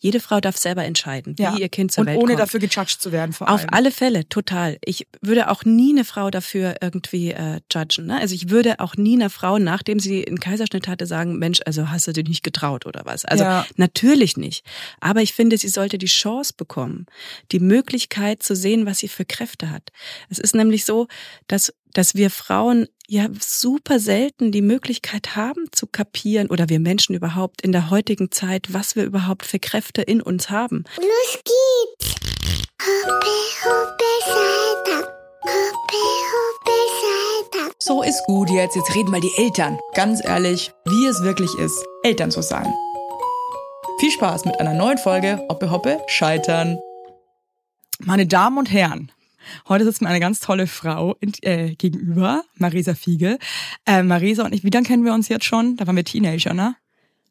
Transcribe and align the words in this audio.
Jede 0.00 0.20
Frau 0.20 0.40
darf 0.40 0.56
selber 0.56 0.84
entscheiden, 0.84 1.36
wie 1.38 1.42
Ja. 1.42 1.56
ihr 1.56 1.68
Kind 1.68 1.92
zur 1.92 2.02
Und 2.02 2.06
Welt 2.08 2.18
ohne 2.18 2.28
kommt. 2.34 2.40
dafür 2.40 2.60
gejudged 2.60 3.00
zu 3.00 3.12
werden 3.12 3.32
vor 3.32 3.48
Auf 3.50 3.60
allem. 3.60 3.70
alle 3.72 3.90
Fälle, 3.90 4.28
total. 4.28 4.78
Ich 4.84 5.06
würde 5.20 5.50
auch 5.50 5.64
nie 5.64 5.92
eine 5.92 6.04
Frau 6.04 6.30
dafür 6.30 6.76
irgendwie 6.80 7.30
äh, 7.32 7.60
judgen. 7.72 8.06
Ne? 8.06 8.18
Also 8.18 8.34
ich 8.34 8.50
würde 8.50 8.80
auch 8.80 8.96
nie 8.96 9.14
einer 9.16 9.30
Frau, 9.30 9.58
nachdem 9.58 10.00
sie 10.00 10.26
einen 10.26 10.40
Kaiserschnitt 10.40 10.88
hatte, 10.88 11.06
sagen, 11.06 11.38
Mensch, 11.38 11.60
also 11.66 11.90
hast 11.90 12.06
du 12.08 12.12
dir 12.12 12.24
nicht 12.24 12.42
getraut 12.42 12.86
oder 12.86 13.02
was. 13.04 13.24
Also 13.24 13.44
Ja. 13.44 13.66
natürlich 13.76 14.36
nicht. 14.36 14.64
Aber 15.00 15.22
ich 15.22 15.32
finde, 15.32 15.56
sie 15.58 15.68
sollte 15.68 15.98
die 15.98 16.06
Chance 16.06 16.52
bekommen, 16.56 17.06
die 17.52 17.60
Möglichkeit 17.60 18.42
zu 18.42 18.54
sehen, 18.56 18.86
was 18.86 18.98
sie 18.98 19.08
für 19.08 19.24
Kräfte 19.24 19.70
hat. 19.70 19.90
Es 20.28 20.38
ist 20.38 20.54
nämlich 20.54 20.84
so, 20.84 21.06
dass, 21.46 21.72
dass 21.94 22.14
wir 22.14 22.30
Frauen 22.30 22.88
ja 23.06 23.28
super 23.40 23.98
selten 23.98 24.52
die 24.52 24.62
Möglichkeit 24.62 25.34
haben 25.36 25.66
zu 25.72 25.86
kapieren 25.86 26.48
oder 26.48 26.68
wir 26.68 26.80
Menschen 26.80 27.14
überhaupt 27.14 27.62
in 27.62 27.72
der 27.72 27.90
heutigen 27.90 28.30
Zeit, 28.30 28.72
was 28.72 28.96
wir 28.96 29.04
überhaupt 29.04 29.46
für 29.46 29.58
Kräfte 29.58 30.02
in 30.02 30.20
uns 30.20 30.50
haben. 30.50 30.84
Los 30.96 31.42
geht's! 31.44 32.14
Hoppe, 32.80 33.26
hoppe, 33.64 34.04
Seite. 34.24 35.08
Hoppe, 35.42 36.04
hoppe, 36.32 36.72
Seite. 37.02 37.74
So 37.78 38.02
ist 38.02 38.22
gut 38.26 38.50
jetzt. 38.50 38.76
Jetzt 38.76 38.94
reden 38.94 39.10
mal 39.10 39.20
die 39.20 39.32
Eltern. 39.36 39.78
Ganz 39.94 40.24
ehrlich, 40.24 40.70
wie 40.84 41.06
es 41.06 41.22
wirklich 41.22 41.52
ist, 41.58 41.76
Eltern 42.02 42.30
zu 42.30 42.42
sein. 42.42 42.72
Viel 43.98 44.10
Spaß 44.12 44.44
mit 44.44 44.60
einer 44.60 44.74
neuen 44.74 44.98
Folge 44.98 45.44
Hoppe 45.48 45.70
Hoppe 45.70 46.00
Scheitern. 46.06 46.78
Meine 47.98 48.26
Damen 48.26 48.58
und 48.58 48.70
Herren, 48.70 49.10
heute 49.68 49.84
sitzt 49.84 50.02
mir 50.02 50.08
eine 50.08 50.20
ganz 50.20 50.40
tolle 50.40 50.66
Frau 50.66 51.16
in, 51.20 51.32
äh, 51.42 51.74
gegenüber, 51.74 52.44
Marisa 52.56 52.94
Fiegel. 52.94 53.38
Äh, 53.86 54.02
Marisa 54.02 54.44
und 54.44 54.54
ich, 54.54 54.64
wie 54.64 54.70
lange 54.70 54.86
kennen 54.86 55.04
wir 55.04 55.14
uns 55.14 55.28
jetzt 55.28 55.44
schon? 55.44 55.76
Da 55.76 55.86
waren 55.86 55.96
wir 55.96 56.04
Teenager, 56.04 56.54
ne? 56.54 56.76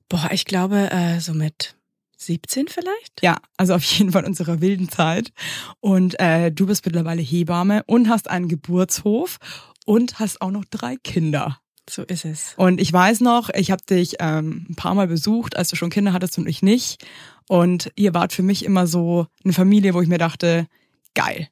Boah, 0.10 0.30
ich 0.32 0.46
glaube, 0.46 0.90
äh, 0.92 1.20
so 1.20 1.34
mit 1.34 1.76
17 2.18 2.68
vielleicht? 2.68 3.22
Ja, 3.22 3.38
also 3.58 3.76
auf 3.76 3.84
jeden 3.84 4.12
Fall 4.12 4.26
unserer 4.26 4.62
wilden 4.62 4.90
Zeit. 4.90 5.32
Und 5.80 6.20
äh, 6.20 6.52
du 6.52 6.66
bist 6.66 6.86
mittlerweile 6.86 7.22
Hebamme 7.22 7.84
und 7.86 8.10
hast 8.10 8.30
einen 8.30 8.48
Geburtshof 8.48 9.38
und 9.86 10.20
hast 10.20 10.42
auch 10.42 10.52
noch 10.52 10.66
drei 10.66 10.96
Kinder. 10.98 11.60
So 11.90 12.04
ist 12.04 12.26
es. 12.26 12.54
Und 12.58 12.82
ich 12.82 12.92
weiß 12.92 13.22
noch, 13.22 13.50
ich 13.54 13.72
habe 13.72 13.84
dich 13.84 14.16
ähm, 14.20 14.66
ein 14.70 14.76
paar 14.76 14.94
Mal 14.94 15.08
besucht, 15.08 15.56
als 15.56 15.70
du 15.70 15.78
schon 15.78 15.90
Kinder 15.90 16.12
hattest 16.12 16.38
und 16.38 16.48
ich 16.48 16.62
nicht. 16.62 17.06
Und 17.48 17.92
ihr 17.96 18.14
wart 18.14 18.34
für 18.34 18.44
mich 18.44 18.66
immer 18.66 18.88
so 18.88 19.28
eine 19.44 19.54
Familie, 19.54 19.94
wo 19.94 20.02
ich 20.02 20.10
mir 20.10 20.18
dachte, 20.18 20.68
geil. 21.14 21.48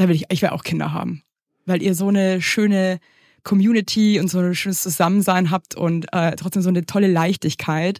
Da 0.00 0.08
will 0.08 0.16
ich, 0.16 0.24
ich 0.30 0.40
will 0.40 0.48
auch 0.48 0.64
Kinder 0.64 0.94
haben. 0.94 1.22
Weil 1.66 1.82
ihr 1.82 1.94
so 1.94 2.08
eine 2.08 2.40
schöne 2.40 3.00
Community 3.42 4.18
und 4.18 4.28
so 4.28 4.38
ein 4.38 4.54
schönes 4.54 4.80
Zusammensein 4.80 5.50
habt 5.50 5.74
und 5.74 6.06
äh, 6.14 6.34
trotzdem 6.36 6.62
so 6.62 6.70
eine 6.70 6.86
tolle 6.86 7.06
Leichtigkeit. 7.06 7.98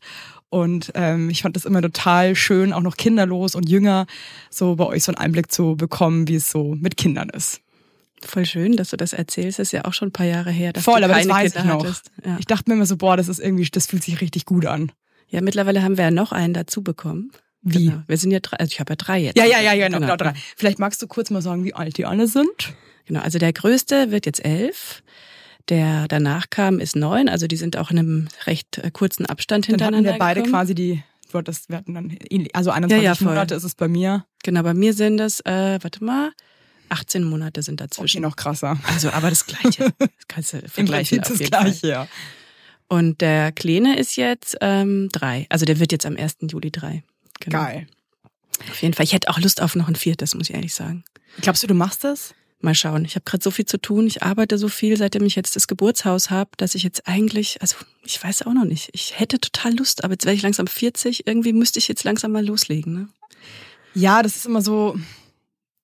Und 0.49 0.93
ähm, 0.95 1.29
ich 1.29 1.43
fand 1.43 1.57
das 1.57 1.67
immer 1.67 1.83
total 1.83 2.35
schön, 2.37 2.73
auch 2.73 2.81
noch 2.81 2.97
kinderlos 2.97 3.55
und 3.55 3.69
jünger, 3.69 4.07
so 4.49 4.77
bei 4.77 4.87
euch 4.87 5.05
so 5.05 5.13
einen 5.13 5.19
Einblick 5.19 5.53
zu 5.53 5.77
bekommen, 5.77 6.27
wie 6.27 6.37
es 6.37 6.51
so 6.51 6.75
mit 6.75 6.97
Kindern 6.97 7.29
ist. 7.29 7.61
Voll 8.23 8.47
schön, 8.47 8.79
dass 8.79 8.89
du 8.89 8.97
das 8.97 9.13
erzählst. 9.13 9.59
Das 9.59 9.69
ist 9.69 9.73
ja 9.73 9.85
auch 9.85 9.93
schon 9.93 10.09
ein 10.09 10.13
paar 10.13 10.25
Jahre 10.25 10.51
her, 10.51 10.73
dass 10.73 10.85
Voll, 10.85 11.01
du 11.01 11.05
aber 11.05 11.17
das 11.17 11.29
weiß 11.29 11.53
Kinder 11.53 11.77
ich 11.77 11.85
noch. 11.85 12.25
Ja. 12.25 12.37
Ich 12.39 12.47
dachte 12.47 12.71
mir 12.71 12.77
immer 12.77 12.87
so, 12.87 12.97
boah, 12.97 13.19
das 13.19 13.29
ist 13.29 13.41
irgendwie, 13.41 13.69
das 13.71 13.89
fühlt 13.89 14.03
sich 14.03 14.23
richtig 14.23 14.47
gut 14.47 14.65
an. 14.65 14.91
ja, 15.29 15.43
mittlerweile 15.43 15.83
haben 15.83 15.99
wir 15.99 16.05
ja 16.05 16.11
noch 16.11 16.33
einen 16.33 16.55
dazu 16.55 16.83
bekommen. 16.83 17.31
Wie? 17.63 17.87
Genau. 17.87 18.03
Wir 18.07 18.17
sind 18.17 18.31
ja 18.31 18.41
drei, 18.41 18.57
also 18.59 18.71
ich 18.73 18.81
habe 18.81 18.93
ja 18.93 18.97
drei 18.97 19.19
jetzt. 19.19 19.37
Ja, 19.37 19.45
ja, 19.45 19.61
ja, 19.61 19.73
ja, 19.75 19.89
genau, 19.89 20.01
genau 20.01 20.17
drei. 20.17 20.33
Vielleicht 20.57 20.79
magst 20.79 21.03
du 21.03 21.07
kurz 21.07 21.31
mal 21.31 21.43
sagen, 21.43 21.65
wie 21.65 21.75
alt 21.75 21.99
die 21.99 22.07
alle 22.07 22.27
sind? 22.27 22.75
Genau, 23.07 23.21
also 23.21 23.39
der 23.39 23.53
größte 23.53 24.11
wird 24.11 24.27
jetzt 24.27 24.45
elf. 24.45 25.03
Der 25.69 26.09
danach 26.09 26.49
kam, 26.51 26.81
ist 26.81 26.97
neun. 26.97 27.29
Also 27.29 27.47
die 27.47 27.57
sind 27.57 27.77
auch 27.77 27.91
in 27.91 27.99
einem 27.99 28.29
recht 28.47 28.79
äh, 28.79 28.91
kurzen 28.91 29.27
Abstand 29.27 29.67
Dann 29.69 29.75
hatten 29.75 29.83
hintereinander 29.85 30.13
wir 30.15 30.19
beide 30.19 30.41
gekommen. 30.41 30.55
quasi 30.55 30.75
die, 30.75 31.03
wir 31.33 31.77
hatten 31.77 31.95
dann 31.95 32.17
ähnlich, 32.31 32.57
also 32.57 32.71
21 32.71 33.05
Ja, 33.05 33.13
ja. 33.13 33.25
Monate 33.25 33.55
ist 33.55 33.65
es 33.65 33.75
bei 33.75 33.87
mir. 33.89 34.25
Genau, 34.43 34.63
bei 34.63 34.75
mir 34.75 34.95
sind 34.95 35.21
es, 35.21 35.41
äh, 35.41 35.79
warte 35.83 36.03
mal, 36.03 36.33
18 36.89 37.23
Monate 37.25 37.63
sind 37.63 37.81
Okay, 37.81 37.89
dazwischen. 37.89 38.23
noch 38.23 38.35
krasser. 38.37 38.79
Also, 38.89 39.11
aber 39.11 39.29
das 39.31 39.47
Gleiche. 39.47 39.93
Das 39.99 40.09
kannst 40.29 40.53
du 40.55 40.59
Im 40.59 40.69
vergleichen. 40.69 41.19
Prinzip 41.19 41.21
auf 41.21 41.29
das 41.29 41.39
jeden 41.41 41.53
Fall. 41.53 41.63
Gleiche, 41.65 41.87
ja. 41.89 42.09
Und 42.89 43.21
der 43.21 43.53
Kleine 43.53 43.97
ist 43.99 44.17
jetzt 44.17 44.57
ähm, 44.61 45.09
drei. 45.13 45.47
Also 45.51 45.65
der 45.67 45.79
wird 45.79 45.93
jetzt 45.93 46.07
am 46.07 46.17
1. 46.17 46.39
Juli 46.51 46.71
drei. 46.73 47.05
Genau. 47.41 47.59
Geil. 47.59 47.87
Auf 48.71 48.83
jeden 48.83 48.95
Fall. 48.95 49.05
Ich 49.05 49.13
hätte 49.13 49.29
auch 49.29 49.39
Lust 49.39 49.61
auf 49.63 49.75
noch 49.75 49.89
ein 49.89 49.97
viertes, 49.97 50.35
muss 50.35 50.51
ich 50.51 50.55
ehrlich 50.55 50.75
sagen. 50.75 51.05
Glaubst 51.41 51.63
du, 51.63 51.67
du 51.67 51.75
machst 51.75 52.05
das? 52.05 52.35
Mal 52.61 52.75
schauen. 52.75 53.07
Ich 53.07 53.15
habe 53.15 53.25
gerade 53.25 53.43
so 53.43 53.51
viel 53.51 53.65
zu 53.65 53.81
tun. 53.81 54.07
Ich 54.07 54.23
arbeite 54.23 54.59
so 54.59 54.69
viel, 54.69 54.97
seitdem 54.99 55.25
ich 55.25 55.35
jetzt 55.35 55.57
das 55.57 55.67
Geburtshaus 55.67 56.29
habe, 56.29 56.51
dass 56.59 56.75
ich 56.75 56.83
jetzt 56.83 57.09
eigentlich, 57.09 57.63
also 57.63 57.77
ich 58.03 58.23
weiß 58.23 58.43
auch 58.43 58.53
noch 58.53 58.67
nicht. 58.67 58.91
Ich 58.93 59.19
hätte 59.19 59.41
total 59.41 59.75
Lust, 59.77 60.05
aber 60.05 60.13
jetzt 60.13 60.27
werde 60.27 60.37
ich 60.37 60.43
langsam 60.43 60.67
40. 60.67 61.27
Irgendwie 61.27 61.55
müsste 61.55 61.79
ich 61.79 61.89
jetzt 61.89 62.05
langsam 62.05 62.33
mal 62.33 62.45
loslegen. 62.45 62.93
Ne? 62.93 63.09
Ja, 63.95 64.23
das 64.23 64.37
ist 64.37 64.45
immer 64.45 64.61
so, 64.61 64.99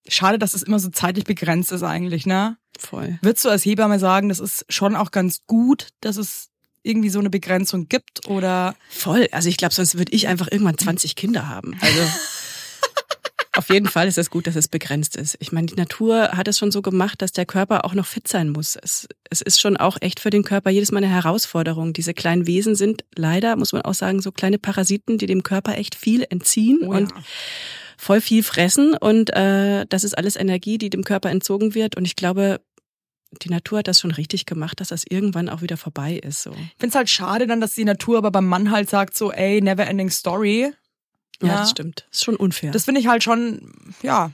schade, 0.07 0.39
dass 0.39 0.53
es 0.53 0.63
immer 0.63 0.79
so 0.79 0.91
zeitlich 0.91 1.25
begrenzt 1.25 1.73
ist 1.73 1.83
eigentlich, 1.83 2.27
ne? 2.27 2.59
Voll. 2.79 3.19
Würdest 3.23 3.45
du 3.45 3.49
als 3.49 3.65
Hebamme 3.65 3.99
sagen, 3.99 4.29
das 4.29 4.39
ist 4.39 4.67
schon 4.69 4.97
auch 4.97 5.11
ganz 5.11 5.47
gut, 5.47 5.89
dass 6.01 6.19
es 6.19 6.51
irgendwie 6.87 7.11
so 7.11 7.19
eine 7.19 7.31
Begrenzung 7.31 7.89
gibt 7.89 8.27
oder? 8.29 8.75
Voll. 8.89 9.29
Also 9.33 9.49
ich 9.49 9.57
glaube, 9.57 9.75
sonst 9.75 9.99
würde 9.99 10.13
ich 10.13 10.29
einfach 10.29 10.51
irgendwann 10.51 10.79
20 10.79 11.17
Kinder 11.17 11.49
haben. 11.49 11.77
Also 11.81 12.01
auf 13.57 13.71
jeden 13.71 13.89
Fall 13.89 14.07
ist 14.07 14.19
es 14.19 14.31
gut, 14.31 14.47
dass 14.47 14.57
es 14.57 14.69
begrenzt 14.69 15.17
ist. 15.17 15.37
Ich 15.41 15.51
meine, 15.51 15.67
die 15.67 15.75
Natur 15.77 16.31
hat 16.33 16.47
es 16.47 16.59
schon 16.59 16.71
so 16.71 16.83
gemacht, 16.83 17.23
dass 17.23 17.33
der 17.33 17.47
Körper 17.47 17.85
auch 17.85 17.95
noch 17.95 18.07
fit 18.07 18.29
sein 18.29 18.51
muss. 18.51 18.77
Es, 18.77 19.09
es 19.31 19.41
ist 19.41 19.61
schon 19.61 19.77
auch 19.77 19.97
echt 20.01 20.21
für 20.21 20.31
den 20.31 20.45
Körper 20.45 20.71
jedes 20.71 20.93
Mal 20.93 20.99
eine 20.99 21.09
Herausforderung. 21.09 21.93
Diese 21.93 22.13
kleinen 22.15 22.47
Wesen 22.47 22.75
sind 22.75 23.05
leider, 23.15 23.57
muss 23.57 23.73
man 23.73 23.83
auch 23.83 23.95
sagen, 23.95 24.21
so 24.21 24.31
kleine 24.31 24.59
Parasiten, 24.59 25.17
die 25.19 25.27
dem 25.27 25.43
Körper 25.43 25.77
echt 25.79 25.95
viel 25.95 26.27
entziehen 26.29 26.81
Oh 26.83 26.93
ja. 26.93 26.99
und 26.99 27.13
voll 27.97 28.21
viel 28.21 28.43
fressen. 28.43 28.95
Und 28.95 29.31
äh, 29.35 29.87
das 29.89 30.05
ist 30.05 30.17
alles 30.17 30.37
Energie, 30.37 30.77
die 30.77 30.91
dem 30.91 31.03
Körper 31.05 31.31
entzogen 31.31 31.75
wird. 31.75 31.97
Und 31.97 32.05
ich 32.05 32.15
glaube, 32.15 32.61
die 33.43 33.51
Natur 33.51 33.79
hat 33.81 33.89
das 33.89 34.01
schon 34.01 34.11
richtig 34.11 34.47
gemacht, 34.47 34.81
dass 34.81 34.89
das 34.89 35.05
irgendwann 35.09 35.49
auch 35.49 35.63
wieder 35.63 35.77
vorbei 35.77 36.15
ist. 36.15 36.43
So. 36.43 36.51
Ich 36.53 36.75
find's 36.79 36.95
halt 36.97 37.09
schade 37.11 37.47
dann, 37.47 37.61
dass 37.61 37.75
die 37.75 37.85
Natur 37.85 38.19
aber 38.19 38.31
beim 38.31 38.47
Mann 38.47 38.71
halt 38.71 38.89
sagt 38.91 39.17
so, 39.17 39.33
ey, 39.33 39.61
never 39.61 39.87
ending 39.87 40.11
story. 40.11 40.73
Ja, 41.43 41.49
Ja. 41.49 41.55
das 41.61 41.71
stimmt. 41.71 42.07
Ist 42.11 42.25
schon 42.25 42.37
unfair. 42.37 42.71
Das 42.73 42.85
finde 42.87 43.01
ich 43.01 43.07
halt 43.09 43.23
schon, 43.23 43.73
ja, 44.03 44.31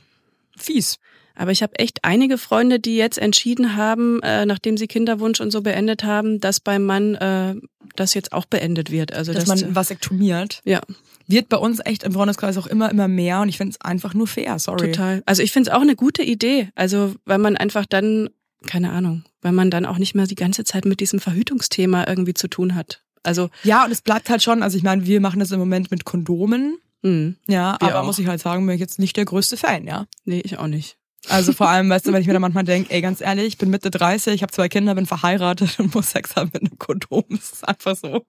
fies. 0.56 0.98
Aber 1.34 1.50
ich 1.50 1.62
habe 1.62 1.78
echt 1.78 2.00
einige 2.04 2.36
Freunde, 2.36 2.78
die 2.78 2.96
jetzt 2.96 3.16
entschieden 3.18 3.74
haben, 3.76 4.20
äh, 4.22 4.44
nachdem 4.44 4.76
sie 4.76 4.86
Kinderwunsch 4.86 5.40
und 5.40 5.50
so 5.50 5.62
beendet 5.62 6.04
haben, 6.04 6.40
dass 6.40 6.60
beim 6.60 6.84
Mann 6.84 7.14
äh, 7.14 7.54
das 7.96 8.12
jetzt 8.12 8.32
auch 8.32 8.44
beendet 8.44 8.90
wird. 8.90 9.14
Also 9.14 9.32
dass 9.32 9.46
dass, 9.46 9.62
man 9.62 9.74
vasektomiert. 9.74 10.60
ja 10.64 10.80
Wird 11.26 11.48
bei 11.48 11.56
uns 11.56 11.80
echt 11.82 12.02
im 12.02 12.12
Freundeskreis 12.12 12.58
auch 12.58 12.66
immer, 12.66 12.90
immer 12.90 13.08
mehr 13.08 13.40
und 13.40 13.48
ich 13.48 13.56
finde 13.56 13.70
es 13.72 13.80
einfach 13.80 14.12
nur 14.12 14.26
fair, 14.26 14.58
sorry. 14.58 14.90
total. 14.92 15.22
Also 15.24 15.42
ich 15.42 15.52
finde 15.52 15.70
es 15.70 15.74
auch 15.76 15.80
eine 15.80 15.96
gute 15.96 16.22
Idee. 16.22 16.68
Also 16.74 17.14
weil 17.24 17.38
man 17.38 17.56
einfach 17.56 17.86
dann 17.86 18.28
keine 18.66 18.90
Ahnung, 18.92 19.24
weil 19.42 19.52
man 19.52 19.70
dann 19.70 19.86
auch 19.86 19.98
nicht 19.98 20.14
mehr 20.14 20.26
die 20.26 20.34
ganze 20.34 20.64
Zeit 20.64 20.84
mit 20.84 21.00
diesem 21.00 21.20
Verhütungsthema 21.20 22.06
irgendwie 22.06 22.34
zu 22.34 22.48
tun 22.48 22.74
hat. 22.74 23.02
Also 23.22 23.50
Ja, 23.62 23.84
und 23.84 23.92
es 23.92 24.02
bleibt 24.02 24.30
halt 24.30 24.42
schon, 24.42 24.62
also 24.62 24.76
ich 24.76 24.82
meine, 24.82 25.06
wir 25.06 25.20
machen 25.20 25.40
das 25.40 25.50
im 25.52 25.58
Moment 25.58 25.90
mit 25.90 26.04
Kondomen, 26.04 26.78
mh, 27.02 27.34
ja, 27.48 27.76
Wir 27.80 27.88
aber 27.88 28.00
auch. 28.00 28.04
muss 28.06 28.18
ich 28.18 28.26
halt 28.26 28.40
sagen, 28.40 28.66
bin 28.66 28.74
ich 28.74 28.80
jetzt 28.80 28.98
nicht 28.98 29.16
der 29.16 29.24
größte 29.24 29.56
Fan, 29.56 29.86
ja. 29.86 30.06
nee, 30.24 30.40
ich 30.44 30.58
auch 30.58 30.66
nicht. 30.66 30.96
Also 31.28 31.52
vor 31.52 31.68
allem, 31.68 31.88
weißt 31.88 32.04
du, 32.08 32.12
wenn 32.12 32.20
ich 32.20 32.26
mir 32.26 32.32
dann 32.32 32.42
manchmal 32.48 32.64
denke, 32.64 32.90
ey, 32.92 33.00
ganz 33.00 33.20
ehrlich, 33.20 33.46
ich 33.46 33.58
bin 33.58 33.70
Mitte 33.70 33.92
30, 33.92 34.34
ich 34.34 34.42
habe 34.42 34.50
zwei 34.52 34.68
Kinder, 34.68 34.96
bin 34.96 35.06
verheiratet 35.06 35.78
und 35.78 35.94
muss 35.94 36.10
Sex 36.10 36.34
haben 36.34 36.50
mit 36.52 36.62
einem 36.62 36.78
Kondom. 36.78 37.22
Das 37.30 37.52
ist 37.52 37.68
einfach 37.68 37.94
so. 37.94 38.24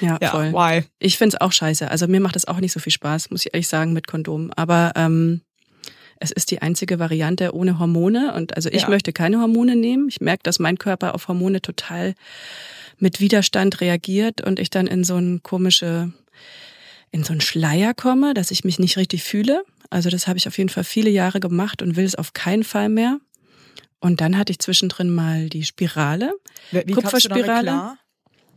Ja, 0.00 0.16
Ja, 0.22 0.30
voll. 0.30 0.52
why? 0.52 0.84
Ich 1.00 1.18
find's 1.18 1.34
auch 1.40 1.50
scheiße. 1.50 1.90
Also 1.90 2.06
mir 2.06 2.20
macht 2.20 2.36
es 2.36 2.46
auch 2.46 2.60
nicht 2.60 2.70
so 2.72 2.78
viel 2.78 2.92
Spaß, 2.92 3.30
muss 3.30 3.44
ich 3.46 3.52
ehrlich 3.52 3.66
sagen, 3.66 3.92
mit 3.92 4.06
Kondom. 4.06 4.52
Aber 4.54 4.92
ähm, 4.94 5.40
es 6.20 6.30
ist 6.30 6.50
die 6.50 6.62
einzige 6.62 6.98
Variante 6.98 7.54
ohne 7.54 7.78
Hormone. 7.78 8.34
Und 8.34 8.54
also 8.54 8.68
ich 8.68 8.82
Ja. 8.82 8.88
möchte 8.90 9.12
keine 9.12 9.40
Hormone 9.40 9.74
nehmen. 9.74 10.08
Ich 10.08 10.20
merke, 10.20 10.42
dass 10.44 10.58
mein 10.58 10.78
Körper 10.78 11.14
auf 11.14 11.28
Hormone 11.28 11.60
total 11.62 12.14
mit 12.98 13.20
Widerstand 13.20 13.80
reagiert 13.80 14.42
und 14.42 14.58
ich 14.60 14.70
dann 14.70 14.86
in 14.86 15.02
so 15.02 15.16
ein 15.16 15.42
komische, 15.42 16.12
in 17.10 17.24
so 17.24 17.32
einen 17.32 17.40
Schleier 17.40 17.94
komme, 17.94 18.34
dass 18.34 18.50
ich 18.50 18.62
mich 18.64 18.78
nicht 18.78 18.96
richtig 18.98 19.22
fühle. 19.24 19.62
Also 19.88 20.10
das 20.10 20.28
habe 20.28 20.38
ich 20.38 20.46
auf 20.46 20.58
jeden 20.58 20.68
Fall 20.68 20.84
viele 20.84 21.10
Jahre 21.10 21.40
gemacht 21.40 21.82
und 21.82 21.96
will 21.96 22.04
es 22.04 22.14
auf 22.14 22.34
keinen 22.34 22.62
Fall 22.62 22.88
mehr. 22.90 23.18
Und 23.98 24.20
dann 24.20 24.36
hatte 24.38 24.52
ich 24.52 24.58
zwischendrin 24.58 25.10
mal 25.10 25.48
die 25.48 25.64
Spirale. 25.64 26.32
Wie, 26.70 26.92
Kupferspirale? 26.92 27.98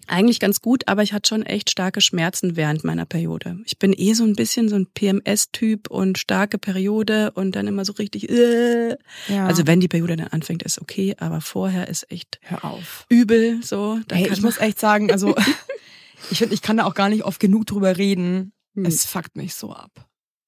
Eigentlich 0.07 0.39
ganz 0.39 0.61
gut, 0.61 0.87
aber 0.87 1.03
ich 1.03 1.13
hatte 1.13 1.29
schon 1.29 1.43
echt 1.43 1.69
starke 1.69 2.01
Schmerzen 2.01 2.55
während 2.55 2.83
meiner 2.83 3.05
Periode. 3.05 3.59
Ich 3.65 3.79
bin 3.79 3.93
eh 3.95 4.13
so 4.13 4.23
ein 4.23 4.33
bisschen 4.33 4.67
so 4.67 4.75
ein 4.75 4.87
PMS-Typ 4.87 5.89
und 5.89 6.17
starke 6.17 6.57
Periode 6.57 7.31
und 7.31 7.55
dann 7.55 7.67
immer 7.67 7.85
so 7.85 7.93
richtig. 7.93 8.29
Äh. 8.29 8.97
Ja. 9.27 9.45
Also 9.45 9.65
wenn 9.65 9.79
die 9.79 9.87
Periode 9.87 10.17
dann 10.17 10.27
anfängt, 10.27 10.63
ist 10.63 10.81
okay, 10.81 11.15
aber 11.19 11.41
vorher 11.41 11.87
ist 11.87 12.11
echt 12.11 12.39
hör 12.41 12.65
auf. 12.65 13.05
übel. 13.09 13.63
So. 13.63 13.99
Hey, 14.11 14.29
ich 14.31 14.41
muss 14.41 14.57
echt 14.57 14.79
sagen, 14.79 15.11
also 15.11 15.35
ich 16.31 16.39
finde, 16.39 16.53
ich 16.53 16.61
kann 16.61 16.77
da 16.77 16.85
auch 16.85 16.95
gar 16.95 17.09
nicht 17.09 17.23
oft 17.23 17.39
genug 17.39 17.65
drüber 17.65 17.97
reden. 17.97 18.51
Hm. 18.75 18.85
Es 18.85 19.05
fuckt 19.05 19.35
mich 19.35 19.55
so 19.55 19.71
ab. 19.71 19.91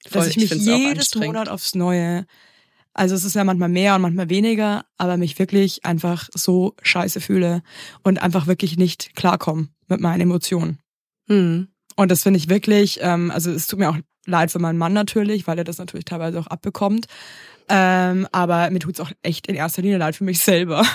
Voll, 0.08 0.22
dass 0.22 0.30
ich 0.30 0.38
mich 0.38 0.52
auch 0.52 0.78
jedes. 0.78 1.16
Monat 1.16 1.50
aufs 1.50 1.76
Neue, 1.76 2.26
also 2.96 3.14
es 3.14 3.26
ist 3.26 3.36
ja 3.36 3.44
manchmal 3.44 3.70
mehr 3.70 3.96
und 3.96 4.02
manchmal 4.02 4.30
weniger, 4.30 4.86
aber 4.98 5.18
mich 5.18 5.38
wirklich 5.38 5.86
einfach 5.86 6.30
so 6.34 6.76
scheiße 6.82 7.20
fühle 7.20 7.62
und 8.04 8.22
einfach 8.22 8.48
wirklich 8.48 8.78
nicht 8.78 9.16
klarkomme 9.16 9.68
mit 9.88 10.00
meinen 10.00 10.22
Emotionen. 10.22 10.80
Hm. 11.28 11.68
Und 11.98 12.12
das 12.12 12.24
finde 12.24 12.38
ich 12.38 12.50
wirklich, 12.50 13.00
ähm, 13.02 13.32
also 13.32 13.52
es 13.52 13.68
tut 13.68 13.80
mir 13.80 13.90
auch 13.90 13.98
leid 14.26 14.52
für 14.52 14.60
meinen 14.60 14.78
Mann 14.78 14.94
natürlich, 14.94 15.46
weil 15.46 15.58
er 15.58 15.64
das 15.66 15.78
natürlich 15.78 16.06
teilweise 16.06 16.40
auch 16.40 16.48
abbekommt. 16.48 17.08
Ähm, 17.68 18.28
aber 18.32 18.70
mir 18.70 18.80
tut's 18.80 19.00
auch 19.00 19.12
echt 19.24 19.48
in 19.48 19.56
erster 19.56 19.82
Linie 19.82 19.98
leid 19.98 20.16
für 20.16 20.24
mich 20.24 20.40
selber. 20.40 20.86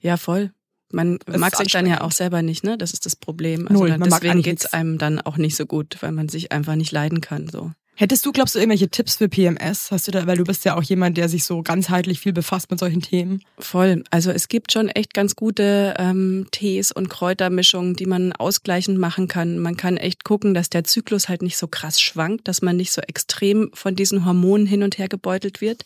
Ja, 0.00 0.16
voll. 0.16 0.52
Man 0.92 1.18
Es 1.26 1.38
mag 1.38 1.56
sich 1.56 1.72
dann 1.72 1.86
ja 1.86 2.02
auch 2.02 2.12
selber 2.12 2.42
nicht, 2.42 2.62
ne? 2.62 2.78
Das 2.78 2.92
ist 2.92 3.04
das 3.04 3.16
Problem. 3.16 3.66
Also 3.66 3.80
Null, 3.80 3.90
dann, 3.90 4.02
deswegen 4.02 4.42
geht's 4.42 4.66
einem 4.66 4.96
dann 4.96 5.20
auch 5.20 5.36
nicht 5.36 5.56
so 5.56 5.66
gut, 5.66 5.96
weil 6.00 6.12
man 6.12 6.28
sich 6.28 6.52
einfach 6.52 6.76
nicht 6.76 6.92
leiden 6.92 7.20
kann. 7.20 7.48
So. 7.48 7.72
Hättest 7.96 8.26
du, 8.26 8.32
glaubst 8.32 8.56
du, 8.56 8.58
irgendwelche 8.58 8.88
Tipps 8.88 9.16
für 9.16 9.28
PMS? 9.28 9.92
Hast 9.92 10.08
du 10.08 10.10
da, 10.10 10.26
weil 10.26 10.36
du 10.36 10.42
bist 10.42 10.64
ja 10.64 10.76
auch 10.76 10.82
jemand, 10.82 11.16
der 11.16 11.28
sich 11.28 11.44
so 11.44 11.62
ganzheitlich 11.62 12.18
viel 12.18 12.32
befasst 12.32 12.68
mit 12.70 12.80
solchen 12.80 13.02
Themen. 13.02 13.40
Voll. 13.56 14.02
Also 14.10 14.32
es 14.32 14.48
gibt 14.48 14.72
schon 14.72 14.88
echt 14.88 15.14
ganz 15.14 15.36
gute 15.36 15.94
ähm, 15.98 16.48
Tees 16.50 16.90
und 16.90 17.08
Kräutermischungen, 17.08 17.94
die 17.94 18.06
man 18.06 18.32
ausgleichend 18.32 18.98
machen 18.98 19.28
kann. 19.28 19.58
Man 19.58 19.76
kann 19.76 19.96
echt 19.96 20.24
gucken, 20.24 20.54
dass 20.54 20.70
der 20.70 20.82
Zyklus 20.82 21.28
halt 21.28 21.42
nicht 21.42 21.56
so 21.56 21.68
krass 21.68 22.00
schwankt, 22.00 22.48
dass 22.48 22.62
man 22.62 22.76
nicht 22.76 22.90
so 22.90 23.00
extrem 23.00 23.70
von 23.74 23.94
diesen 23.94 24.24
Hormonen 24.24 24.66
hin 24.66 24.82
und 24.82 24.98
her 24.98 25.08
gebeutelt 25.08 25.60
wird. 25.60 25.84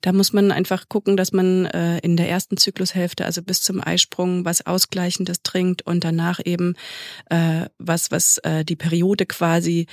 Da 0.00 0.12
muss 0.12 0.32
man 0.32 0.50
einfach 0.50 0.88
gucken, 0.88 1.16
dass 1.16 1.32
man 1.32 1.66
äh, 1.66 1.98
in 1.98 2.16
der 2.16 2.28
ersten 2.28 2.56
Zyklushälfte, 2.56 3.24
also 3.24 3.40
bis 3.40 3.62
zum 3.62 3.80
Eisprung, 3.80 4.44
was 4.44 4.66
Ausgleichendes 4.66 5.42
trinkt 5.44 5.82
und 5.82 6.02
danach 6.02 6.40
eben 6.44 6.74
äh, 7.28 7.66
was, 7.78 8.10
was 8.10 8.38
äh, 8.38 8.64
die 8.64 8.76
Periode 8.76 9.26
quasi 9.26 9.86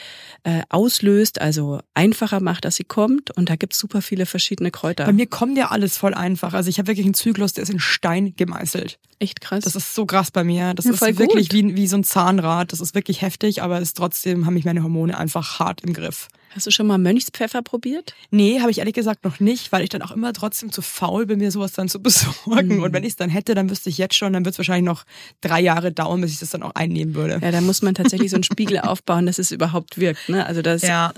äh, 0.43 0.63
auslöst, 0.69 1.26
also 1.41 1.79
einfacher 1.93 2.39
macht, 2.39 2.65
dass 2.65 2.75
sie 2.75 2.83
kommt. 2.83 3.31
Und 3.35 3.49
da 3.49 3.55
gibt's 3.55 3.77
super 3.79 4.01
viele 4.01 4.25
verschiedene 4.25 4.71
Kräuter. 4.71 5.05
Bei 5.05 5.13
mir 5.13 5.27
kommt 5.27 5.57
ja 5.57 5.69
alles 5.69 5.97
voll 5.97 6.13
einfach. 6.13 6.53
Also 6.53 6.69
ich 6.69 6.79
habe 6.79 6.87
wirklich 6.87 7.05
einen 7.05 7.13
Zyklus, 7.13 7.53
der 7.53 7.63
ist 7.63 7.69
in 7.69 7.79
Stein 7.79 8.33
gemeißelt. 8.35 8.99
echt 9.19 9.41
krass. 9.41 9.63
Das 9.63 9.75
ist 9.75 9.93
so 9.93 10.05
krass 10.05 10.31
bei 10.31 10.43
mir. 10.43 10.73
Das 10.73 10.85
Ja, 10.85 10.91
ist 10.91 11.01
wirklich 11.17 11.51
wie, 11.51 11.75
wie 11.75 11.87
so 11.87 11.97
ein 11.97 12.03
Zahnrad. 12.03 12.71
Das 12.71 12.79
ist 12.79 12.95
wirklich 12.95 13.21
heftig, 13.21 13.61
aber 13.61 13.77
es 13.77 13.89
ist 13.89 13.97
trotzdem 13.97 14.45
haben 14.45 14.53
mich 14.53 14.65
meine 14.65 14.83
Hormone 14.83 15.17
einfach 15.17 15.59
hart 15.59 15.81
im 15.81 15.93
Griff. 15.93 16.27
Hast 16.57 16.65
du 16.65 16.71
schon 16.71 16.87
mal 16.87 16.97
Mönchspfeffer 16.97 17.61
probiert? 17.61 18.15
Nee, 18.31 18.61
habe 18.61 18.71
ich 18.71 18.79
ehrlich 18.79 18.95
gesagt 18.95 19.23
noch 19.23 19.39
nicht, 19.39 19.71
weil 19.71 19.83
ich 19.83 19.89
dann 19.89 20.01
auch 20.01 20.09
immer 20.09 20.33
trotzdem 20.33 20.71
zu 20.71 20.81
faul 20.81 21.27
bin, 21.27 21.37
mir 21.37 21.51
sowas 21.51 21.73
dann 21.73 21.87
zu 21.87 21.99
besorgen. 22.01 22.77
Mhm. 22.77 22.81
Und 22.83 22.93
wenn 22.93 23.03
ich 23.03 23.09
es 23.11 23.15
dann 23.15 23.29
hätte, 23.29 23.53
dann 23.53 23.69
wüsste 23.69 23.91
ich 23.91 23.99
jetzt 23.99 24.15
schon, 24.15 24.33
dann 24.33 24.43
wird 24.43 24.53
es 24.55 24.57
wahrscheinlich 24.57 24.85
noch 24.85 25.05
drei 25.41 25.61
Jahre 25.61 25.91
dauern, 25.91 26.19
bis 26.19 26.31
ich 26.31 26.39
das 26.39 26.49
dann 26.49 26.63
auch 26.63 26.73
einnehmen 26.73 27.13
würde. 27.13 27.39
Ja, 27.43 27.51
da 27.51 27.61
muss 27.61 27.83
man 27.83 27.93
tatsächlich 27.93 28.31
so 28.31 28.37
einen 28.37 28.43
Spiegel 28.43 28.79
aufbauen, 28.81 29.27
dass 29.27 29.37
es 29.37 29.51
überhaupt 29.51 29.99
wirkt. 29.99 30.29
Ne? 30.29 30.43
Also 30.47 30.63
das, 30.63 30.81
Ja, 30.81 31.13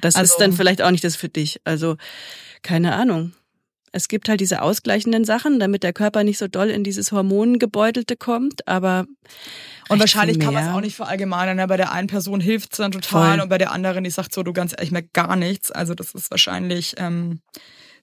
das 0.00 0.14
also- 0.14 0.32
ist 0.32 0.40
dann 0.40 0.52
vielleicht 0.52 0.80
auch 0.80 0.92
nicht 0.92 1.02
das 1.02 1.16
für 1.16 1.28
dich. 1.28 1.60
Also 1.64 1.96
keine 2.62 2.94
Ahnung. 2.94 3.32
Es 3.92 4.08
gibt 4.08 4.28
halt 4.28 4.40
diese 4.40 4.62
ausgleichenden 4.62 5.24
Sachen, 5.24 5.58
damit 5.58 5.82
der 5.82 5.92
Körper 5.92 6.24
nicht 6.24 6.38
so 6.38 6.48
doll 6.48 6.68
in 6.68 6.84
dieses 6.84 7.12
Hormongebeutelte 7.12 8.16
kommt, 8.16 8.66
aber 8.68 9.06
und 9.88 10.00
wahrscheinlich 10.00 10.40
kann 10.40 10.52
man 10.52 10.64
es 10.64 10.74
auch 10.74 10.80
nicht 10.80 10.96
verallgemeinern. 10.96 11.56
Ne? 11.56 11.66
Bei 11.66 11.76
der 11.76 11.92
einen 11.92 12.08
Person 12.08 12.40
hilft 12.40 12.72
es 12.72 12.78
dann 12.78 12.92
total 12.92 13.32
Voll. 13.32 13.42
und 13.42 13.48
bei 13.48 13.58
der 13.58 13.70
anderen, 13.70 14.04
die 14.04 14.10
sagt 14.10 14.34
so, 14.34 14.42
du 14.42 14.52
ganz 14.52 14.72
ehrlich, 14.72 14.88
ich 14.88 14.92
merke 14.92 15.10
gar 15.12 15.36
nichts. 15.36 15.70
Also 15.70 15.94
das 15.94 16.14
ist 16.14 16.30
wahrscheinlich 16.30 16.94
ähm, 16.98 17.40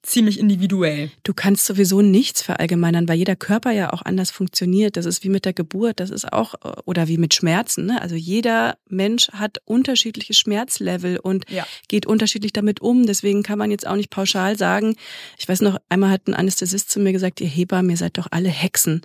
ziemlich 0.03 0.37
individuell. 0.39 1.09
Du 1.23 1.33
kannst 1.33 1.65
sowieso 1.65 2.01
nichts 2.01 2.41
verallgemeinern, 2.41 3.07
weil 3.07 3.17
jeder 3.17 3.35
Körper 3.35 3.71
ja 3.71 3.93
auch 3.93 4.01
anders 4.01 4.31
funktioniert. 4.31 4.97
Das 4.97 5.05
ist 5.05 5.23
wie 5.23 5.29
mit 5.29 5.45
der 5.45 5.53
Geburt, 5.53 5.99
das 5.99 6.09
ist 6.09 6.31
auch, 6.31 6.55
äh, 6.55 6.73
oder 6.85 7.07
wie 7.07 7.17
mit 7.17 7.33
Schmerzen. 7.33 7.85
Ne? 7.85 8.01
Also 8.01 8.15
jeder 8.15 8.77
Mensch 8.89 9.29
hat 9.31 9.59
unterschiedliche 9.65 10.33
Schmerzlevel 10.33 11.17
und 11.19 11.49
Ja. 11.49 11.65
geht 11.87 12.05
unterschiedlich 12.05 12.51
damit 12.53 12.81
um. 12.81 13.05
Deswegen 13.05 13.43
kann 13.43 13.57
man 13.57 13.71
jetzt 13.71 13.87
auch 13.87 13.95
nicht 13.95 14.09
pauschal 14.09 14.57
sagen, 14.57 14.95
ich 15.37 15.47
weiß 15.47 15.61
noch, 15.61 15.77
einmal 15.89 16.09
hat 16.11 16.27
ein 16.27 16.33
Anästhesist 16.33 16.91
zu 16.91 16.99
mir 16.99 17.13
gesagt, 17.13 17.39
ihr 17.41 17.47
Hebammen, 17.47 17.89
ihr 17.91 17.97
seid 17.97 18.17
doch 18.17 18.27
alle 18.31 18.49
Hexen. 18.49 19.01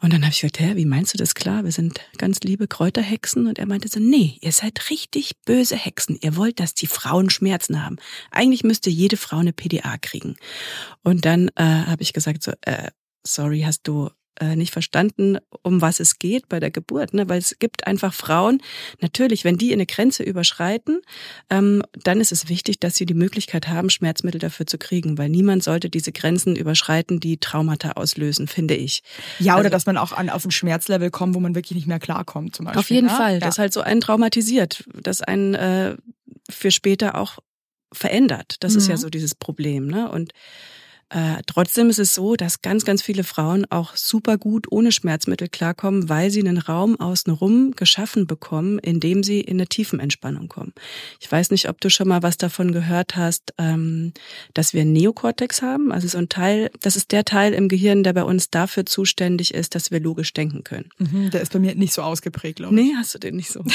Und 0.00 0.12
dann 0.12 0.22
habe 0.22 0.32
ich 0.32 0.40
gesagt, 0.40 0.58
hä, 0.60 0.72
wie 0.74 0.84
meinst 0.86 1.14
du 1.14 1.18
das 1.18 1.34
klar? 1.34 1.64
Wir 1.64 1.72
sind 1.72 2.00
ganz 2.18 2.40
liebe 2.40 2.66
Kräuterhexen. 2.66 3.46
Und 3.46 3.58
er 3.60 3.66
meinte 3.66 3.88
so, 3.88 4.00
nee, 4.00 4.38
ihr 4.40 4.52
seid 4.52 4.90
richtig 4.90 5.32
böse 5.44 5.76
Hexen. 5.76 6.18
Ihr 6.20 6.36
wollt, 6.36 6.58
dass 6.58 6.74
die 6.74 6.88
Frauen 6.88 7.30
Schmerzen 7.30 7.84
haben. 7.84 7.96
Eigentlich 8.32 8.64
müsste 8.64 8.90
jede 8.90 9.16
Frau 9.16 9.36
eine 9.38 9.52
PDA 9.52 9.96
kriegen. 9.98 10.31
Und 11.02 11.24
dann 11.24 11.48
äh, 11.56 11.62
habe 11.62 12.02
ich 12.02 12.12
gesagt, 12.12 12.42
so, 12.42 12.52
äh, 12.62 12.90
sorry, 13.24 13.62
hast 13.62 13.82
du 13.88 14.10
äh, 14.40 14.56
nicht 14.56 14.72
verstanden, 14.72 15.36
um 15.62 15.82
was 15.82 16.00
es 16.00 16.18
geht 16.18 16.48
bei 16.48 16.58
der 16.58 16.70
Geburt, 16.70 17.12
ne? 17.12 17.28
Weil 17.28 17.38
es 17.38 17.58
gibt 17.58 17.86
einfach 17.86 18.14
Frauen, 18.14 18.62
natürlich, 19.02 19.44
wenn 19.44 19.58
die 19.58 19.74
eine 19.74 19.84
Grenze 19.84 20.22
überschreiten, 20.22 21.02
ähm, 21.50 21.82
dann 22.02 22.18
ist 22.18 22.32
es 22.32 22.48
wichtig, 22.48 22.80
dass 22.80 22.96
sie 22.96 23.04
die 23.04 23.12
Möglichkeit 23.12 23.68
haben, 23.68 23.90
Schmerzmittel 23.90 24.38
dafür 24.40 24.66
zu 24.66 24.78
kriegen, 24.78 25.18
weil 25.18 25.28
niemand 25.28 25.62
sollte 25.62 25.90
diese 25.90 26.12
Grenzen 26.12 26.56
überschreiten, 26.56 27.20
die 27.20 27.36
Traumata 27.36 27.92
auslösen, 27.92 28.48
finde 28.48 28.74
ich. 28.74 29.02
Ja, 29.38 29.52
oder 29.54 29.64
Also- 29.64 29.70
dass 29.70 29.86
man 29.86 29.98
auch 29.98 30.12
an, 30.12 30.30
auf 30.30 30.46
ein 30.46 30.50
Schmerzlevel 30.50 31.10
kommt, 31.10 31.34
wo 31.34 31.40
man 31.40 31.54
wirklich 31.54 31.76
nicht 31.76 31.86
mehr 31.86 32.00
klarkommt, 32.00 32.56
zum 32.56 32.64
Beispiel. 32.64 32.80
Auf 32.80 32.90
jeden 32.90 33.08
ne? 33.08 33.12
Fall, 33.14 33.34
Ja. 33.34 33.40
das 33.40 33.58
halt 33.58 33.74
so 33.74 33.82
einen 33.82 34.00
traumatisiert, 34.00 34.82
das 34.94 35.20
einen 35.20 35.52
äh, 35.54 35.96
für 36.48 36.70
später 36.70 37.16
auch 37.16 37.38
verändert. 37.92 38.56
Das 38.60 38.74
ist 38.74 38.88
ja 38.88 38.94
Mhm. 38.94 39.00
so 39.00 39.10
dieses 39.10 39.34
Problem. 39.34 39.86
Ne? 39.86 40.10
Und 40.10 40.32
äh, 41.12 41.42
trotzdem 41.46 41.90
ist 41.90 41.98
es 41.98 42.14
so, 42.14 42.36
dass 42.36 42.62
ganz, 42.62 42.86
ganz 42.86 43.02
viele 43.02 43.22
Frauen 43.22 43.66
auch 43.70 43.96
super 43.96 44.38
gut 44.38 44.66
ohne 44.70 44.92
Schmerzmittel 44.92 45.46
klarkommen, 45.46 46.08
weil 46.08 46.30
sie 46.30 46.40
einen 46.40 46.56
Raum 46.56 46.98
außenrum 46.98 47.72
geschaffen 47.76 48.26
bekommen, 48.26 48.78
in 48.78 48.98
dem 48.98 49.22
sie 49.22 49.42
in 49.42 49.58
eine 49.58 49.66
Tiefenentspannung 49.66 50.48
kommen. 50.48 50.72
Ich 51.20 51.30
weiß 51.30 51.50
nicht, 51.50 51.68
ob 51.68 51.82
du 51.82 51.90
schon 51.90 52.08
mal 52.08 52.22
was 52.22 52.38
davon 52.38 52.72
gehört 52.72 53.14
hast, 53.14 53.52
ähm, 53.58 54.14
dass 54.54 54.72
wir 54.72 54.80
einen 54.80 54.94
Neokortex 54.94 55.60
haben. 55.60 55.92
Also 55.92 56.08
so 56.08 56.16
ein 56.16 56.30
Teil, 56.30 56.70
das 56.80 56.96
ist 56.96 57.12
der 57.12 57.26
Teil 57.26 57.52
im 57.52 57.68
Gehirn, 57.68 58.04
der 58.04 58.14
bei 58.14 58.24
uns 58.24 58.48
dafür 58.48 58.86
zuständig 58.86 59.52
ist, 59.52 59.74
dass 59.74 59.90
wir 59.90 60.00
logisch 60.00 60.32
denken 60.32 60.64
können. 60.64 60.88
Mhm, 60.96 61.30
der 61.30 61.42
ist 61.42 61.52
bei 61.52 61.58
mir 61.58 61.74
nicht 61.74 61.92
so 61.92 62.00
ausgeprägt, 62.00 62.56
glaube 62.56 62.74
ich. 62.74 62.86
Nee, 62.86 62.94
hast 62.96 63.14
du 63.14 63.18
den 63.18 63.36
nicht 63.36 63.50
so? 63.50 63.62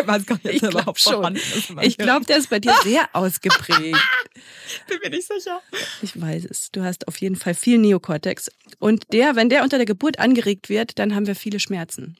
Ich 0.00 0.06
weiß 0.06 0.24
gar 0.24 0.36
nicht, 0.36 0.46
ob 0.46 0.52
Ich 0.54 0.60
der 0.60 0.70
glaub 0.70 0.82
überhaupt 0.82 1.00
schon. 1.00 1.36
Ich 1.82 1.98
glaube, 1.98 2.24
der 2.24 2.38
ist 2.38 2.48
bei 2.48 2.58
dir 2.58 2.74
sehr 2.84 3.08
ausgeprägt. 3.12 3.98
Bin 4.88 4.98
mir 5.02 5.10
nicht 5.10 5.26
sicher. 5.26 5.60
Ich 6.02 6.20
weiß 6.20 6.44
es. 6.46 6.70
Du 6.70 6.82
hast 6.82 7.08
auf 7.08 7.16
jeden 7.18 7.36
Fall 7.36 7.54
viel 7.54 7.78
Neokortex. 7.78 8.50
Und 8.78 9.12
der, 9.12 9.36
wenn 9.36 9.48
der 9.48 9.62
unter 9.62 9.76
der 9.78 9.86
Geburt 9.86 10.18
angeregt 10.18 10.68
wird, 10.68 10.98
dann 10.98 11.14
haben 11.14 11.26
wir 11.26 11.34
viele 11.34 11.60
Schmerzen. 11.60 12.16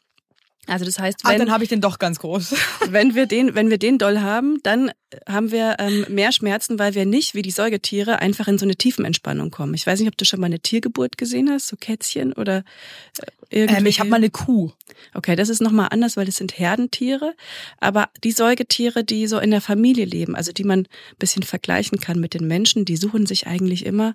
Also 0.67 0.85
das 0.85 0.99
heißt, 0.99 1.21
Ah, 1.25 1.31
wenn, 1.31 1.39
dann 1.39 1.51
habe 1.51 1.65
ich 1.65 1.71
den 1.71 1.81
doch 1.81 1.99
ganz 1.99 2.19
groß. 2.21 2.55
wenn 2.91 3.15
wir 3.15 3.27
den, 3.27 3.55
wenn 3.55 3.71
wir 3.71 3.79
den 3.79 3.99
doll 3.99 4.21
haben, 4.21 4.59
dann 4.63 4.91
haben 5.29 5.51
wir 5.51 5.77
ähm, 5.79 6.07
mehr 6.09 6.33
Schmerzen, 6.33 6.79
weil 6.79 6.95
wir 6.95 7.07
nicht 7.07 7.35
wie 7.35 7.43
die 7.43 7.51
Säugetiere 7.51 8.21
einfach 8.21 8.49
in 8.49 8.59
so 8.59 8.65
eine 8.65 8.77
Tiefenentspannung 8.77 9.51
kommen. 9.51 9.75
Ich 9.75 9.87
weiß 9.87 9.99
nicht, 10.01 10.09
ob 10.09 10.17
du 10.17 10.25
schon 10.25 10.41
mal 10.41 10.47
eine 10.47 10.61
Tiergeburt 10.61 11.19
gesehen 11.19 11.51
hast, 11.51 11.69
so 11.69 11.77
Kätzchen 11.77 12.33
oder 12.33 12.59
äh, 13.19 13.27
irgendwie. 13.51 13.81
Ähm, 13.81 13.87
ich 13.87 14.01
habe 14.01 14.11
mal 14.11 14.17
eine 14.17 14.31
Kuh. 14.31 14.71
Okay, 15.15 15.37
das 15.37 15.49
ist 15.49 15.61
nochmal 15.61 15.89
anders, 15.91 16.17
weil 16.17 16.27
das 16.27 16.37
sind 16.37 16.59
Herdentiere. 16.59 17.35
Aber 17.79 18.09
die 18.23 18.33
Säugetiere, 18.33 19.05
die 19.05 19.27
so 19.27 19.39
in 19.39 19.51
der 19.51 19.61
Familie 19.61 20.05
leben, 20.05 20.37
also 20.37 20.53
die 20.53 20.65
man 20.65 20.81
ein 20.81 20.87
bisschen 21.19 21.43
vergleichen 21.43 21.99
kann 22.01 22.21
mit 22.21 22.35
den 22.35 22.47
Menschen, 22.47 22.85
die 22.85 22.97
suchen 22.97 23.27
sich 23.27 23.47
eigentlich 23.47 23.85
immer, 23.87 24.15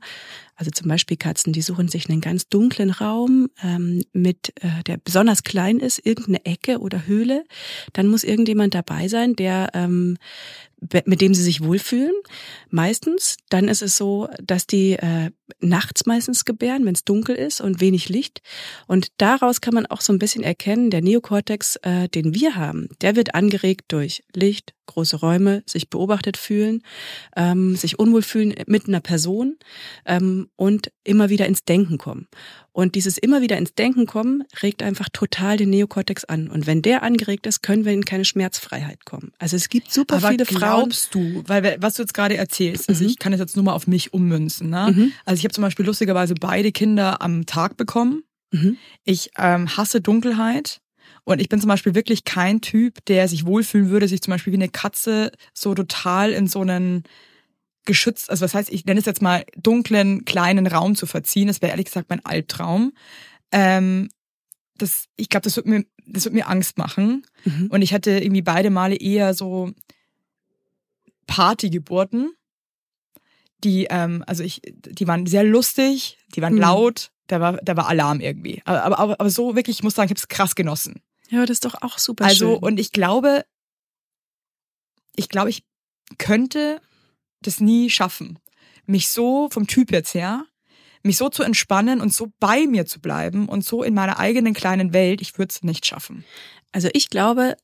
also 0.55 0.71
zum 0.71 0.87
Beispiel 0.87 1.17
Katzen, 1.17 1.51
die 1.51 1.61
suchen 1.61 1.89
sich 1.89 2.09
einen 2.09 2.21
ganz 2.21 2.47
dunklen 2.47 2.89
Raum, 2.89 3.49
ähm, 3.61 4.03
mit, 4.13 4.53
äh, 4.61 4.83
der 4.87 4.97
besonders 4.97 5.43
klein 5.43 5.79
ist, 5.79 6.05
irgendeine 6.05 6.45
Ecke 6.45 6.79
oder 6.79 7.05
Höhle. 7.05 7.43
Dann 7.91 8.07
muss 8.07 8.23
irgendjemand 8.23 8.73
dabei 8.73 9.09
sein, 9.09 9.35
der 9.35 9.71
ähm, 9.73 10.17
mit 11.05 11.21
dem 11.21 11.33
sie 11.33 11.43
sich 11.43 11.63
wohlfühlen. 11.63 12.15
Meistens. 12.69 13.37
Dann 13.49 13.67
ist 13.67 13.81
es 13.81 13.97
so, 13.97 14.29
dass 14.43 14.67
die 14.67 14.93
äh, 14.93 15.31
nachts 15.59 16.05
meistens 16.05 16.45
gebären, 16.45 16.85
wenn 16.85 16.95
es 16.95 17.03
dunkel 17.03 17.35
ist 17.35 17.61
und 17.61 17.79
wenig 17.81 18.09
Licht. 18.09 18.41
Und 18.87 19.07
daraus 19.17 19.61
kann 19.61 19.73
man 19.73 19.85
auch 19.85 20.01
so 20.01 20.11
ein 20.13 20.19
bisschen 20.19 20.43
erkennen, 20.43 20.89
der 20.89 21.01
Neokortex, 21.01 21.77
äh, 21.83 22.07
den 22.09 22.33
wir 22.33 22.55
haben, 22.55 22.89
der 23.01 23.15
wird 23.15 23.35
angeregt 23.35 23.85
durch 23.89 24.23
Licht, 24.33 24.73
große 24.87 25.17
Räume, 25.17 25.63
sich 25.65 25.89
beobachtet 25.89 26.37
fühlen, 26.37 26.81
ähm, 27.35 27.75
sich 27.75 27.97
unwohl 27.97 28.21
fühlen 28.21 28.53
mit 28.67 28.87
einer 28.87 28.99
Person 28.99 29.57
ähm, 30.05 30.47
und 30.55 30.91
immer 31.03 31.29
wieder 31.29 31.47
ins 31.47 31.63
Denken 31.63 31.97
kommen. 31.97 32.27
Und 32.71 32.95
dieses 32.95 33.17
immer 33.17 33.41
wieder 33.41 33.57
ins 33.57 33.73
Denken 33.73 34.05
kommen 34.05 34.43
regt 34.61 34.83
einfach 34.83 35.07
total 35.11 35.55
den 35.57 35.69
Neokortex 35.69 36.25
an. 36.25 36.49
Und 36.49 36.67
wenn 36.67 36.81
der 36.81 37.03
angeregt 37.03 37.47
ist, 37.47 37.63
können 37.63 37.85
wir 37.85 37.93
in 37.93 38.03
keine 38.03 38.25
Schmerzfreiheit 38.25 39.05
kommen. 39.05 39.31
Also 39.39 39.55
es 39.55 39.69
gibt 39.69 39.91
super 39.93 40.17
Aber 40.17 40.29
viele 40.29 40.45
Frauen. 40.45 40.59
glaubst 40.59 41.15
du, 41.15 41.43
weil 41.47 41.77
was 41.79 41.93
du 41.95 42.03
jetzt 42.03 42.13
gerade 42.13 42.35
erzählst, 42.35 42.89
also 42.89 43.03
Mhm. 43.03 43.09
ich 43.11 43.17
kann 43.19 43.31
es 43.33 43.39
jetzt 43.39 43.55
nur 43.55 43.63
mal 43.65 43.73
auf 43.73 43.87
mich 43.87 44.13
ummünzen. 44.13 44.69
Ne? 44.69 44.91
Mhm. 44.93 45.11
Also 45.23 45.34
ich 45.39 45.45
habe 45.45 45.53
zum 45.53 45.61
Beispiel 45.61 45.85
lustigerweise 45.85 46.35
beide 46.35 46.71
Kinder 46.71 47.21
am 47.21 47.45
Tag 47.45 47.77
bekommen. 47.77 48.23
Mhm. 48.51 48.77
Ich 49.03 49.31
ähm, 49.37 49.75
hasse 49.75 50.01
Dunkelheit. 50.01 50.81
Und 51.23 51.41
ich 51.41 51.49
bin 51.49 51.59
zum 51.59 51.69
Beispiel 51.69 51.95
wirklich 51.95 52.23
kein 52.23 52.61
Typ, 52.61 53.03
der 53.05 53.27
sich 53.27 53.45
wohlfühlen 53.45 53.89
würde, 53.89 54.07
sich 54.07 54.21
zum 54.21 54.31
Beispiel 54.31 54.53
wie 54.53 54.57
eine 54.57 54.69
Katze 54.69 55.31
so 55.53 55.73
total 55.73 56.31
in 56.31 56.47
so 56.47 56.61
einen 56.61 57.03
geschützt, 57.85 58.29
also 58.29 58.43
was 58.43 58.53
heißt, 58.53 58.71
ich 58.71 58.85
nenne 58.85 58.99
es 58.99 59.05
jetzt 59.05 59.21
mal 59.21 59.45
dunklen, 59.55 60.25
kleinen 60.25 60.67
Raum 60.67 60.95
zu 60.95 61.05
verziehen. 61.05 61.47
Das 61.47 61.61
wäre 61.61 61.71
ehrlich 61.71 61.85
gesagt 61.85 62.09
mein 62.09 62.25
Albtraum. 62.25 62.93
Ähm, 63.51 64.09
das, 64.77 65.05
ich 65.15 65.29
glaube, 65.29 65.43
das 65.43 65.55
wird 65.55 65.67
mir, 65.67 65.85
das 66.05 66.25
wird 66.25 66.33
mir 66.33 66.47
Angst 66.49 66.77
machen. 66.77 67.25
Mhm. 67.43 67.67
Und 67.67 67.81
ich 67.81 67.93
hatte 67.93 68.11
irgendwie 68.11 68.41
beide 68.41 68.69
Male 68.69 68.95
eher 68.95 69.33
so 69.33 69.71
Partygeburten, 71.27 72.33
die, 73.65 73.87
ähm, 73.89 74.23
also 74.27 74.43
ich, 74.43 74.61
die 74.63 75.07
waren 75.07 75.25
sehr 75.25 75.43
lustig, 75.43 76.17
die 76.35 76.41
waren 76.41 76.53
Mhm. 76.53 76.61
laut, 76.61 77.11
da 77.27 77.41
war, 77.41 77.53
da 77.57 77.75
war 77.75 77.87
Alarm 77.89 78.21
irgendwie. 78.21 78.61
Aber, 78.65 78.97
aber, 78.99 79.19
aber 79.19 79.29
so 79.29 79.55
wirklich, 79.55 79.77
ich 79.77 79.83
muss 79.83 79.95
sagen, 79.95 80.05
ich 80.05 80.11
habe 80.11 80.19
es 80.19 80.27
krass 80.27 80.55
genossen. 80.55 81.01
Ja, 81.29 81.41
das 81.41 81.55
ist 81.55 81.65
doch 81.65 81.81
auch 81.81 81.97
super 81.97 82.23
Also, 82.25 82.53
schön. 82.53 82.63
und 82.63 82.79
ich 82.79 82.91
glaube, 82.91 83.43
ich 85.15 85.27
glaube, 85.29 85.49
ich 85.49 85.63
könnte 86.17 86.79
das 87.41 87.59
nie 87.59 87.89
schaffen, 87.89 88.39
mich 88.85 89.09
so 89.09 89.49
vom 89.51 89.67
Typ 89.67 89.91
jetzt 89.91 90.13
her, 90.13 90.45
mich 91.03 91.17
so 91.17 91.29
zu 91.29 91.43
entspannen 91.43 92.01
und 92.01 92.13
so 92.13 92.31
bei 92.39 92.65
mir 92.67 92.85
zu 92.85 92.99
bleiben 92.99 93.47
und 93.47 93.63
so 93.65 93.83
in 93.83 93.93
meiner 93.93 94.19
eigenen 94.19 94.53
kleinen 94.53 94.93
Welt, 94.93 95.21
ich 95.21 95.37
würde 95.37 95.51
es 95.51 95.63
nicht 95.63 95.85
schaffen. 95.85 96.25
Also 96.71 96.89
ich 96.93 97.09
glaube, 97.09 97.55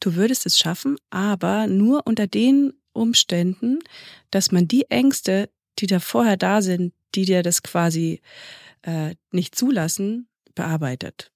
du 0.00 0.14
würdest 0.14 0.46
es 0.46 0.58
schaffen, 0.58 0.96
aber 1.10 1.66
nur 1.66 2.06
unter 2.06 2.26
den 2.26 2.72
Umständen, 2.94 3.80
dass 4.30 4.52
man 4.52 4.68
die 4.68 4.90
Ängste, 4.90 5.50
die 5.78 5.86
da 5.86 6.00
vorher 6.00 6.36
da 6.36 6.62
sind, 6.62 6.92
die 7.14 7.24
dir 7.24 7.42
das 7.42 7.62
quasi 7.62 8.20
äh, 8.82 9.14
nicht 9.30 9.54
zulassen, 9.54 10.28
bearbeitet. 10.54 11.30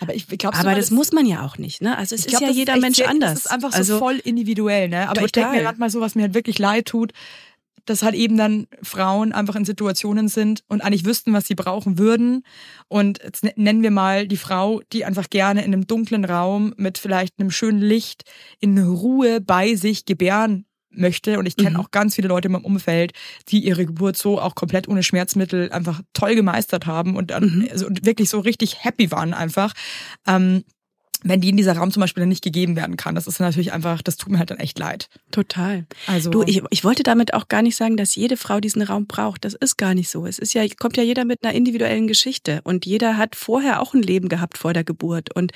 Aber 0.00 0.14
ich 0.14 0.26
glaube, 0.26 0.56
Aber 0.56 0.74
das 0.74 0.90
muss 0.90 1.12
man 1.12 1.26
ja 1.26 1.44
auch 1.44 1.58
nicht, 1.58 1.82
ne? 1.82 1.98
Also 1.98 2.14
es 2.14 2.22
ist 2.22 2.28
glaub, 2.28 2.42
ja 2.42 2.48
das 2.48 2.56
jeder 2.56 2.72
echt 2.74 2.82
Mensch 2.82 2.96
sehr, 2.96 3.08
anders. 3.08 3.34
Das 3.34 3.44
ist 3.46 3.50
einfach 3.50 3.72
so 3.72 3.78
also, 3.78 3.98
voll 3.98 4.16
individuell, 4.24 4.88
ne? 4.88 5.08
Aber 5.08 5.22
ich 5.22 5.32
denke 5.32 5.50
mir 5.50 5.56
Total. 5.56 5.64
gerade 5.64 5.80
mal 5.80 5.90
so, 5.90 6.00
was 6.00 6.14
mir 6.14 6.22
halt 6.22 6.34
wirklich 6.34 6.58
leid 6.58 6.86
tut, 6.86 7.12
dass 7.84 8.02
halt 8.02 8.14
eben 8.14 8.36
dann 8.36 8.66
Frauen 8.82 9.32
einfach 9.32 9.54
in 9.54 9.64
Situationen 9.64 10.28
sind 10.28 10.64
und 10.68 10.82
eigentlich 10.82 11.04
wüssten, 11.04 11.32
was 11.32 11.46
sie 11.46 11.54
brauchen 11.54 11.98
würden. 11.98 12.44
Und 12.88 13.20
jetzt 13.22 13.44
ne- 13.44 13.52
nennen 13.56 13.82
wir 13.82 13.92
mal 13.92 14.26
die 14.26 14.36
Frau, 14.36 14.80
die 14.92 15.04
einfach 15.04 15.30
gerne 15.30 15.60
in 15.60 15.72
einem 15.72 15.86
dunklen 15.86 16.24
Raum 16.24 16.74
mit 16.76 16.98
vielleicht 16.98 17.38
einem 17.38 17.50
schönen 17.50 17.80
Licht 17.80 18.24
in 18.60 18.78
Ruhe 18.78 19.40
bei 19.40 19.74
sich 19.76 20.04
gebären 20.04 20.66
möchte. 20.98 21.38
Und 21.38 21.46
ich 21.46 21.56
kenne 21.56 21.70
Mhm. 21.70 21.76
auch 21.76 21.90
ganz 21.90 22.14
viele 22.16 22.28
Leute 22.28 22.46
in 22.48 22.52
meinem 22.52 22.64
Umfeld, 22.64 23.12
die 23.48 23.60
ihre 23.64 23.86
Geburt 23.86 24.16
so 24.16 24.40
auch 24.40 24.54
komplett 24.54 24.88
ohne 24.88 25.02
Schmerzmittel 25.02 25.70
einfach 25.72 26.00
toll 26.14 26.34
gemeistert 26.34 26.86
haben 26.86 27.16
und, 27.16 27.30
dann, 27.30 27.44
Mhm. 27.60 27.68
also, 27.70 27.86
und 27.86 28.04
wirklich 28.06 28.28
so 28.30 28.40
richtig 28.40 28.84
happy 28.84 29.10
waren 29.10 29.34
einfach. 29.34 29.72
Ähm, 30.26 30.64
wenn 31.28 31.40
die 31.40 31.48
in 31.50 31.56
dieser 31.56 31.76
Raum 31.76 31.90
zum 31.90 32.00
Beispiel 32.00 32.20
dann 32.22 32.28
nicht 32.28 32.42
gegeben 32.44 32.76
werden 32.76 32.96
kann. 32.96 33.14
Das 33.14 33.26
ist 33.26 33.40
natürlich 33.40 33.72
einfach, 33.72 34.02
das 34.02 34.16
tut 34.16 34.30
mir 34.32 34.38
halt 34.38 34.50
dann 34.50 34.58
echt 34.58 34.78
leid. 34.78 35.08
Total. 35.30 35.86
Also 36.06 36.30
Du, 36.30 36.42
ich, 36.46 36.62
ich 36.70 36.84
wollte 36.84 37.02
damit 37.02 37.34
auch 37.34 37.48
gar 37.48 37.62
nicht 37.62 37.76
sagen, 37.76 37.96
dass 37.96 38.14
jede 38.14 38.36
Frau 38.36 38.60
diesen 38.60 38.82
Raum 38.82 39.06
braucht. 39.06 39.44
Das 39.44 39.54
ist 39.54 39.76
gar 39.76 39.94
nicht 39.94 40.08
so. 40.08 40.26
Es 40.26 40.38
ist 40.38 40.54
ja, 40.54 40.64
kommt 40.78 40.96
ja 40.96 41.02
jeder 41.02 41.24
mit 41.24 41.42
einer 41.44 41.54
individuellen 41.54 42.06
Geschichte 42.06 42.60
und 42.64 42.86
jeder 42.86 43.16
hat 43.16 43.34
vorher 43.36 43.80
auch 43.82 43.94
ein 43.94 44.02
Leben 44.02 44.28
gehabt 44.28 44.58
vor 44.58 44.72
der 44.72 44.84
Geburt. 44.84 45.34
Und 45.34 45.52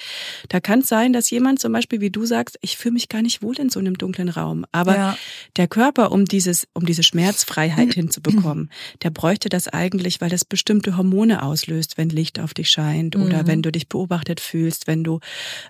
da 0.49 0.61
kann 0.61 0.81
es 0.81 0.89
sein, 0.89 1.13
dass 1.13 1.31
jemand 1.31 1.61
zum 1.61 1.73
Beispiel, 1.73 2.01
wie 2.01 2.11
du 2.11 2.27
sagst, 2.27 2.59
ich 2.61 2.77
fühle 2.77 2.93
mich 2.95 3.09
gar 3.09 3.23
nicht 3.23 3.43
wohl 3.43 3.57
in 3.59 3.71
so 3.71 3.81
einem 3.81 3.97
dunklen 3.97 4.29
Raum. 4.29 4.65
Aber 4.73 4.95
Ja. 4.97 5.17
der 5.57 5.69
Körper, 5.69 6.13
um 6.13 6.25
dieses, 6.25 6.67
um 6.75 6.85
diese 6.87 7.03
Schmerzfreiheit 7.03 7.95
hinzubekommen, 7.95 8.71
der 9.03 9.11
bräuchte 9.11 9.49
das 9.49 9.69
eigentlich, 9.69 10.21
weil 10.21 10.31
das 10.31 10.45
bestimmte 10.45 10.97
Hormone 10.97 11.43
auslöst, 11.43 11.97
wenn 11.99 12.09
Licht 12.09 12.41
auf 12.41 12.55
dich 12.55 12.71
scheint 12.71 13.17
oder 13.17 13.43
Mhm. 13.43 13.47
wenn 13.47 13.63
du 13.63 13.71
dich 13.73 13.89
beobachtet 13.89 14.41
fühlst, 14.41 14.87
wenn 14.87 15.05
du, 15.05 15.21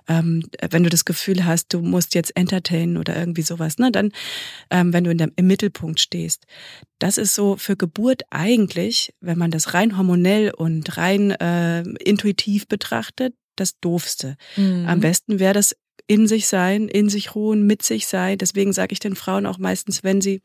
ähm, 0.07 0.43
wenn 0.69 0.83
du 0.83 0.89
das 0.89 1.05
Gefühl 1.05 1.45
hast, 1.45 1.73
du 1.73 1.81
musst 1.81 2.15
jetzt 2.15 2.35
entertainen 2.35 2.97
oder 2.97 3.15
irgendwie 3.15 3.41
sowas, 3.41 3.77
ne? 3.77 3.91
Dann, 3.91 4.11
ähm, 4.69 4.93
wenn 4.93 5.03
du 5.03 5.11
in 5.11 5.17
der, 5.17 5.29
im 5.35 5.47
Mittelpunkt 5.47 5.99
stehst. 5.99 6.45
Das 6.99 7.17
ist 7.17 7.35
so 7.35 7.57
für 7.57 7.75
Geburt 7.75 8.23
eigentlich, 8.29 9.13
wenn 9.21 9.37
man 9.37 9.51
das 9.51 9.73
rein 9.73 9.97
hormonell 9.97 10.51
und 10.55 10.97
rein 10.97 11.31
äh, 11.31 11.81
intuitiv 11.81 12.67
betrachtet, 12.67 13.33
das 13.55 13.79
Doofste. 13.79 14.37
Mhm. 14.55 14.85
Am 14.87 14.99
besten 14.99 15.39
wäre 15.39 15.53
das 15.53 15.75
in 16.07 16.27
sich 16.27 16.47
sein, 16.47 16.87
in 16.87 17.09
sich 17.09 17.35
ruhen, 17.35 17.65
mit 17.65 17.83
sich 17.83 18.07
sein. 18.07 18.37
Deswegen 18.37 18.73
sage 18.73 18.93
ich 18.93 18.99
den 18.99 19.15
Frauen 19.15 19.45
auch 19.45 19.57
meistens, 19.57 20.03
wenn 20.03 20.21
sie 20.21 20.41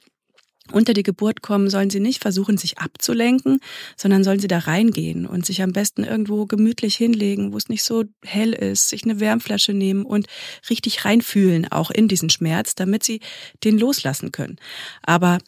unter 0.72 0.92
die 0.92 1.02
Geburt 1.02 1.42
kommen, 1.42 1.70
sollen 1.70 1.90
sie 1.90 2.00
nicht 2.00 2.22
versuchen, 2.22 2.56
sich 2.58 2.78
abzulenken, 2.78 3.60
sondern 3.96 4.24
sollen 4.24 4.40
sie 4.40 4.48
da 4.48 4.58
reingehen 4.58 5.26
und 5.26 5.46
sich 5.46 5.62
am 5.62 5.72
besten 5.72 6.04
irgendwo 6.04 6.46
gemütlich 6.46 6.96
hinlegen, 6.96 7.52
wo 7.52 7.56
es 7.56 7.68
nicht 7.68 7.82
so 7.82 8.04
hell 8.24 8.52
ist, 8.52 8.88
sich 8.88 9.04
eine 9.04 9.20
Wärmflasche 9.20 9.72
nehmen 9.72 10.04
und 10.04 10.26
richtig 10.70 11.04
reinfühlen, 11.04 11.70
auch 11.70 11.90
in 11.90 12.08
diesen 12.08 12.30
Schmerz, 12.30 12.74
damit 12.74 13.02
sie 13.04 13.20
den 13.64 13.78
loslassen 13.78 14.32
können. 14.32 14.56
Aber 15.02 15.38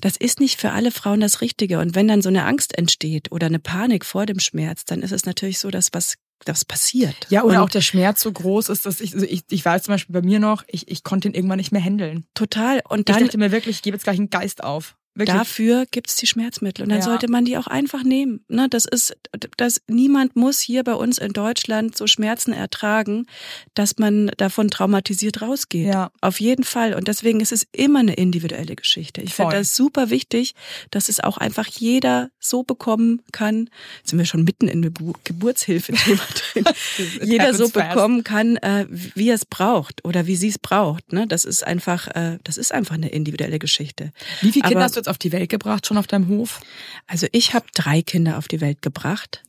das 0.00 0.16
ist 0.16 0.40
nicht 0.40 0.60
für 0.60 0.72
alle 0.72 0.90
Frauen 0.90 1.20
das 1.20 1.40
Richtige. 1.40 1.78
Und 1.78 1.94
wenn 1.94 2.08
dann 2.08 2.22
so 2.22 2.28
eine 2.28 2.44
Angst 2.44 2.76
entsteht 2.76 3.32
oder 3.32 3.46
eine 3.46 3.58
Panik 3.58 4.04
vor 4.04 4.26
dem 4.26 4.40
Schmerz, 4.40 4.84
dann 4.84 5.00
ist 5.00 5.12
es 5.12 5.24
natürlich 5.24 5.58
so, 5.58 5.70
dass 5.70 5.88
was 5.92 6.16
das 6.44 6.64
passiert. 6.64 7.26
Ja, 7.30 7.42
oder 7.42 7.58
Und 7.58 7.64
auch 7.64 7.70
der 7.70 7.80
Schmerz 7.80 8.20
so 8.20 8.30
groß 8.30 8.68
ist, 8.68 8.86
dass 8.86 9.00
ich, 9.00 9.14
also 9.14 9.26
ich, 9.26 9.44
ich 9.50 9.64
weiß 9.64 9.84
zum 9.84 9.94
Beispiel 9.94 10.12
bei 10.12 10.22
mir 10.22 10.38
noch, 10.38 10.64
ich, 10.68 10.88
ich 10.88 11.02
konnte 11.02 11.28
ihn 11.28 11.34
irgendwann 11.34 11.58
nicht 11.58 11.72
mehr 11.72 11.82
handeln. 11.82 12.26
total. 12.34 12.82
Und 12.88 13.00
Ich 13.00 13.04
dann 13.06 13.24
dachte 13.24 13.38
mir 13.38 13.52
wirklich, 13.52 13.76
ich 13.76 13.82
gebe 13.82 13.96
jetzt 13.96 14.04
gleich 14.04 14.18
einen 14.18 14.30
Geist 14.30 14.62
auf. 14.62 14.96
Wirklich. 15.16 15.36
Dafür 15.36 15.86
gibt 15.90 16.10
es 16.10 16.16
die 16.16 16.26
Schmerzmittel 16.26 16.82
und 16.84 16.90
dann 16.90 16.98
Ja. 16.98 17.04
sollte 17.04 17.28
man 17.30 17.44
die 17.44 17.56
auch 17.56 17.66
einfach 17.66 18.02
nehmen. 18.02 18.44
Ne, 18.48 18.68
das 18.68 18.84
ist, 18.84 19.16
das 19.56 19.80
niemand 19.88 20.36
muss 20.36 20.60
hier 20.60 20.84
bei 20.84 20.94
uns 20.94 21.18
in 21.18 21.32
Deutschland 21.32 21.96
so 21.96 22.06
Schmerzen 22.06 22.52
ertragen, 22.52 23.26
dass 23.74 23.98
man 23.98 24.30
davon 24.36 24.68
traumatisiert 24.70 25.40
rausgeht. 25.42 25.86
Ja. 25.86 26.10
Auf 26.20 26.38
jeden 26.40 26.64
Fall. 26.64 26.94
Und 26.94 27.08
deswegen 27.08 27.40
ist 27.40 27.52
es 27.52 27.66
immer 27.72 28.00
eine 28.00 28.14
individuelle 28.14 28.76
Geschichte. 28.76 29.22
Ich 29.22 29.34
finde 29.34 29.56
das 29.56 29.74
super 29.74 30.10
wichtig, 30.10 30.54
dass 30.90 31.08
es 31.08 31.20
auch 31.20 31.38
einfach 31.38 31.66
jeder 31.66 32.30
so 32.38 32.62
bekommen 32.62 33.22
kann. 33.32 33.70
Jetzt 33.98 34.10
sind 34.10 34.18
wir 34.18 34.26
schon 34.26 34.44
mitten 34.44 34.68
in 34.68 34.82
der 34.82 34.90
Gebu- 34.92 35.14
Geburtshilfe-Thema 35.24 36.22
drin. 36.52 36.64
Jeder 37.22 37.54
so 37.54 37.68
bekommen 37.68 38.22
kann, 38.24 38.56
äh, 38.58 38.86
wie 38.90 39.28
er 39.30 39.34
es 39.34 39.44
braucht 39.46 40.04
oder 40.04 40.26
wie 40.26 40.36
sie 40.36 40.48
es 40.48 40.58
braucht. 40.58 41.12
Ne? 41.12 41.26
Das 41.26 41.44
ist 41.44 41.64
einfach, 41.66 42.08
äh, 42.08 42.38
das 42.44 42.56
ist 42.56 42.72
einfach 42.72 42.94
eine 42.96 43.08
individuelle 43.08 43.58
Geschichte. 43.58 44.12
Wie 44.42 44.52
viele 44.52 44.62
Kinder 44.64 44.76
Aber- 44.78 44.84
hast 44.84 44.96
du 44.96 45.05
jetzt 45.06 45.08
auf 45.08 45.18
die 45.18 45.32
Welt 45.32 45.48
gebracht, 45.48 45.86
schon 45.86 45.98
auf 45.98 46.06
deinem 46.06 46.28
Hof? 46.28 46.60
Also 47.06 47.26
ich 47.32 47.54
habe 47.54 47.66
drei 47.74 48.02
Kinder 48.02 48.38
auf 48.38 48.48
die 48.48 48.60
Welt 48.60 48.82
gebracht. 48.82 49.42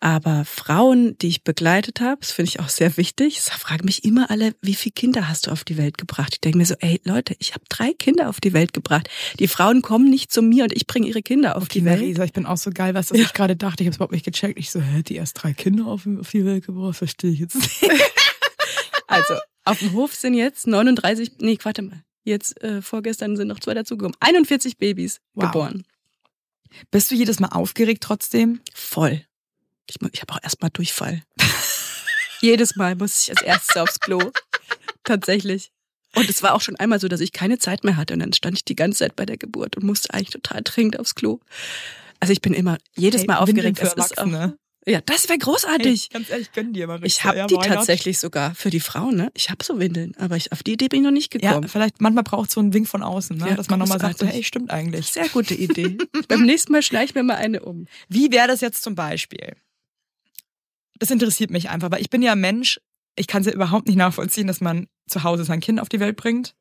Aber 0.00 0.44
Frauen, 0.44 1.16
die 1.18 1.28
ich 1.28 1.44
begleitet 1.44 2.00
habe, 2.02 2.20
das 2.20 2.30
finde 2.30 2.50
ich 2.50 2.60
auch 2.60 2.68
sehr 2.68 2.98
wichtig. 2.98 3.40
Fragen 3.40 3.86
mich 3.86 4.04
immer 4.04 4.30
alle, 4.30 4.54
wie 4.60 4.74
viele 4.74 4.92
Kinder 4.92 5.28
hast 5.28 5.46
du 5.46 5.50
auf 5.50 5.64
die 5.64 5.78
Welt 5.78 5.96
gebracht? 5.96 6.34
Ich 6.34 6.40
denke 6.42 6.58
mir 6.58 6.66
so, 6.66 6.74
ey 6.80 7.00
Leute, 7.04 7.34
ich 7.38 7.54
habe 7.54 7.64
drei 7.70 7.94
Kinder 7.94 8.28
auf 8.28 8.38
die 8.38 8.52
Welt 8.52 8.74
gebracht. 8.74 9.08
Die 9.38 9.48
Frauen 9.48 9.80
kommen 9.80 10.10
nicht 10.10 10.30
zu 10.30 10.42
mir 10.42 10.64
und 10.64 10.74
ich 10.74 10.86
bringe 10.86 11.06
ihre 11.06 11.22
Kinder 11.22 11.56
auf, 11.56 11.68
die, 11.68 11.86
Welt. 11.86 12.00
Marisa, 12.00 12.24
ich 12.24 12.34
bin 12.34 12.44
auch 12.44 12.58
so 12.58 12.70
geil, 12.70 12.92
was 12.92 13.08
das 13.08 13.18
ich 13.18 13.32
gerade 13.32 13.56
dachte. 13.56 13.82
Ich 13.82 13.86
habe 13.86 13.92
es 13.92 13.96
überhaupt 13.96 14.12
nicht 14.12 14.26
gecheckt. 14.26 14.58
Ich 14.58 14.70
so, 14.70 14.80
hä, 14.80 15.02
die 15.02 15.14
erst 15.14 15.42
drei 15.42 15.54
Kinder 15.54 15.86
auf, 15.86 16.06
auf 16.20 16.30
die 16.30 16.44
Welt 16.44 16.66
gebracht, 16.66 16.96
verstehe 16.96 17.30
ich 17.30 17.38
jetzt 17.40 17.54
nicht. 17.54 17.82
Also 19.06 19.34
auf 19.64 19.78
dem 19.78 19.92
Hof 19.92 20.14
sind 20.14 20.34
jetzt 20.34 20.66
39, 20.66 21.32
nee, 21.38 21.58
warte 21.62 21.82
mal. 21.82 22.02
Jetzt 22.24 22.60
äh, 22.62 22.80
vorgestern 22.82 23.36
sind 23.36 23.48
noch 23.48 23.60
zwei 23.60 23.74
dazugekommen. 23.74 24.16
41 24.20 24.78
Babys 24.78 25.20
Wow. 25.34 25.44
geboren. 25.46 25.84
Bist 26.90 27.10
du 27.10 27.14
jedes 27.14 27.38
Mal 27.38 27.48
aufgeregt 27.48 28.02
trotzdem? 28.02 28.60
Voll. 28.74 29.24
Ich, 29.88 29.96
ich 30.12 30.20
habe 30.22 30.32
auch 30.32 30.40
erstmal 30.42 30.70
Durchfall. 30.70 31.22
Jedes 32.40 32.76
Mal 32.76 32.96
muss 32.96 33.22
ich 33.22 33.30
als 33.30 33.42
erstes 33.42 33.76
aufs 33.76 34.00
Klo. 34.00 34.18
Tatsächlich. 35.04 35.70
Und 36.14 36.28
es 36.28 36.42
war 36.42 36.54
auch 36.54 36.60
schon 36.60 36.76
einmal 36.76 37.00
so, 37.00 37.08
dass 37.08 37.20
ich 37.20 37.32
keine 37.32 37.58
Zeit 37.58 37.84
mehr 37.84 37.96
hatte. 37.96 38.14
Und 38.14 38.20
dann 38.20 38.32
stand 38.32 38.56
ich 38.58 38.64
die 38.64 38.76
ganze 38.76 39.00
Zeit 39.00 39.16
bei 39.16 39.26
der 39.26 39.36
Geburt 39.36 39.76
und 39.76 39.84
musste 39.84 40.12
eigentlich 40.14 40.30
total 40.30 40.62
dringend 40.62 40.98
aufs 40.98 41.14
Klo. 41.14 41.40
Also 42.20 42.32
ich 42.32 42.40
bin 42.40 42.54
immer 42.54 42.78
jedes 42.96 43.26
Mal 43.26 43.38
aufgeregt. 43.38 43.78
Es 43.80 43.92
ist 43.94 44.18
auch. 44.18 44.26
Ja, 44.86 45.00
das 45.00 45.28
wäre 45.28 45.38
großartig. 45.38 46.08
Hey, 46.10 46.18
ganz 46.18 46.30
ehrlich, 46.30 46.52
gönn 46.52 46.72
dir 46.72 46.86
mal. 46.86 47.00
ich 47.04 47.24
habe 47.24 47.46
die 47.48 47.54
tatsächlich 47.56 48.18
sogar 48.18 48.54
für 48.54 48.70
die 48.70 48.80
Frauen. 48.80 49.16
Ne? 49.16 49.30
Ich 49.34 49.50
habe 49.50 49.64
so 49.64 49.78
Windeln, 49.78 50.14
aber 50.18 50.36
ich, 50.36 50.52
auf 50.52 50.62
die 50.62 50.72
Idee 50.74 50.88
bin 50.88 51.00
ich 51.00 51.04
noch 51.04 51.10
nicht 51.10 51.32
Ja, 51.34 51.50
gekommen. 51.50 51.68
vielleicht 51.68 52.00
manchmal 52.00 52.24
braucht 52.24 52.50
so 52.50 52.60
ein 52.60 52.72
Wink 52.74 52.86
von 52.86 53.02
außen, 53.02 53.36
ne? 53.36 53.48
Ja, 53.50 53.54
dass 53.54 53.70
man 53.70 53.78
nochmal 53.78 53.98
sagt, 53.98 54.18
so, 54.18 54.26
hey, 54.26 54.42
stimmt 54.44 54.70
eigentlich. 54.70 55.06
Sehr 55.06 55.28
gute 55.28 55.54
Idee. 55.54 55.96
Beim 56.28 56.44
nächsten 56.44 56.72
Mal 56.72 56.82
schneide 56.82 57.06
ich 57.06 57.14
mir 57.14 57.22
mal 57.22 57.36
eine 57.36 57.62
um. 57.62 57.86
Wie 58.08 58.30
wäre 58.30 58.48
das 58.48 58.60
jetzt 58.60 58.82
zum 58.82 58.94
Beispiel? 58.94 59.56
Das 60.98 61.10
interessiert 61.10 61.50
mich 61.50 61.70
einfach, 61.70 61.90
weil 61.90 62.00
ich 62.00 62.10
bin 62.10 62.22
ja 62.22 62.32
ein 62.32 62.40
Mensch, 62.40 62.80
ich 63.16 63.26
kann 63.26 63.40
es 63.42 63.46
ja 63.46 63.52
überhaupt 63.52 63.86
nicht 63.86 63.96
nachvollziehen, 63.96 64.46
dass 64.46 64.60
man 64.60 64.86
zu 65.06 65.22
Hause 65.22 65.44
sein 65.44 65.60
Kind 65.60 65.80
auf 65.80 65.88
die 65.88 66.00
Welt 66.00 66.16
bringt. 66.16 66.54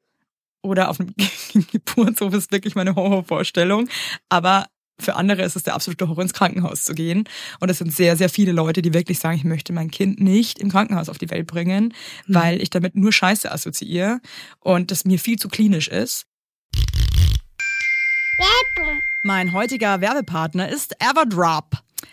Oder 0.62 0.90
auf 0.90 1.00
einem 1.00 1.14
Geburtshof 1.72 2.34
ist 2.34 2.52
wirklich 2.52 2.76
meine 2.76 2.96
Horrorvorstellung. 2.96 3.90
Aber 4.30 4.68
für 5.04 5.16
andere 5.16 5.44
ist 5.44 5.56
es 5.56 5.64
der 5.64 5.76
absolute 5.76 6.08
Horror, 6.08 6.24
ins 6.24 6.34
Krankenhaus 6.34 6.84
zu 6.84 6.94
gehen. 6.96 7.26
Und 7.60 7.70
es 7.70 7.78
sind 7.78 7.94
sehr, 7.94 8.16
sehr 8.18 8.30
viele 8.30 8.52
Leute, 8.52 8.82
die 8.82 8.94
wirklich 8.94 9.20
sagen, 9.20 9.38
ich 9.38 9.44
möchte 9.44 9.74
mein 9.74 9.92
Kind 9.92 10.20
nicht 10.20 10.60
im 10.60 10.70
Krankenhaus 10.72 11.10
auf 11.10 11.18
die 11.18 11.30
Welt 11.30 11.48
bringen, 11.48 11.94
Mhm. 12.28 12.34
weil 12.36 12.62
ich 12.62 12.70
damit 12.70 12.96
nur 12.96 13.12
Scheiße 13.12 13.52
assoziiere 13.52 14.20
und 14.60 14.92
das 14.92 15.06
mir 15.06 15.20
viel 15.20 15.38
zu 15.38 15.48
klinisch 15.50 15.88
ist. 15.88 16.26
Mein 19.26 19.54
heutiger 19.54 20.02
Werbepartner 20.02 20.68
ist 20.70 20.96
Everdrop. 21.00 21.78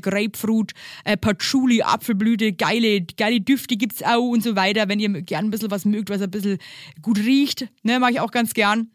Grapefruit, 0.00 0.72
äh, 1.04 1.16
Patchouli, 1.16 1.82
Apfelblüte, 1.82 2.52
geile, 2.52 3.02
geile 3.02 3.40
Düfte 3.40 3.76
gibt's 3.76 4.02
auch 4.02 4.28
und 4.28 4.42
so 4.42 4.56
weiter. 4.56 4.88
Wenn 4.88 5.00
ihr 5.00 5.08
gern 5.22 5.46
ein 5.46 5.50
bisschen 5.50 5.70
was 5.70 5.84
mögt, 5.84 6.10
was 6.10 6.22
ein 6.22 6.30
bisschen 6.30 6.58
gut 7.02 7.18
riecht, 7.18 7.68
ne, 7.82 7.98
mache 8.00 8.12
ich 8.12 8.20
auch 8.20 8.30
ganz 8.30 8.54
gern. 8.54 8.90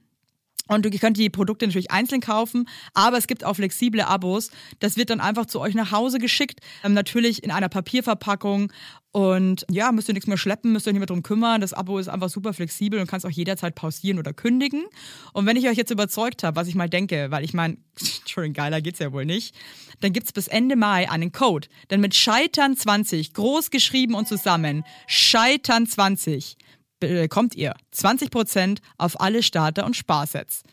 Und 0.68 0.86
ihr 0.86 1.00
könnt 1.00 1.18
die 1.18 1.30
Produkte 1.30 1.68
natürlich 1.68 1.92
einzeln 1.92 2.22
kaufen, 2.22 2.68
aber 2.94 3.18
es 3.18 3.28
gibt 3.28 3.44
auch 3.44 3.56
flexible 3.56 4.02
Abos. 4.02 4.50
Das 4.80 4.98
wird 4.98 5.12
dann 5.12 5.22
einfach 5.22 5.46
zu 5.46 5.60
euch 5.60 5.76
nach 5.76 5.92
Hause 5.92 6.18
geschickt, 6.18 6.60
ähm, 6.84 6.94
natürlich 6.94 7.44
in 7.44 7.52
einer 7.52 7.70
Papierverpackung. 7.70 8.72
Und 9.16 9.66
ja, 9.72 9.94
müsst 9.94 10.10
ihr 10.10 10.14
nichts 10.14 10.28
mehr 10.28 10.38
schleppen, 10.38 10.74
müsst 10.74 10.88
ihr 10.88 10.92
nicht 10.92 11.00
mehr 11.00 11.08
drum 11.08 11.24
kümmern. 11.24 11.62
Das 11.62 11.72
Abo 11.72 12.00
ist 12.00 12.10
einfach 12.10 12.28
super 12.28 12.52
flexibel 12.52 13.00
und 13.00 13.08
kannst 13.08 13.26
auch 13.26 13.32
jederzeit 13.32 13.74
pausieren 13.74 14.20
oder 14.20 14.34
kündigen. 14.34 14.84
Und 15.32 15.46
wenn 15.46 15.56
ich 15.56 15.70
euch 15.70 15.78
jetzt 15.78 15.90
überzeugt 15.90 16.44
habe, 16.44 16.58
was 16.58 16.68
ich 16.68 16.76
mal 16.76 16.90
denke, 16.90 17.32
weil 17.32 17.46
ich 17.46 17.54
meine, 17.54 17.78
Entschuldigung, 17.98 18.56
geiler 18.56 18.82
geht's 18.82 19.00
ja 19.00 19.14
wohl 19.14 19.24
nicht, 19.24 19.56
dann 20.02 20.12
gibt's 20.12 20.34
bis 20.34 20.50
Ende 20.50 20.76
Mai 20.76 21.10
einen 21.10 21.32
Code. 21.32 21.70
Denn 21.92 22.02
mit 22.02 22.14
Scheitern 22.14 22.76
20, 22.76 23.34
groß 23.34 23.72
geschrieben 23.72 24.16
und 24.16 24.28
zusammen, 24.28 24.84
Scheitern 25.08 25.88
20, 25.88 26.58
bekommt 27.00 27.56
ihr 27.56 27.74
20% 27.94 28.80
auf 28.98 29.22
alle 29.22 29.44
Starter- 29.44 29.86
und 29.86 29.96
Sparsets. 29.96 30.64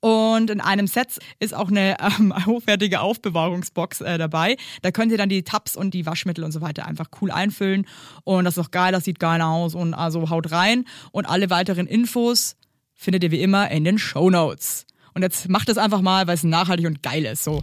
Und 0.00 0.50
in 0.50 0.60
einem 0.60 0.86
Set 0.86 1.18
ist 1.40 1.54
auch 1.54 1.68
eine 1.68 1.96
ähm, 2.00 2.32
hochwertige 2.46 3.00
Aufbewahrungsbox 3.00 4.00
äh, 4.00 4.18
dabei. 4.18 4.56
Da 4.82 4.90
könnt 4.92 5.10
ihr 5.10 5.18
dann 5.18 5.28
die 5.28 5.42
Tabs 5.42 5.76
und 5.76 5.92
die 5.92 6.06
Waschmittel 6.06 6.44
und 6.44 6.52
so 6.52 6.60
weiter 6.60 6.86
einfach 6.86 7.08
cool 7.20 7.30
einfüllen. 7.30 7.86
Und 8.24 8.44
das 8.44 8.56
ist 8.56 8.64
auch 8.64 8.70
geil, 8.70 8.92
das 8.92 9.04
sieht 9.04 9.18
geil 9.18 9.40
aus 9.42 9.74
und 9.74 9.94
also 9.94 10.30
haut 10.30 10.52
rein. 10.52 10.84
Und 11.10 11.26
alle 11.26 11.50
weiteren 11.50 11.86
Infos 11.86 12.56
findet 12.94 13.24
ihr 13.24 13.30
wie 13.32 13.42
immer 13.42 13.70
in 13.70 13.84
den 13.84 13.98
Show 13.98 14.30
Notes. 14.30 14.86
Und 15.14 15.22
jetzt 15.22 15.48
macht 15.48 15.68
es 15.68 15.78
einfach 15.78 16.00
mal, 16.00 16.26
weil 16.28 16.34
es 16.34 16.44
nachhaltig 16.44 16.86
und 16.86 17.02
geil 17.02 17.24
ist. 17.24 17.42
So. 17.42 17.60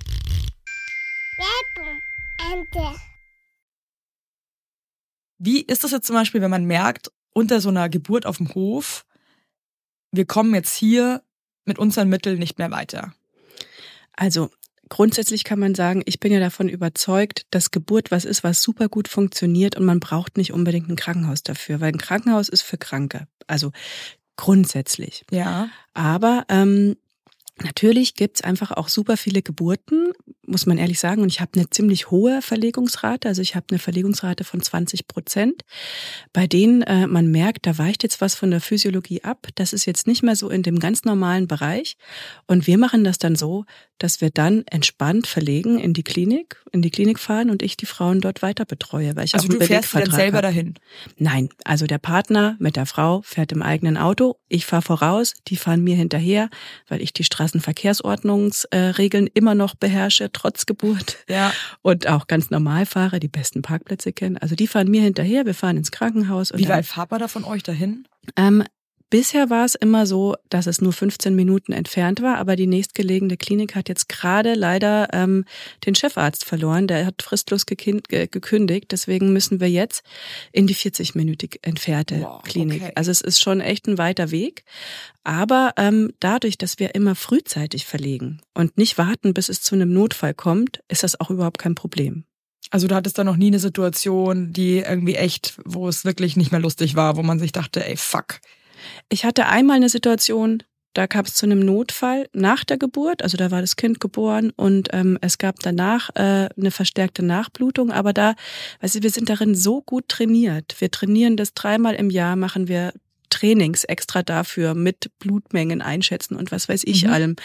Wie 5.37 5.61
ist 5.61 5.83
das 5.83 5.91
jetzt 5.91 6.07
zum 6.07 6.15
Beispiel, 6.15 6.41
wenn 6.41 6.51
man 6.51 6.65
merkt, 6.65 7.11
unter 7.33 7.61
so 7.61 7.69
einer 7.69 7.89
Geburt 7.89 8.25
auf 8.25 8.37
dem 8.37 8.53
Hof, 8.55 9.05
wir 10.11 10.25
kommen 10.25 10.53
jetzt 10.53 10.75
hier 10.75 11.21
mit 11.65 11.79
unseren 11.79 12.09
Mitteln 12.09 12.39
nicht 12.39 12.57
mehr 12.57 12.71
weiter? 12.71 13.13
Also 14.13 14.49
grundsätzlich 14.89 15.43
kann 15.43 15.59
man 15.59 15.75
sagen, 15.75 16.03
ich 16.05 16.19
bin 16.19 16.31
ja 16.31 16.39
davon 16.39 16.69
überzeugt, 16.69 17.45
dass 17.51 17.71
Geburt 17.71 18.11
was 18.11 18.25
ist, 18.25 18.43
was 18.43 18.61
super 18.61 18.87
gut 18.87 19.07
funktioniert 19.07 19.75
und 19.75 19.85
man 19.85 19.99
braucht 19.99 20.37
nicht 20.37 20.53
unbedingt 20.53 20.89
ein 20.89 20.95
Krankenhaus 20.95 21.43
dafür, 21.43 21.81
weil 21.81 21.91
ein 21.93 21.97
Krankenhaus 21.97 22.49
ist 22.49 22.61
für 22.61 22.77
Kranke. 22.77 23.27
Also 23.47 23.71
grundsätzlich. 24.37 25.25
Ja. 25.31 25.69
Aber 25.93 26.45
ähm, 26.49 26.95
Natürlich 27.63 28.15
gibt's 28.15 28.41
einfach 28.41 28.71
auch 28.71 28.89
super 28.89 29.15
viele 29.15 29.41
Geburten, 29.41 30.11
muss 30.47 30.65
man 30.65 30.77
ehrlich 30.77 30.99
sagen. 30.99 31.21
Und 31.21 31.29
ich 31.29 31.41
habe 31.41 31.51
eine 31.55 31.69
ziemlich 31.69 32.11
hohe 32.11 32.41
Verlegungsrate. 32.41 33.27
Also 33.27 33.41
ich 33.41 33.55
habe 33.55 33.67
eine 33.69 33.79
Verlegungsrate 33.79 34.43
von 34.43 34.61
20 34.61 35.07
Prozent, 35.07 35.63
bei 36.33 36.47
denen 36.47 36.81
äh, 36.83 37.07
man 37.07 37.29
merkt, 37.31 37.65
da 37.65 37.77
weicht 37.77 38.03
jetzt 38.03 38.21
was 38.21 38.35
von 38.35 38.51
der 38.51 38.61
Physiologie 38.61 39.23
ab. 39.23 39.47
Das 39.55 39.73
ist 39.73 39.85
jetzt 39.85 40.07
nicht 40.07 40.23
mehr 40.23 40.35
so 40.35 40.49
in 40.49 40.63
dem 40.63 40.79
ganz 40.79 41.03
normalen 41.03 41.47
Bereich. 41.47 41.97
Und 42.47 42.67
wir 42.67 42.77
machen 42.77 43.03
das 43.03 43.17
dann 43.17 43.35
so, 43.35 43.65
dass 43.97 44.19
wir 44.19 44.29
dann 44.29 44.63
entspannt 44.69 45.25
verlegen 45.25 45.79
in 45.79 45.93
die 45.93 46.03
Klinik, 46.03 46.61
in 46.71 46.81
die 46.81 46.91
Klinik 46.91 47.19
fahren 47.19 47.49
und 47.49 47.63
ich 47.63 47.77
die 47.77 47.85
Frauen 47.85 48.19
dort 48.19 48.41
weiter 48.41 48.65
betreue. 48.65 49.15
Weil 49.15 49.25
ich 49.25 49.35
Also 49.35 49.47
auch 49.47 49.53
du 49.53 49.65
fährst 49.65 49.95
dann 49.95 50.11
selber 50.11 50.37
hab. 50.37 50.43
dahin. 50.43 50.73
Nein, 51.17 51.49
also 51.63 51.87
der 51.87 51.97
Partner 51.97 52.57
mit 52.59 52.75
der 52.75 52.85
Frau 52.85 53.21
fährt 53.21 53.53
im 53.53 53.61
eigenen 53.61 53.97
Auto, 53.97 54.35
ich 54.49 54.65
fahre 54.65 54.81
voraus, 54.81 55.33
die 55.47 55.55
fahren 55.55 55.83
mir 55.83 55.95
hinterher, 55.95 56.49
weil 56.87 57.01
ich 57.01 57.13
die 57.13 57.23
Straßenverkehrsordnungsregeln 57.23 59.27
immer 59.33 59.55
noch 59.55 59.75
beherrsche, 59.75 60.31
trotz 60.35 60.65
Geburt 60.65 61.17
Ja. 61.29 61.51
und 61.81 62.07
auch 62.07 62.27
ganz 62.27 62.49
normal 62.51 62.85
fahre, 62.85 63.19
die 63.19 63.27
besten 63.27 63.61
Parkplätze 63.61 64.13
kennen. 64.13 64.37
Also 64.37 64.55
die 64.55 64.67
fahren 64.67 64.89
mir 64.89 65.01
hinterher, 65.01 65.45
wir 65.45 65.53
fahren 65.55 65.77
ins 65.77 65.91
Krankenhaus. 65.91 66.51
Und 66.51 66.59
Wie 66.59 66.67
weit 66.69 66.85
fahrt 66.85 67.09
man 67.11 67.19
da 67.19 67.27
von 67.27 67.43
euch 67.43 67.63
dahin? 67.63 68.07
ähm, 68.37 68.63
Bisher 69.09 69.49
war 69.49 69.65
es 69.65 69.75
immer 69.75 70.05
so, 70.07 70.35
dass 70.49 70.65
es 70.65 70.81
nur 70.81 70.91
15 70.91 71.35
Minuten 71.35 71.71
entfernt 71.71 72.21
war, 72.21 72.37
aber 72.37 72.55
die 72.55 72.67
nächstgelegene 72.67 73.37
Klinik 73.37 73.75
hat 73.75 73.87
jetzt 73.87 74.09
gerade 74.09 74.55
leider 74.55 75.09
ähm, 75.13 75.45
den 75.85 75.93
Chefarzt 75.95 76.43
verloren. 76.43 76.87
Der 76.87 77.05
hat 77.05 77.21
fristlos 77.21 77.65
gekündigt. 77.65 78.91
Deswegen 78.91 79.31
müssen 79.31 79.59
wir 79.59 79.69
jetzt 79.69 80.03
in 80.51 80.65
die 80.67 80.75
40-minütig 80.75 81.59
entfernte 81.61 82.21
Wow, 82.21 82.41
Klinik. 82.43 82.81
okay. 82.81 82.91
Also 82.95 83.11
es 83.11 83.21
ist 83.21 83.39
schon 83.39 83.61
echt 83.61 83.87
ein 83.87 83.97
weiter 83.97 84.31
Weg. 84.31 84.63
Aber 85.23 85.73
ähm, 85.77 86.11
dadurch, 86.19 86.57
dass 86.57 86.79
wir 86.79 86.95
immer 86.95 87.15
frühzeitig 87.15 87.85
verlegen 87.85 88.41
und 88.53 88.77
nicht 88.77 88.97
warten, 88.97 89.33
bis 89.33 89.49
es 89.49 89.61
zu 89.61 89.75
einem 89.75 89.93
Notfall 89.93 90.33
kommt, 90.33 90.81
ist 90.87 91.03
das 91.03 91.19
auch 91.19 91.29
überhaupt 91.29 91.59
kein 91.59 91.75
Problem. 91.75 92.25
Also 92.71 92.87
du 92.87 92.95
hattest 92.95 93.17
da 93.17 93.23
noch 93.23 93.37
nie 93.37 93.47
eine 93.47 93.59
Situation, 93.59 94.51
die 94.51 94.79
irgendwie 94.79 95.15
echt, 95.15 95.59
wo 95.63 95.87
es 95.87 96.03
wirklich 96.05 96.35
nicht 96.35 96.51
mehr 96.51 96.59
lustig 96.59 96.95
war, 96.95 97.15
wo 97.15 97.23
man 97.23 97.39
sich 97.39 97.51
dachte, 97.51 97.85
ey, 97.85 97.95
fuck. 97.97 98.39
Ich 99.09 99.25
hatte 99.25 99.47
einmal 99.47 99.77
eine 99.77 99.89
Situation, 99.89 100.63
da 100.95 101.07
kam 101.07 101.25
es 101.25 101.33
zu 101.33 101.45
einem 101.45 101.59
Notfall 101.59 102.29
nach 102.31 102.63
der 102.63 102.77
Geburt, 102.77 103.21
also 103.21 103.35
da 103.35 103.51
war 103.51 103.59
das 103.59 103.75
Kind 103.75 103.99
geboren 103.99 104.51
und 104.55 104.89
ähm, 104.93 105.17
es 105.19 105.37
gab 105.37 105.59
danach 105.59 106.09
äh, 106.15 106.47
eine 106.57 106.71
verstärkte 106.71 107.23
Nachblutung, 107.23 107.91
aber 107.91 108.13
da, 108.13 108.35
weißt 108.79 108.95
du, 108.95 109.03
wir 109.03 109.09
sind 109.09 109.29
darin 109.29 109.55
so 109.55 109.81
gut 109.81 110.07
trainiert. 110.07 110.75
Wir 110.79 110.89
trainieren 110.89 111.35
das 111.35 111.53
dreimal 111.53 111.95
im 111.95 112.09
Jahr, 112.09 112.37
machen 112.37 112.69
wir 112.69 112.93
Trainings 113.35 113.83
extra 113.83 114.23
dafür 114.23 114.73
mit 114.73 115.11
Blutmengen 115.19 115.81
einschätzen 115.81 116.35
und 116.35 116.51
was 116.51 116.69
weiß 116.69 116.83
ich 116.85 117.03
Mhm. 117.03 117.09
allem, 117.09 117.35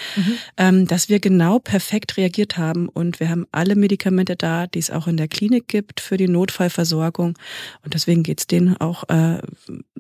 ähm, 0.57 0.87
dass 0.87 1.09
wir 1.09 1.19
genau 1.21 1.59
perfekt 1.59 2.17
reagiert 2.17 2.57
haben 2.57 2.89
und 2.89 3.19
wir 3.21 3.29
haben 3.29 3.47
alle 3.53 3.75
Medikamente 3.75 4.37
da, 4.37 4.67
die 4.67 4.79
es 4.79 4.91
auch 4.91 5.07
in 5.09 5.17
der 5.17 5.29
Klinik 5.29 5.67
gibt 5.69 6.01
für 6.01 6.17
die 6.17 6.29
Notfallversorgung 6.29 7.37
und 7.85 7.95
deswegen 7.95 8.23
geht's 8.23 8.47
denen 8.47 8.77
auch 8.77 9.09
äh, 9.09 9.41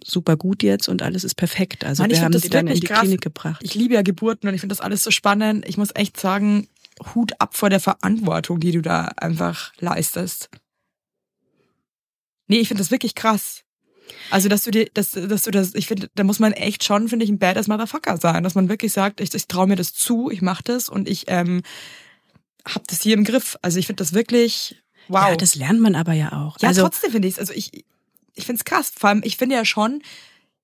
super 0.04 0.36
gut 0.36 0.62
jetzt 0.62 0.88
und 0.88 1.02
alles 1.02 1.24
ist 1.24 1.34
perfekt. 1.34 1.84
Also 1.84 2.02
Mann, 2.02 2.10
ich 2.10 2.18
wir 2.18 2.24
haben 2.24 2.32
das 2.32 2.42
sie 2.42 2.50
dann 2.50 2.66
in 2.68 2.78
die 2.80 2.86
krass. 2.86 3.00
Klinik 3.00 3.20
gebracht. 3.20 3.60
Ich 3.64 3.74
liebe 3.74 3.94
ja 3.94 4.02
Geburten 4.02 4.48
und 4.48 4.54
ich 4.54 4.60
finde 4.60 4.74
das 4.74 4.80
alles 4.80 5.02
so 5.02 5.10
spannend. 5.10 5.66
Ich 5.68 5.76
muss 5.76 5.90
echt 5.94 6.18
sagen, 6.20 6.68
Hut 7.14 7.32
ab 7.40 7.56
vor 7.56 7.70
der 7.70 7.80
Verantwortung, 7.80 8.60
die 8.60 8.72
du 8.72 8.82
da 8.82 9.06
einfach 9.16 9.72
leistest. 9.80 10.50
Nee, 12.46 12.58
ich 12.58 12.68
finde 12.68 12.82
das 12.82 12.90
wirklich 12.90 13.14
krass. 13.14 13.62
Also, 14.30 14.48
dass 14.48 14.64
du 14.64 14.70
dir, 14.70 14.86
dass, 14.94 15.12
dass 15.12 15.42
du 15.42 15.50
das, 15.50 15.74
ich 15.74 15.86
finde, 15.86 16.10
da 16.14 16.24
muss 16.24 16.38
man 16.38 16.52
echt 16.52 16.84
schon, 16.84 17.08
finde 17.08 17.24
ich, 17.24 17.30
ein 17.30 17.38
badass 17.38 17.68
Motherfucker 17.68 18.16
sein, 18.16 18.42
dass 18.42 18.54
man 18.54 18.68
wirklich 18.68 18.92
sagt, 18.92 19.20
ich, 19.20 19.34
ich 19.34 19.46
traue 19.46 19.66
mir 19.66 19.76
das 19.76 19.94
zu, 19.94 20.30
ich 20.30 20.42
mache 20.42 20.62
das 20.64 20.88
und 20.88 21.08
ich 21.08 21.24
ähm, 21.28 21.62
hab 22.64 22.86
das 22.88 23.02
hier 23.02 23.14
im 23.14 23.24
Griff. 23.24 23.56
Also 23.62 23.78
ich 23.78 23.86
finde 23.86 24.02
das 24.02 24.12
wirklich, 24.12 24.82
wow. 25.08 25.30
Ja, 25.30 25.36
das 25.36 25.54
lernt 25.54 25.80
man 25.80 25.94
aber 25.94 26.12
ja 26.12 26.32
auch. 26.32 26.58
Ja, 26.60 26.68
also 26.68 26.82
trotzdem 26.82 27.12
finde 27.12 27.28
ich 27.28 27.34
es. 27.34 27.40
Also 27.40 27.52
ich, 27.52 27.84
ich 28.34 28.46
finde 28.46 28.60
es 28.60 28.64
krass. 28.64 28.92
Vor 28.96 29.10
allem, 29.10 29.22
ich 29.24 29.36
finde 29.36 29.56
ja 29.56 29.64
schon, 29.64 30.02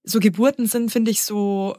so 0.04 0.20
Geburten 0.20 0.66
sind, 0.66 0.90
finde 0.90 1.10
ich, 1.10 1.22
so 1.22 1.76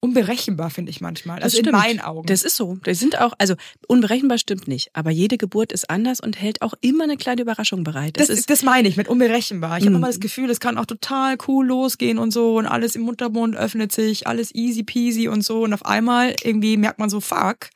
unberechenbar, 0.00 0.70
finde 0.70 0.90
ich 0.90 1.00
manchmal. 1.00 1.36
Das 1.36 1.44
Also 1.44 1.58
in 1.58 1.64
stimmt. 1.64 1.78
meinen 1.78 2.00
Augen. 2.00 2.26
Das 2.26 2.42
ist 2.42 2.56
so. 2.56 2.78
Das 2.84 2.98
sind 2.98 3.18
auch, 3.20 3.32
also 3.38 3.54
unberechenbar 3.88 4.38
stimmt 4.38 4.68
nicht, 4.68 4.90
aber 4.92 5.10
jede 5.10 5.36
Geburt 5.38 5.72
ist 5.72 5.90
anders 5.90 6.20
und 6.20 6.40
hält 6.40 6.62
auch 6.62 6.74
immer 6.80 7.04
eine 7.04 7.16
kleine 7.16 7.42
Überraschung 7.42 7.82
bereit. 7.84 8.18
Das, 8.18 8.28
das, 8.28 8.38
ist 8.38 8.50
das 8.50 8.62
meine 8.62 8.88
ich 8.88 8.96
mit 8.96 9.08
unberechenbar. 9.08 9.78
Ich 9.78 9.84
habe 9.84 9.92
Mm. 9.92 9.96
immer 9.96 10.06
das 10.06 10.20
Gefühl, 10.20 10.50
es 10.50 10.60
kann 10.60 10.78
auch 10.78 10.86
total 10.86 11.36
cool 11.48 11.66
losgehen 11.66 12.18
und 12.18 12.30
so 12.30 12.56
und 12.58 12.66
alles 12.66 12.94
im 12.94 13.02
Muttermund 13.02 13.56
öffnet 13.56 13.92
sich, 13.92 14.26
alles 14.26 14.54
easy 14.54 14.82
peasy 14.82 15.28
und 15.28 15.42
so 15.44 15.62
und 15.64 15.72
auf 15.72 15.84
einmal 15.86 16.34
irgendwie 16.42 16.76
merkt 16.76 16.98
man 16.98 17.08
so, 17.10 17.20
fuck, 17.20 17.70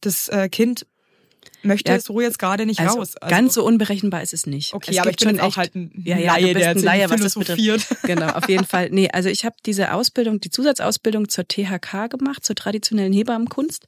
das 0.00 0.28
äh, 0.28 0.48
Kind 0.48 0.86
möchte 1.62 1.92
Ja, 1.92 2.00
so 2.00 2.20
jetzt 2.20 2.38
gerade 2.38 2.66
nicht 2.66 2.80
Also, 2.80 2.98
raus. 2.98 3.16
Also, 3.16 3.30
ganz 3.34 3.54
so 3.54 3.64
unberechenbar 3.64 4.22
ist 4.22 4.32
es 4.34 4.46
nicht. 4.46 4.74
Okay, 4.74 4.92
es 4.92 4.98
aber 4.98 5.10
ich 5.10 5.16
bin 5.16 5.28
schon 5.36 5.40
auch 5.40 5.56
halt 5.56 5.74
ein 5.74 5.90
ja, 6.04 6.18
ja, 6.18 6.34
Laie, 6.36 6.54
der 6.54 6.70
ein 6.70 6.78
Laie, 6.78 7.10
was 7.10 7.20
das 7.20 7.34
betrifft. 7.34 7.60
Genau, 8.02 8.28
auf 8.28 8.48
jeden 8.48 8.64
Fall. 8.64 8.88
Nee, 8.90 9.08
also 9.12 9.28
ich 9.28 9.44
habe 9.44 9.56
diese 9.66 9.92
Ausbildung, 9.92 10.40
die 10.40 10.50
Zusatzausbildung 10.50 11.28
zur 11.28 11.46
THK 11.46 12.08
gemacht, 12.10 12.44
zur 12.44 12.56
traditionellen 12.56 13.12
Hebammenkunst. 13.12 13.86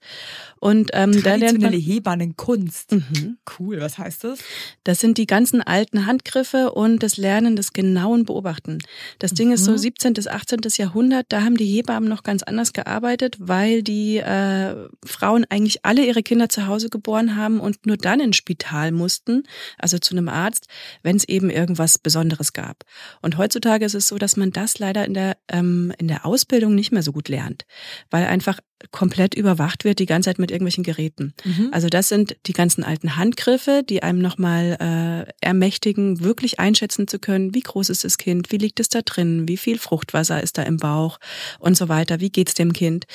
Und 0.60 0.90
ähm, 0.92 1.12
da 1.22 1.34
lernt 1.34 1.42
Traditionelle 1.42 1.76
man, 1.76 1.84
Hebammenkunst. 1.86 2.92
Mhm. 2.92 3.38
Cool, 3.58 3.80
was 3.80 3.98
heißt 3.98 4.24
das? 4.24 4.38
das 4.84 5.00
sind 5.00 5.18
die 5.18 5.26
ganzen 5.26 5.60
alten 5.62 6.06
Handgriffe 6.06 6.72
und 6.72 7.02
das 7.02 7.16
Lernen 7.16 7.56
des 7.56 7.72
genauen 7.72 8.24
Beobachten. 8.24 8.78
Das 9.18 9.32
Ding 9.32 9.52
ist 9.52 9.64
so 9.64 9.72
Mhm. 9.72 9.78
17. 9.78 10.12
bis 10.14 10.28
18. 10.28 10.60
Jahrhundert, 10.76 11.26
da 11.30 11.42
haben 11.42 11.56
die 11.56 11.66
Hebammen 11.66 12.08
noch 12.08 12.22
ganz 12.22 12.42
anders 12.42 12.72
gearbeitet, 12.72 13.36
weil 13.38 13.82
die 13.82 14.18
äh, 14.18 14.74
Frauen 15.04 15.44
eigentlich 15.48 15.84
alle 15.84 16.04
ihre 16.04 16.22
Kinder 16.22 16.48
zu 16.48 16.66
Hause 16.66 16.88
geboren 16.90 17.36
haben 17.36 17.60
und 17.62 17.86
nur 17.86 17.96
dann 17.96 18.20
ins 18.20 18.36
Spital 18.36 18.92
mussten, 18.92 19.44
also 19.78 19.98
zu 19.98 20.14
einem 20.14 20.28
Arzt, 20.28 20.66
wenn 21.02 21.16
es 21.16 21.24
eben 21.24 21.50
irgendwas 21.50 21.98
Besonderes 21.98 22.52
gab. 22.52 22.84
Und 23.20 23.38
heutzutage 23.38 23.84
ist 23.84 23.94
es 23.94 24.08
so, 24.08 24.18
dass 24.18 24.36
man 24.36 24.50
das 24.50 24.78
leider 24.78 25.04
in 25.04 25.14
der 25.14 25.36
ähm, 25.48 25.92
in 25.98 26.08
der 26.08 26.26
Ausbildung 26.26 26.74
nicht 26.74 26.92
mehr 26.92 27.02
so 27.02 27.12
gut 27.12 27.28
lernt, 27.28 27.64
weil 28.10 28.26
einfach 28.26 28.58
komplett 28.90 29.34
überwacht 29.34 29.84
wird 29.84 29.98
die 29.98 30.06
ganze 30.06 30.30
Zeit 30.30 30.38
mit 30.38 30.50
irgendwelchen 30.50 30.84
Geräten. 30.84 31.34
Mhm. 31.44 31.68
Also 31.72 31.88
das 31.88 32.08
sind 32.08 32.36
die 32.46 32.52
ganzen 32.52 32.84
alten 32.84 33.16
Handgriffe, 33.16 33.82
die 33.88 34.02
einem 34.02 34.20
nochmal 34.20 34.76
äh, 34.80 35.32
ermächtigen, 35.40 36.20
wirklich 36.20 36.58
einschätzen 36.58 37.08
zu 37.08 37.18
können, 37.18 37.54
wie 37.54 37.60
groß 37.60 37.90
ist 37.90 38.04
das 38.04 38.18
Kind, 38.18 38.50
wie 38.50 38.58
liegt 38.58 38.80
es 38.80 38.88
da 38.88 39.02
drin, 39.02 39.48
wie 39.48 39.56
viel 39.56 39.78
Fruchtwasser 39.78 40.42
ist 40.42 40.58
da 40.58 40.62
im 40.62 40.76
Bauch 40.76 41.18
und 41.58 41.76
so 41.76 41.88
weiter, 41.88 42.20
wie 42.20 42.30
geht's 42.30 42.54
dem 42.54 42.72
Kind, 42.72 43.06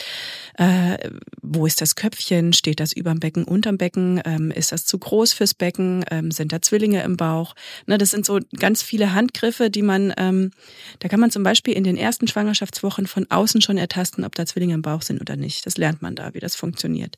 äh, 0.56 0.98
wo 1.42 1.66
ist 1.66 1.82
das 1.82 1.96
Köpfchen, 1.96 2.54
steht 2.54 2.80
das 2.80 2.94
überm 2.94 3.20
Becken, 3.20 3.44
unterm 3.44 3.78
Becken, 3.78 4.22
ähm, 4.26 4.52
ist 4.52 4.72
das 4.72 4.86
zu 4.86 4.98
groß 4.98 5.34
fürs 5.34 5.54
Becken, 5.54 6.06
ähm, 6.12 6.32
sind 6.32 6.52
da 6.52 6.62
Zwillinge 6.62 7.04
im 7.04 7.18
Bauch. 7.18 7.56
Ne, 7.86 7.98
das 7.98 8.12
sind 8.12 8.26
so 8.26 8.40
ganz 8.60 8.82
viele 8.82 9.14
Handgriffe, 9.14 9.70
die 9.70 9.82
man, 9.82 10.14
ähm, 10.18 10.52
da 11.00 11.08
kann 11.08 11.20
man 11.20 11.32
zum 11.32 11.44
Beispiel 11.44 11.74
in 11.74 11.84
den 11.84 11.98
ersten 11.98 12.28
Schwangerschaftswochen 12.28 13.08
von 13.08 13.26
außen 13.30 13.62
schon 13.62 13.78
ertasten, 13.78 14.24
ob 14.24 14.36
da 14.36 14.46
Zwillinge 14.46 14.74
im 14.74 14.82
Bauch 14.82 15.02
sind 15.02 15.22
oder 15.22 15.36
nicht. 15.36 15.57
Das 15.66 15.78
lernt 15.78 16.02
man 16.02 16.16
da, 16.16 16.34
wie 16.34 16.40
das 16.40 16.56
funktioniert. 16.56 17.16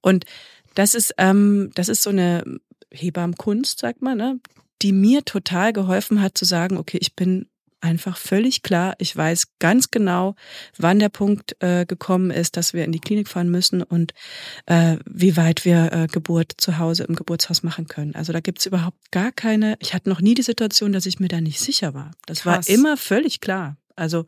Und 0.00 0.24
das 0.74 0.94
ist, 0.94 1.14
ähm, 1.18 1.70
das 1.74 1.88
ist 1.88 2.02
so 2.02 2.10
eine 2.10 2.44
Hebammenkunst, 2.92 3.78
sagt 3.78 4.02
man, 4.02 4.18
ne? 4.18 4.40
die 4.82 4.92
mir 4.92 5.24
total 5.24 5.72
geholfen 5.72 6.22
hat 6.22 6.38
zu 6.38 6.44
sagen, 6.44 6.78
okay, 6.78 6.98
ich 7.00 7.14
bin 7.14 7.46
einfach 7.82 8.16
völlig 8.16 8.62
klar, 8.62 8.94
ich 8.98 9.16
weiß 9.16 9.58
ganz 9.58 9.90
genau, 9.90 10.34
wann 10.76 10.98
der 10.98 11.08
Punkt 11.08 11.56
äh, 11.60 11.86
gekommen 11.86 12.30
ist, 12.30 12.56
dass 12.56 12.74
wir 12.74 12.84
in 12.84 12.92
die 12.92 13.00
Klinik 13.00 13.28
fahren 13.28 13.50
müssen 13.50 13.82
und 13.82 14.12
äh, 14.66 14.98
wie 15.06 15.36
weit 15.36 15.64
wir 15.64 15.92
äh, 15.92 16.06
Geburt 16.06 16.52
zu 16.58 16.78
Hause 16.78 17.04
im 17.04 17.14
Geburtshaus 17.14 17.62
machen 17.62 17.86
können. 17.86 18.14
Also 18.14 18.32
da 18.32 18.40
gibt's 18.40 18.66
überhaupt 18.66 19.10
gar 19.10 19.32
keine, 19.32 19.76
ich 19.80 19.94
hatte 19.94 20.10
noch 20.10 20.20
nie 20.20 20.34
die 20.34 20.42
Situation, 20.42 20.92
dass 20.92 21.06
ich 21.06 21.20
mir 21.20 21.28
da 21.28 21.40
nicht 21.40 21.60
sicher 21.60 21.94
war. 21.94 22.10
Das 22.26 22.40
Krass. 22.40 22.68
war 22.68 22.74
immer 22.74 22.96
völlig 22.96 23.40
klar. 23.40 23.76
Also 23.96 24.26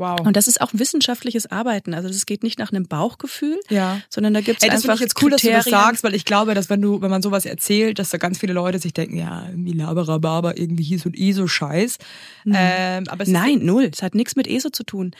Wow. 0.00 0.20
und 0.26 0.34
das 0.36 0.48
ist 0.48 0.60
auch 0.60 0.70
wissenschaftliches 0.72 1.50
Arbeiten. 1.50 1.92
Also 1.94 2.08
das 2.08 2.24
geht 2.26 2.42
nicht 2.42 2.58
nach 2.58 2.72
einem 2.72 2.88
Bauchgefühl, 2.88 3.60
ja. 3.68 4.00
sondern 4.08 4.34
da 4.34 4.40
das 4.40 4.56
finde 4.56 4.74
einfach 4.74 4.94
ich 4.94 5.00
jetzt 5.00 5.22
cool, 5.22 5.30
dass 5.30 5.42
du 5.42 5.50
das 5.50 5.64
Kriterien. 5.64 5.84
sagst, 5.86 6.02
weil 6.04 6.14
ich 6.14 6.24
glaube, 6.24 6.54
dass 6.54 6.70
wenn 6.70 6.80
du, 6.80 7.02
wenn 7.02 7.10
man 7.10 7.22
sowas 7.22 7.44
erzählt, 7.44 7.98
dass 7.98 8.10
da 8.10 8.18
ganz 8.18 8.38
viele 8.38 8.54
Leute 8.54 8.78
sich 8.78 8.94
denken, 8.94 9.16
ja, 9.18 9.44
irgendwie 9.48 9.72
Laberababa, 9.72 10.54
irgendwie 10.56 10.84
hieß 10.84 11.04
und 11.06 11.18
eh 11.18 11.32
so 11.32 11.46
Scheiß. 11.46 11.98
Ähm, 12.46 13.04
aber 13.08 13.24
es 13.24 13.28
Nein, 13.28 13.60
null. 13.64 13.90
Es 13.92 14.02
hat 14.02 14.14
nichts 14.14 14.36
mit 14.36 14.46
ESO 14.46 14.70
zu 14.70 14.84
tun. 14.84 15.10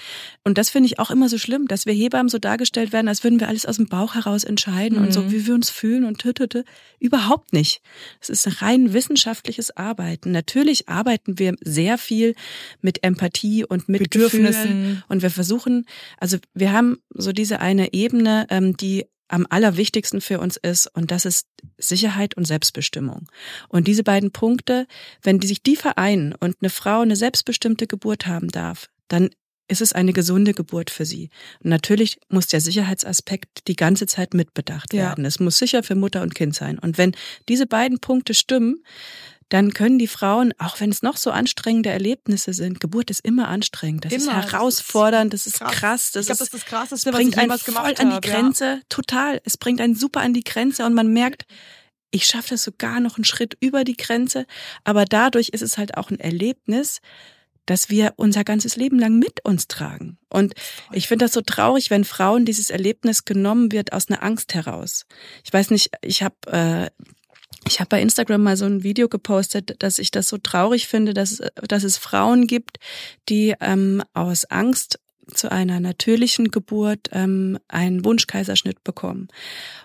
Und 0.44 0.56
das 0.56 0.70
finde 0.70 0.86
ich 0.86 0.98
auch 0.98 1.10
immer 1.10 1.28
so 1.28 1.36
schlimm, 1.36 1.68
dass 1.68 1.84
wir 1.84 1.92
Hebammen 1.92 2.28
so 2.30 2.38
dargestellt 2.38 2.92
werden, 2.92 3.08
als 3.08 3.22
würden 3.22 3.38
wir 3.38 3.48
alles 3.48 3.66
aus 3.66 3.76
dem 3.76 3.86
Bauch 3.88 4.14
heraus 4.14 4.44
entscheiden 4.44 4.96
und 4.98 5.06
Mhm. 5.06 5.12
so, 5.12 5.30
wie 5.30 5.46
wir 5.46 5.54
uns 5.54 5.68
fühlen 5.68 6.04
und 6.04 6.18
tütete. 6.18 6.64
Überhaupt 6.98 7.52
nicht. 7.52 7.82
Es 8.20 8.30
ist 8.30 8.46
ein 8.46 8.54
rein 8.54 8.92
wissenschaftliches 8.94 9.76
Arbeiten. 9.76 10.30
Natürlich 10.30 10.88
arbeiten 10.88 11.38
wir 11.38 11.54
sehr 11.60 11.98
viel 11.98 12.34
mit 12.80 13.02
Empathie 13.04 13.64
und 13.64 13.88
Mitgefühl. 13.88 14.28
Bedürfnissen. 14.30 14.69
Und 15.08 15.22
wir 15.22 15.30
versuchen, 15.30 15.86
also 16.18 16.38
wir 16.54 16.72
haben 16.72 16.98
so 17.10 17.32
diese 17.32 17.60
eine 17.60 17.92
Ebene, 17.92 18.46
ähm, 18.50 18.76
die 18.76 19.06
am 19.28 19.46
allerwichtigsten 19.48 20.20
für 20.20 20.40
uns 20.40 20.56
ist 20.56 20.88
und 20.88 21.10
das 21.12 21.24
ist 21.24 21.46
Sicherheit 21.78 22.36
und 22.36 22.46
Selbstbestimmung. 22.46 23.28
Und 23.68 23.86
diese 23.86 24.02
beiden 24.02 24.32
Punkte, 24.32 24.86
wenn 25.22 25.38
die 25.38 25.46
sich 25.46 25.62
die 25.62 25.76
vereinen 25.76 26.34
und 26.34 26.56
eine 26.60 26.70
Frau 26.70 27.00
eine 27.00 27.14
selbstbestimmte 27.14 27.86
Geburt 27.86 28.26
haben 28.26 28.48
darf, 28.48 28.88
dann 29.06 29.30
ist 29.68 29.80
es 29.80 29.92
eine 29.92 30.12
gesunde 30.12 30.52
Geburt 30.52 30.90
für 30.90 31.04
sie. 31.04 31.30
Und 31.62 31.70
natürlich 31.70 32.18
muss 32.28 32.48
der 32.48 32.60
Sicherheitsaspekt 32.60 33.68
die 33.68 33.76
ganze 33.76 34.06
Zeit 34.06 34.34
mitbedacht 34.34 34.92
Ja. 34.92 35.10
werden. 35.10 35.24
Es 35.24 35.38
muss 35.38 35.58
sicher 35.58 35.84
für 35.84 35.94
Mutter 35.94 36.22
und 36.22 36.34
Kind 36.34 36.56
sein. 36.56 36.76
Und 36.80 36.98
wenn 36.98 37.12
diese 37.48 37.66
beiden 37.66 38.00
Punkte 38.00 38.34
stimmen, 38.34 38.82
dann 39.50 39.74
können 39.74 39.98
die 39.98 40.06
Frauen, 40.06 40.54
auch 40.58 40.80
wenn 40.80 40.90
es 40.90 41.02
noch 41.02 41.16
so 41.16 41.30
anstrengende 41.30 41.90
Erlebnisse 41.90 42.54
sind, 42.54 42.80
Geburt 42.80 43.10
ist 43.10 43.24
immer 43.24 43.48
anstrengend, 43.48 44.04
das 44.06 44.12
ist 44.12 44.26
Immer, 44.26 44.38
ist 44.38 44.52
herausfordernd, 44.52 45.34
das 45.34 45.46
ist 45.46 45.58
krass. 45.58 45.72
krass, 45.72 46.12
das 46.12 46.22
ich 46.22 46.26
glaube, 46.28 46.32
ist 46.32 46.40
das 46.40 46.46
ist 46.46 46.54
das 46.54 46.64
Krasseste, 46.64 47.12
was 47.12 47.16
bringt 47.16 47.32
ich 47.32 47.38
einen 47.38 47.46
jemals 47.48 47.62
voll 47.62 47.74
gemacht 47.74 48.00
an 48.00 48.08
die 48.08 48.14
habe. 48.14 48.28
Grenze, 48.28 48.80
total. 48.88 49.40
Es 49.44 49.56
bringt 49.56 49.80
einen 49.80 49.96
super 49.96 50.20
an 50.20 50.32
die 50.32 50.44
Grenze 50.44 50.86
und 50.86 50.94
man 50.94 51.12
merkt, 51.12 51.44
ich 52.12 52.26
schaffe 52.26 52.50
das 52.50 52.62
sogar 52.62 53.00
noch 53.00 53.16
einen 53.16 53.24
Schritt 53.24 53.56
über 53.60 53.84
die 53.84 53.96
Grenze, 53.96 54.46
aber 54.84 55.04
dadurch 55.04 55.50
ist 55.50 55.62
es 55.62 55.78
halt 55.78 55.96
auch 55.96 56.10
ein 56.10 56.20
Erlebnis, 56.20 57.00
dass 57.66 57.90
wir 57.90 58.14
unser 58.16 58.42
ganzes 58.44 58.76
Leben 58.76 58.98
lang 58.98 59.18
mit 59.18 59.44
uns 59.44 59.68
tragen. 59.68 60.18
Und 60.28 60.54
ich 60.92 61.08
finde 61.08 61.24
das 61.24 61.32
so 61.32 61.40
traurig, 61.40 61.90
wenn 61.90 62.04
Frauen 62.04 62.44
dieses 62.44 62.70
Erlebnis 62.70 63.24
genommen 63.24 63.70
wird 63.70 63.92
aus 63.92 64.08
einer 64.08 64.22
Angst 64.22 64.54
heraus. 64.54 65.06
Ich 65.44 65.52
weiß 65.52 65.70
nicht, 65.70 65.90
ich 66.02 66.22
habe 66.22 66.34
äh, 66.46 66.90
ich 67.70 67.78
habe 67.78 67.88
bei 67.88 68.02
Instagram 68.02 68.42
mal 68.42 68.56
so 68.56 68.64
ein 68.64 68.82
Video 68.82 69.08
gepostet, 69.08 69.76
dass 69.78 69.98
ich 69.98 70.10
das 70.10 70.28
so 70.28 70.38
traurig 70.38 70.88
finde, 70.88 71.14
dass, 71.14 71.40
dass 71.68 71.84
es 71.84 71.96
Frauen 71.96 72.46
gibt, 72.46 72.78
die 73.28 73.54
ähm, 73.60 74.02
aus 74.12 74.44
Angst 74.46 74.98
zu 75.32 75.52
einer 75.52 75.78
natürlichen 75.78 76.50
Geburt 76.50 77.08
ähm, 77.12 77.58
einen 77.68 78.04
Wunschkaiserschnitt 78.04 78.82
bekommen. 78.82 79.28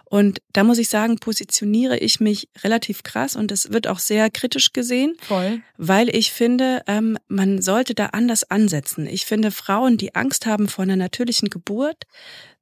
Und 0.05 0.41
da 0.53 0.63
muss 0.63 0.79
ich 0.79 0.89
sagen, 0.89 1.17
positioniere 1.17 1.97
ich 1.97 2.19
mich 2.19 2.49
relativ 2.63 3.03
krass 3.03 3.35
und 3.35 3.51
es 3.51 3.71
wird 3.71 3.87
auch 3.87 3.99
sehr 3.99 4.31
kritisch 4.31 4.73
gesehen, 4.73 5.15
Voll. 5.21 5.61
weil 5.77 6.09
ich 6.09 6.31
finde, 6.31 6.81
ähm, 6.87 7.19
man 7.27 7.61
sollte 7.61 7.93
da 7.93 8.07
anders 8.07 8.49
ansetzen. 8.49 9.05
Ich 9.05 9.25
finde, 9.25 9.51
Frauen, 9.51 9.97
die 9.97 10.15
Angst 10.15 10.47
haben 10.47 10.67
vor 10.67 10.83
einer 10.83 10.95
natürlichen 10.95 11.49
Geburt, 11.49 12.05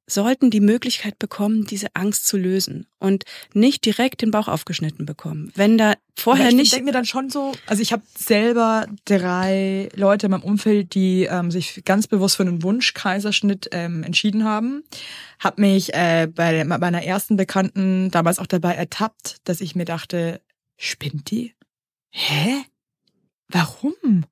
sollten 0.06 0.50
die 0.50 0.60
Möglichkeit 0.60 1.18
bekommen, 1.18 1.64
diese 1.64 1.88
Angst 1.94 2.26
zu 2.26 2.36
lösen 2.36 2.86
und 2.98 3.24
nicht 3.54 3.84
direkt 3.86 4.22
den 4.22 4.30
Bauch 4.30 4.48
aufgeschnitten 4.48 5.06
bekommen. 5.06 5.50
Wenn 5.54 5.78
da 5.78 5.94
vorher 6.16 6.50
ich 6.50 6.54
nicht 6.54 6.72
denke 6.72 6.86
mir 6.86 6.92
dann 6.92 7.06
schon 7.06 7.30
so, 7.30 7.52
also 7.66 7.80
ich 7.80 7.92
habe 7.92 8.02
selber 8.16 8.86
drei 9.06 9.88
Leute 9.94 10.26
in 10.26 10.32
meinem 10.32 10.42
Umfeld, 10.42 10.94
die 10.94 11.24
ähm, 11.24 11.50
sich 11.50 11.82
ganz 11.84 12.06
bewusst 12.06 12.36
für 12.36 12.42
einen 12.42 12.62
Wunschkaiserschnitt 12.62 13.68
ähm, 13.72 14.02
entschieden 14.02 14.44
haben. 14.44 14.84
Hab 15.38 15.58
mich 15.58 15.94
äh, 15.94 16.28
bei 16.32 16.64
meiner 16.64 17.02
ersten 17.02 17.36
Bekannten 17.36 18.10
damals 18.10 18.38
auch 18.38 18.46
dabei 18.46 18.74
ertappt, 18.74 19.38
dass 19.44 19.60
ich 19.60 19.74
mir 19.74 19.86
dachte, 19.86 20.40
spinnt 20.76 21.30
die? 21.30 21.54
Hä? 22.10 22.64
Warum? 23.48 24.24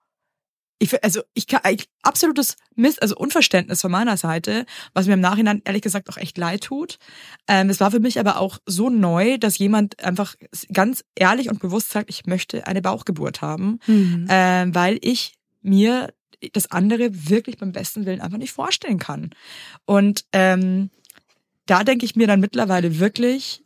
Ich, 0.83 1.05
also 1.05 1.23
ich 1.35 1.47
kann 1.47 1.61
ich, 1.73 1.89
absolutes 2.03 2.57
Mist, 2.75 3.01
also 3.01 3.15
Unverständnis 3.17 3.81
von 3.81 3.93
meiner 3.93 4.17
Seite, 4.17 4.67
was 4.95 5.07
mir 5.07 5.15
im 5.15 5.21
Nachhinein 5.21 5.63
ehrlich 5.65 5.83
gesagt 5.83 6.09
auch 6.11 6.17
echt 6.17 6.37
leid 6.39 6.65
tut. 6.65 6.99
Ähm, 7.47 7.71
es 7.71 7.79
war 7.79 7.93
für 7.93 8.01
mich 8.01 8.19
aber 8.19 8.41
auch 8.41 8.59
so 8.67 8.91
neu, 8.91 9.39
dass 9.39 9.59
jemand 9.59 10.03
einfach 10.03 10.35
ganz 10.73 11.05
ehrlich 11.15 11.49
und 11.49 11.61
bewusst 11.61 11.91
sagt, 11.91 12.11
ich 12.11 12.27
möchte 12.27 12.67
eine 12.67 12.83
Bauchgeburt 12.83 13.43
haben, 13.43 13.79
Mhm. 13.87 14.27
ähm, 14.29 14.75
weil 14.75 14.99
ich 15.03 15.35
mir 15.63 16.13
das 16.53 16.69
andere 16.73 17.11
wirklich 17.31 17.59
beim 17.59 17.71
besten 17.71 18.05
Willen 18.05 18.21
einfach 18.21 18.39
nicht 18.39 18.53
vorstellen 18.53 18.99
kann. 18.99 19.31
Und 19.85 20.25
ähm, 20.33 20.91
da 21.67 21.85
denke 21.85 22.05
ich 22.05 22.17
mir 22.17 22.27
dann 22.27 22.41
mittlerweile 22.41 22.99
wirklich, 22.99 23.62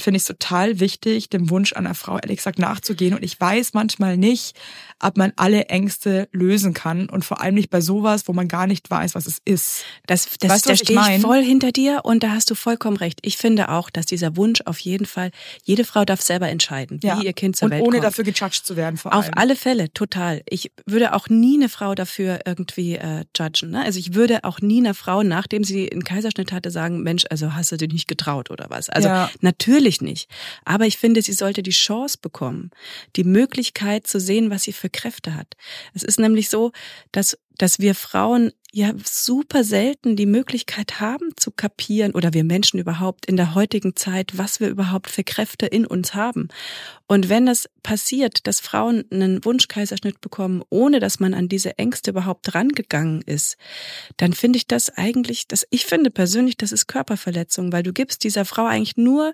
finde 0.00 0.16
ich 0.16 0.22
es 0.22 0.26
total 0.26 0.78
wichtig, 0.80 1.30
dem 1.30 1.48
Wunsch 1.50 1.72
einer 1.72 1.94
Frau 1.94 2.18
ehrlich 2.18 2.36
gesagt 2.36 2.58
nachzugehen. 2.58 3.14
Und 3.14 3.22
ich 3.22 3.40
weiß 3.40 3.72
manchmal 3.74 4.16
nicht, 4.16 4.54
ob 5.00 5.16
man 5.16 5.32
alle 5.36 5.66
Ängste 5.66 6.28
lösen 6.32 6.74
kann 6.74 7.08
und 7.08 7.24
vor 7.24 7.40
allem 7.40 7.54
nicht 7.54 7.70
bei 7.70 7.80
sowas, 7.80 8.28
wo 8.28 8.32
man 8.32 8.46
gar 8.48 8.66
nicht 8.66 8.90
weiß, 8.90 9.14
was 9.14 9.26
es 9.26 9.38
ist. 9.44 9.84
Das, 10.06 10.28
das, 10.40 10.50
Weißt 10.50 10.64
du, 10.66 10.68
da 10.68 10.74
ich 10.74 10.80
stehe 10.80 10.98
ich 11.00 11.04
mein? 11.06 11.20
voll 11.22 11.42
hinter 11.42 11.72
dir 11.72 12.00
und 12.04 12.22
da 12.22 12.30
hast 12.32 12.50
du 12.50 12.54
vollkommen 12.54 12.96
recht. 12.98 13.20
Ich 13.22 13.36
finde 13.38 13.70
auch, 13.70 13.88
dass 13.90 14.04
dieser 14.06 14.36
Wunsch 14.36 14.60
auf 14.66 14.78
jeden 14.80 15.06
Fall, 15.06 15.30
jede 15.64 15.84
Frau 15.84 16.04
darf 16.04 16.20
selber 16.20 16.48
entscheiden, 16.48 17.02
wie 17.02 17.24
ihr 17.24 17.32
Kind 17.32 17.56
zur 17.56 17.66
und 17.66 17.70
Welt 17.72 17.82
ohne 17.82 17.92
kommt. 17.98 18.04
dafür 18.04 18.24
gejudged 18.24 18.66
zu 18.66 18.76
werden 18.76 18.96
vor 18.98 19.14
Auf 19.14 19.24
allem. 19.24 19.34
alle 19.36 19.56
Fälle, 19.56 19.92
total. 19.94 20.42
Ich 20.48 20.72
würde 20.84 21.14
auch 21.14 21.28
nie 21.28 21.56
eine 21.56 21.68
Frau 21.70 21.94
dafür 21.94 22.40
irgendwie 22.44 22.96
äh, 22.96 23.24
judgen. 23.36 23.70
Ne? 23.70 23.82
Also 23.82 23.98
ich 23.98 24.14
würde 24.14 24.44
auch 24.44 24.60
nie 24.60 24.80
einer 24.80 24.94
Frau, 24.94 25.22
nachdem 25.22 25.64
sie 25.64 25.90
einen 25.90 26.04
Kaiserschnitt 26.04 26.52
hatte, 26.52 26.70
sagen, 26.70 27.02
Mensch, 27.02 27.24
also 27.30 27.54
hast 27.54 27.72
du 27.72 27.76
dir 27.78 27.88
nicht 27.88 28.08
getraut 28.08 28.50
oder 28.50 28.66
was. 28.68 28.88
Also 28.90 29.08
Ja. 29.08 29.30
natürlich 29.40 29.85
nicht. 30.00 30.30
Aber 30.64 30.86
ich 30.86 30.98
finde, 30.98 31.22
sie 31.22 31.32
sollte 31.32 31.62
die 31.62 31.70
Chance 31.70 32.18
bekommen, 32.20 32.70
die 33.16 33.24
Möglichkeit 33.24 34.06
zu 34.06 34.20
sehen, 34.20 34.50
was 34.50 34.64
sie 34.64 34.72
für 34.72 34.90
Kräfte 34.90 35.34
hat. 35.34 35.54
Es 35.94 36.02
ist 36.02 36.18
nämlich 36.18 36.48
so, 36.48 36.72
dass, 37.12 37.38
dass 37.58 37.78
wir 37.78 37.94
Frauen 37.94 38.52
ja 38.76 38.92
super 39.02 39.64
selten 39.64 40.16
die 40.16 40.26
Möglichkeit 40.26 41.00
haben 41.00 41.30
zu 41.36 41.50
kapieren 41.50 42.12
oder 42.12 42.34
wir 42.34 42.44
Menschen 42.44 42.78
überhaupt 42.78 43.24
in 43.24 43.38
der 43.38 43.54
heutigen 43.54 43.96
Zeit, 43.96 44.36
was 44.36 44.60
wir 44.60 44.68
überhaupt 44.68 45.08
für 45.10 45.24
Kräfte 45.24 45.64
in 45.64 45.86
uns 45.86 46.14
haben. 46.14 46.48
Und 47.06 47.30
wenn 47.30 47.46
das 47.46 47.70
passiert, 47.82 48.46
dass 48.46 48.60
Frauen 48.60 49.04
einen 49.10 49.42
Wunschkaiserschnitt 49.42 50.20
bekommen, 50.20 50.62
ohne 50.68 51.00
dass 51.00 51.20
man 51.20 51.32
an 51.32 51.48
diese 51.48 51.78
Ängste 51.78 52.10
überhaupt 52.10 52.54
rangegangen 52.54 53.22
ist, 53.22 53.56
dann 54.18 54.34
finde 54.34 54.58
ich 54.58 54.66
das 54.66 54.90
eigentlich, 54.90 55.48
das, 55.48 55.66
ich 55.70 55.86
finde 55.86 56.10
persönlich, 56.10 56.58
das 56.58 56.70
ist 56.70 56.86
Körperverletzung, 56.86 57.72
weil 57.72 57.82
du 57.82 57.94
gibst 57.94 58.24
dieser 58.24 58.44
Frau 58.44 58.66
eigentlich 58.66 58.98
nur 58.98 59.32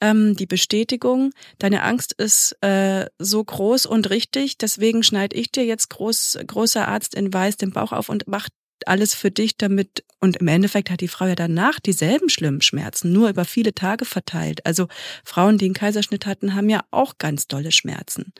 ähm, 0.00 0.36
die 0.36 0.46
Bestätigung, 0.46 1.32
deine 1.58 1.82
Angst 1.82 2.12
ist 2.12 2.56
äh, 2.60 3.06
so 3.18 3.42
groß 3.42 3.86
und 3.86 4.10
richtig, 4.10 4.58
deswegen 4.58 5.02
schneide 5.02 5.34
ich 5.34 5.50
dir 5.50 5.64
jetzt 5.64 5.90
groß, 5.90 6.38
großer 6.46 6.86
Arzt 6.86 7.16
in 7.16 7.34
Weiß 7.34 7.56
den 7.56 7.72
Bauch 7.72 7.90
auf 7.90 8.08
und 8.08 8.28
mach 8.28 8.48
alles 8.88 9.14
für 9.14 9.30
dich 9.30 9.56
damit. 9.56 10.04
Und 10.20 10.36
im 10.36 10.48
Endeffekt 10.48 10.90
hat 10.90 11.00
die 11.00 11.08
Frau 11.08 11.26
ja 11.26 11.34
danach 11.34 11.78
dieselben 11.80 12.28
schlimmen 12.28 12.60
Schmerzen, 12.60 13.12
nur 13.12 13.28
über 13.28 13.44
viele 13.44 13.74
Tage 13.74 14.04
verteilt. 14.04 14.64
Also 14.64 14.88
Frauen, 15.24 15.58
die 15.58 15.66
einen 15.66 15.74
Kaiserschnitt 15.74 16.26
hatten, 16.26 16.54
haben 16.54 16.68
ja 16.68 16.84
auch 16.90 17.18
ganz 17.18 17.48
dolle 17.48 17.72
Schmerzen. 17.72 18.32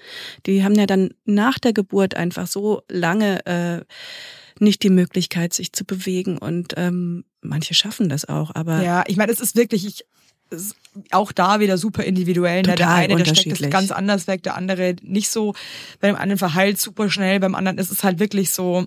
Die 0.47 0.65
haben 0.65 0.75
ja 0.75 0.87
dann 0.87 1.11
nach 1.25 1.59
der 1.59 1.73
Geburt 1.73 2.15
einfach 2.15 2.47
so 2.47 2.83
lange 2.89 3.45
äh, 3.47 3.85
nicht 4.59 4.83
die 4.83 4.91
Möglichkeit, 4.91 5.53
sich 5.53 5.73
zu 5.73 5.85
bewegen. 5.85 6.39
Und 6.39 6.75
ähm, 6.77 7.25
manche 7.41 7.75
schaffen 7.75 8.09
das 8.09 8.25
auch. 8.25 8.55
Aber 8.55 8.83
ja, 8.83 9.05
ich 9.07 9.17
meine, 9.17 9.33
es 9.33 9.41
ist 9.41 9.57
wirklich, 9.57 9.87
ich, 9.87 10.07
auch 11.11 11.33
da 11.33 11.61
wieder 11.61 11.79
super 11.79 12.05
individuell. 12.05 12.63
Ne? 12.63 12.75
Der 12.75 12.91
eine, 12.91 13.17
der 13.17 13.35
steckt 13.35 13.61
es 13.61 13.71
ganz 13.71 13.91
anders 13.91 14.27
weg, 14.27 14.43
der 14.43 14.57
andere 14.57 14.97
nicht 15.03 15.29
so. 15.29 15.55
Bei 16.01 16.09
dem 16.09 16.17
einen 16.17 16.39
verheilt 16.39 16.81
super 16.81 17.11
schnell, 17.11 17.41
beim 17.41 17.55
anderen 17.55 17.79
ist 17.79 17.91
es 17.91 18.05
halt 18.05 18.19
wirklich 18.19 18.51
so, 18.51 18.87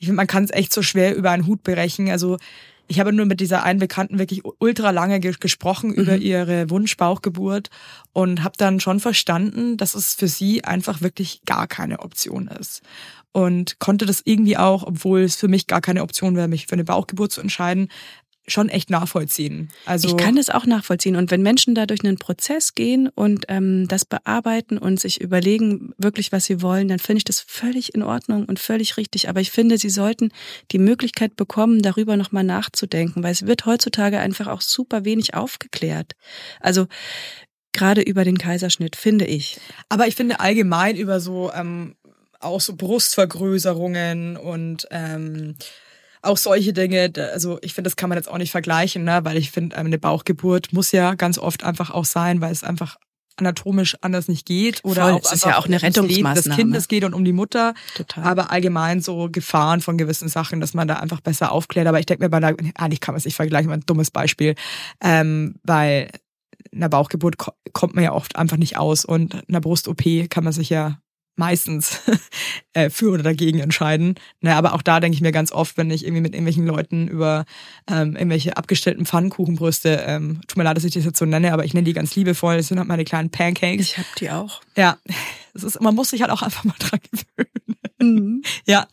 ich 0.00 0.06
finde, 0.06 0.16
man 0.16 0.26
kann 0.26 0.44
es 0.44 0.50
echt 0.50 0.72
so 0.72 0.82
schwer 0.82 1.14
über 1.14 1.30
einen 1.30 1.46
Hut 1.46 1.62
berechnen. 1.62 2.10
Also 2.10 2.38
ich 2.88 2.98
habe 2.98 3.12
nur 3.12 3.26
mit 3.26 3.38
dieser 3.38 3.62
einen 3.62 3.78
Bekannten 3.78 4.18
wirklich 4.18 4.42
ultra 4.58 4.90
lange 4.90 5.20
gesprochen 5.20 5.90
mhm. 5.90 5.94
über 5.94 6.16
ihre 6.16 6.70
Wunschbauchgeburt 6.70 7.70
und 8.12 8.42
habe 8.42 8.54
dann 8.56 8.80
schon 8.80 8.98
verstanden, 8.98 9.76
dass 9.76 9.94
es 9.94 10.14
für 10.14 10.26
sie 10.26 10.64
einfach 10.64 11.00
wirklich 11.02 11.42
gar 11.44 11.68
keine 11.68 12.00
Option 12.00 12.48
ist. 12.48 12.82
Und 13.32 13.78
konnte 13.78 14.06
das 14.06 14.22
irgendwie 14.24 14.56
auch, 14.56 14.82
obwohl 14.82 15.20
es 15.20 15.36
für 15.36 15.46
mich 15.46 15.68
gar 15.68 15.80
keine 15.80 16.02
Option 16.02 16.34
wäre, 16.34 16.48
mich 16.48 16.66
für 16.66 16.72
eine 16.72 16.82
Bauchgeburt 16.82 17.30
zu 17.30 17.40
entscheiden, 17.40 17.88
schon 18.50 18.68
echt 18.68 18.90
nachvollziehen. 18.90 19.70
Also 19.86 20.08
ich 20.08 20.16
kann 20.16 20.36
das 20.36 20.50
auch 20.50 20.66
nachvollziehen. 20.66 21.16
Und 21.16 21.30
wenn 21.30 21.42
Menschen 21.42 21.74
da 21.74 21.86
durch 21.86 22.04
einen 22.04 22.18
Prozess 22.18 22.74
gehen 22.74 23.08
und 23.08 23.46
ähm, 23.48 23.88
das 23.88 24.04
bearbeiten 24.04 24.78
und 24.78 25.00
sich 25.00 25.20
überlegen, 25.20 25.92
wirklich, 25.98 26.32
was 26.32 26.44
sie 26.44 26.62
wollen, 26.62 26.88
dann 26.88 26.98
finde 26.98 27.18
ich 27.18 27.24
das 27.24 27.40
völlig 27.40 27.94
in 27.94 28.02
Ordnung 28.02 28.44
und 28.44 28.58
völlig 28.58 28.96
richtig. 28.96 29.28
Aber 29.28 29.40
ich 29.40 29.50
finde, 29.50 29.78
sie 29.78 29.90
sollten 29.90 30.30
die 30.72 30.78
Möglichkeit 30.78 31.36
bekommen, 31.36 31.82
darüber 31.82 32.16
nochmal 32.16 32.44
nachzudenken, 32.44 33.22
weil 33.22 33.32
es 33.32 33.46
wird 33.46 33.66
heutzutage 33.66 34.18
einfach 34.18 34.46
auch 34.46 34.60
super 34.60 35.04
wenig 35.04 35.34
aufgeklärt. 35.34 36.12
Also 36.60 36.86
gerade 37.72 38.02
über 38.02 38.24
den 38.24 38.38
Kaiserschnitt, 38.38 38.96
finde 38.96 39.26
ich. 39.26 39.60
Aber 39.88 40.06
ich 40.06 40.16
finde 40.16 40.40
allgemein 40.40 40.96
über 40.96 41.20
so 41.20 41.52
ähm, 41.52 41.94
auch 42.40 42.60
so 42.60 42.74
Brustvergrößerungen 42.74 44.36
und 44.36 44.88
ähm, 44.90 45.56
auch 46.22 46.36
solche 46.36 46.72
Dinge, 46.72 47.12
also 47.32 47.58
ich 47.62 47.74
finde, 47.74 47.88
das 47.88 47.96
kann 47.96 48.08
man 48.08 48.18
jetzt 48.18 48.28
auch 48.28 48.38
nicht 48.38 48.50
vergleichen, 48.50 49.04
ne? 49.04 49.20
weil 49.22 49.36
ich 49.36 49.50
finde, 49.50 49.76
eine 49.76 49.98
Bauchgeburt 49.98 50.72
muss 50.72 50.92
ja 50.92 51.14
ganz 51.14 51.38
oft 51.38 51.64
einfach 51.64 51.90
auch 51.90 52.04
sein, 52.04 52.40
weil 52.40 52.52
es 52.52 52.64
einfach 52.64 52.96
anatomisch 53.36 53.96
anders 54.02 54.28
nicht 54.28 54.46
geht 54.46 54.84
oder 54.84 55.02
Voll, 55.02 55.12
auch 55.12 55.24
es 55.24 55.32
ist 55.32 55.44
ja 55.44 55.58
auch 55.58 55.66
eine 55.66 55.80
Rettungsmaßnahme 55.80 56.34
des 56.34 56.56
Kindes 56.56 56.88
geht 56.88 57.04
und 57.04 57.14
um 57.14 57.24
die 57.24 57.32
Mutter. 57.32 57.74
Total. 57.94 58.24
Aber 58.24 58.50
allgemein 58.50 59.00
so 59.00 59.28
Gefahren 59.30 59.80
von 59.80 59.96
gewissen 59.96 60.28
Sachen, 60.28 60.60
dass 60.60 60.74
man 60.74 60.86
da 60.86 60.96
einfach 60.96 61.20
besser 61.20 61.52
aufklärt. 61.52 61.86
Aber 61.86 61.98
ich 61.98 62.06
denke 62.06 62.22
mir 62.22 62.28
bei 62.28 62.36
einer, 62.36 62.54
eigentlich 62.74 63.00
kann 63.00 63.14
man 63.14 63.18
es 63.18 63.24
nicht 63.24 63.36
vergleichen, 63.36 63.72
ein 63.72 63.84
dummes 63.86 64.10
Beispiel, 64.10 64.54
ähm, 65.02 65.54
weil 65.62 66.10
einer 66.72 66.88
Bauchgeburt 66.88 67.36
kommt 67.72 67.94
man 67.94 68.04
ja 68.04 68.12
oft 68.12 68.36
einfach 68.36 68.56
nicht 68.56 68.76
aus 68.76 69.04
und 69.04 69.42
einer 69.48 69.60
Brust-OP 69.60 70.28
kann 70.28 70.44
man 70.44 70.52
sich 70.52 70.68
ja 70.68 70.98
meistens 71.40 72.00
äh, 72.74 72.90
für 72.90 73.10
oder 73.10 73.22
dagegen 73.24 73.58
entscheiden. 73.58 74.14
Naja, 74.40 74.58
aber 74.58 74.74
auch 74.74 74.82
da 74.82 75.00
denke 75.00 75.16
ich 75.16 75.22
mir 75.22 75.32
ganz 75.32 75.50
oft, 75.50 75.76
wenn 75.78 75.90
ich 75.90 76.04
irgendwie 76.04 76.20
mit 76.20 76.34
irgendwelchen 76.34 76.66
Leuten 76.66 77.08
über 77.08 77.46
ähm, 77.90 78.14
irgendwelche 78.14 78.56
abgestellten 78.56 79.06
Pfannkuchenbrüste, 79.06 80.04
ähm, 80.06 80.42
tut 80.46 80.58
mir 80.58 80.64
leid, 80.64 80.76
dass 80.76 80.84
ich 80.84 80.92
das 80.92 81.04
jetzt 81.04 81.18
so 81.18 81.24
nenne, 81.24 81.52
aber 81.52 81.64
ich 81.64 81.74
nenne 81.74 81.84
die 81.84 81.94
ganz 81.94 82.14
liebevoll, 82.14 82.58
das 82.58 82.68
sind 82.68 82.78
halt 82.78 82.88
meine 82.88 83.04
kleinen 83.04 83.30
Pancakes. 83.30 83.86
Ich 83.86 83.98
hab 83.98 84.14
die 84.16 84.30
auch. 84.30 84.60
Ja, 84.76 84.98
es 85.54 85.64
ist, 85.64 85.80
man 85.80 85.94
muss 85.94 86.10
sich 86.10 86.20
halt 86.20 86.30
auch 86.30 86.42
einfach 86.42 86.64
mal 86.64 86.76
dran 86.78 87.00
gewöhnen. 87.10 87.50
Mhm. 88.00 88.42
Ja, 88.66 88.86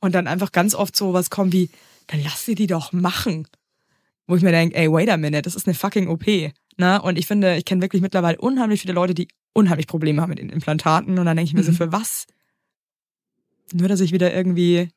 und 0.00 0.14
dann 0.14 0.26
einfach 0.26 0.52
ganz 0.52 0.74
oft 0.74 0.96
so 0.96 1.12
was 1.12 1.30
kommen 1.30 1.52
wie, 1.52 1.68
dann 2.06 2.22
lass 2.22 2.44
sie 2.44 2.54
die 2.54 2.66
doch 2.66 2.92
machen. 2.92 3.46
Wo 4.26 4.36
ich 4.36 4.42
mir 4.42 4.52
denke, 4.52 4.76
ey, 4.76 4.90
wait 4.90 5.08
a 5.08 5.16
minute, 5.16 5.42
das 5.42 5.54
ist 5.54 5.66
eine 5.66 5.74
fucking 5.74 6.08
OP. 6.08 6.26
Na, 6.76 6.98
und 6.98 7.18
ich 7.18 7.26
finde, 7.26 7.56
ich 7.56 7.64
kenne 7.64 7.82
wirklich 7.82 8.02
mittlerweile 8.02 8.38
unheimlich 8.38 8.82
viele 8.82 8.94
Leute, 8.94 9.12
die 9.12 9.28
unheimlich 9.58 9.86
Probleme 9.86 10.22
haben 10.22 10.30
mit 10.30 10.38
den 10.38 10.50
Implantaten. 10.50 11.18
Und 11.18 11.26
dann 11.26 11.36
denke 11.36 11.48
ich 11.48 11.54
mir 11.54 11.62
mhm. 11.62 11.66
so, 11.66 11.72
für 11.72 11.92
was? 11.92 12.26
Nur, 13.72 13.88
dass 13.88 14.00
ich 14.00 14.12
wieder 14.12 14.32
irgendwie 14.32 14.88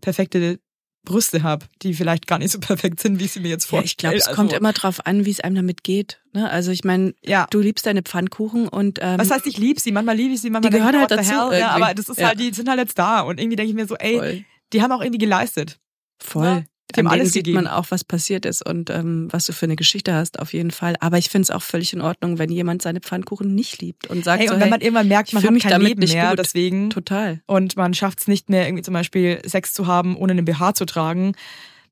perfekte 0.00 0.60
Brüste 1.04 1.42
habe, 1.42 1.66
die 1.82 1.94
vielleicht 1.94 2.26
gar 2.26 2.38
nicht 2.38 2.52
so 2.52 2.60
perfekt 2.60 3.00
sind, 3.00 3.18
wie 3.18 3.26
sie 3.26 3.40
mir 3.40 3.48
jetzt 3.48 3.64
vorstelle. 3.64 3.82
Ja, 3.82 3.86
ich 3.86 3.96
glaube, 3.96 4.16
es 4.16 4.26
also, 4.28 4.36
kommt 4.36 4.52
immer 4.52 4.72
drauf 4.72 5.04
an, 5.06 5.24
wie 5.24 5.30
es 5.30 5.40
einem 5.40 5.56
damit 5.56 5.82
geht. 5.82 6.20
Ne? 6.32 6.48
Also 6.48 6.70
ich 6.70 6.84
meine, 6.84 7.14
ja. 7.24 7.46
du 7.50 7.60
liebst 7.60 7.86
deine 7.86 8.02
Pfannkuchen 8.02 8.68
und 8.68 8.98
ähm, 9.00 9.18
was 9.18 9.30
heißt 9.30 9.46
ich 9.46 9.58
lieb 9.58 9.80
sie? 9.80 9.90
Manchmal 9.90 10.16
liebe 10.16 10.34
ich 10.34 10.40
sie, 10.40 10.50
manchmal 10.50 10.70
die 10.70 10.78
gehören 10.78 10.98
halt 10.98 11.10
dazu. 11.10 11.32
Ja, 11.52 11.70
aber 11.70 11.94
das 11.94 12.08
ist 12.08 12.18
ja. 12.18 12.28
halt, 12.28 12.40
die 12.40 12.52
sind 12.52 12.68
halt 12.68 12.78
jetzt 12.78 12.98
da 12.98 13.22
und 13.22 13.40
irgendwie 13.40 13.56
denke 13.56 13.70
ich 13.70 13.76
mir 13.76 13.86
so, 13.86 13.96
ey, 13.96 14.16
Voll. 14.16 14.44
die 14.72 14.82
haben 14.82 14.92
auch 14.92 15.00
irgendwie 15.00 15.18
geleistet. 15.18 15.80
Voll. 16.18 16.64
Dem 16.96 17.06
alles 17.06 17.32
sieht 17.32 17.46
man 17.48 17.66
auch, 17.66 17.86
was 17.90 18.04
passiert 18.04 18.44
ist 18.44 18.66
und 18.66 18.90
ähm, 18.90 19.28
was 19.30 19.46
du 19.46 19.52
für 19.52 19.64
eine 19.64 19.76
Geschichte 19.76 20.12
hast, 20.12 20.38
auf 20.38 20.52
jeden 20.52 20.70
Fall. 20.70 20.94
Aber 21.00 21.16
ich 21.16 21.30
finde 21.30 21.44
es 21.44 21.50
auch 21.50 21.62
völlig 21.62 21.92
in 21.92 22.02
Ordnung, 22.02 22.38
wenn 22.38 22.50
jemand 22.50 22.82
seine 22.82 23.00
Pfannkuchen 23.00 23.54
nicht 23.54 23.80
liebt 23.80 24.08
und 24.08 24.24
sagt 24.24 24.40
hey, 24.40 24.48
so, 24.48 24.54
und 24.54 24.60
wenn 24.60 24.64
hey, 24.64 24.70
man 24.70 24.80
irgendwann 24.82 25.08
merkt, 25.08 25.32
man 25.32 25.42
hat 25.42 25.60
kein 25.60 25.80
Leben 25.80 26.00
mehr, 26.00 26.30
gut. 26.30 26.38
deswegen 26.38 26.90
total 26.90 27.40
und 27.46 27.76
man 27.76 27.94
schafft 27.94 28.20
es 28.20 28.28
nicht 28.28 28.50
mehr, 28.50 28.66
irgendwie 28.66 28.82
zum 28.82 28.94
Beispiel 28.94 29.40
Sex 29.46 29.72
zu 29.72 29.86
haben, 29.86 30.16
ohne 30.16 30.32
einen 30.32 30.44
BH 30.44 30.74
zu 30.74 30.84
tragen, 30.84 31.34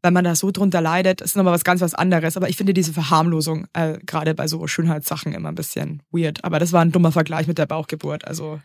weil 0.02 0.12
man 0.12 0.24
da 0.24 0.34
so 0.34 0.50
drunter 0.50 0.80
leidet, 0.80 1.20
ist 1.20 1.36
nochmal 1.36 1.54
was 1.54 1.64
ganz 1.64 1.80
was 1.80 1.94
anderes. 1.94 2.36
Aber 2.36 2.48
ich 2.48 2.56
finde 2.56 2.74
diese 2.74 2.92
Verharmlosung 2.92 3.66
äh, 3.72 3.98
gerade 4.04 4.34
bei 4.34 4.48
so 4.48 4.66
Schönheitssachen 4.66 5.32
immer 5.32 5.50
ein 5.50 5.54
bisschen 5.54 6.02
weird. 6.10 6.44
Aber 6.44 6.58
das 6.58 6.72
war 6.72 6.82
ein 6.82 6.92
dummer 6.92 7.12
Vergleich 7.12 7.46
mit 7.46 7.58
der 7.58 7.66
Bauchgeburt. 7.66 8.26
Also 8.26 8.60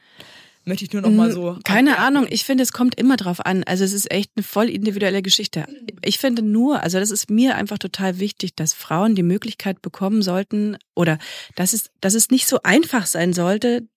möchte 0.65 0.85
ich 0.85 0.93
nur 0.93 1.01
noch 1.01 1.11
mal 1.11 1.29
mm, 1.29 1.33
so. 1.33 1.59
Keine 1.63 1.99
Ahnung, 1.99 2.25
ich 2.29 2.43
finde, 2.43 2.63
es 2.63 2.71
kommt 2.71 2.95
immer 2.95 3.17
drauf 3.17 3.45
an. 3.45 3.63
Also 3.63 3.83
es 3.83 3.93
ist 3.93 4.11
echt 4.11 4.31
eine 4.35 4.43
voll 4.43 4.69
individuelle 4.69 5.21
Geschichte. 5.21 5.65
Ich 6.03 6.19
finde 6.19 6.41
nur, 6.41 6.81
also 6.83 6.99
das 6.99 7.11
ist 7.11 7.29
mir 7.29 7.55
einfach 7.55 7.77
total 7.77 8.19
wichtig, 8.19 8.55
dass 8.55 8.73
Frauen 8.73 9.15
die 9.15 9.23
Möglichkeit 9.23 9.81
bekommen 9.81 10.21
sollten 10.21 10.77
oder 10.95 11.17
dass 11.55 11.73
es, 11.73 11.91
dass 12.01 12.13
es 12.13 12.29
nicht 12.29 12.47
so 12.47 12.59
einfach 12.63 13.05
sein 13.05 13.33
sollte, 13.33 13.87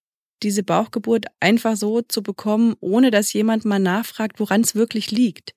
diese 0.42 0.62
Bauchgeburt 0.62 1.26
einfach 1.40 1.76
so 1.76 2.02
zu 2.02 2.22
bekommen, 2.22 2.74
ohne 2.80 3.10
dass 3.10 3.32
jemand 3.32 3.64
mal 3.64 3.78
nachfragt, 3.78 4.40
woran 4.40 4.60
es 4.60 4.74
wirklich 4.74 5.10
liegt. 5.10 5.54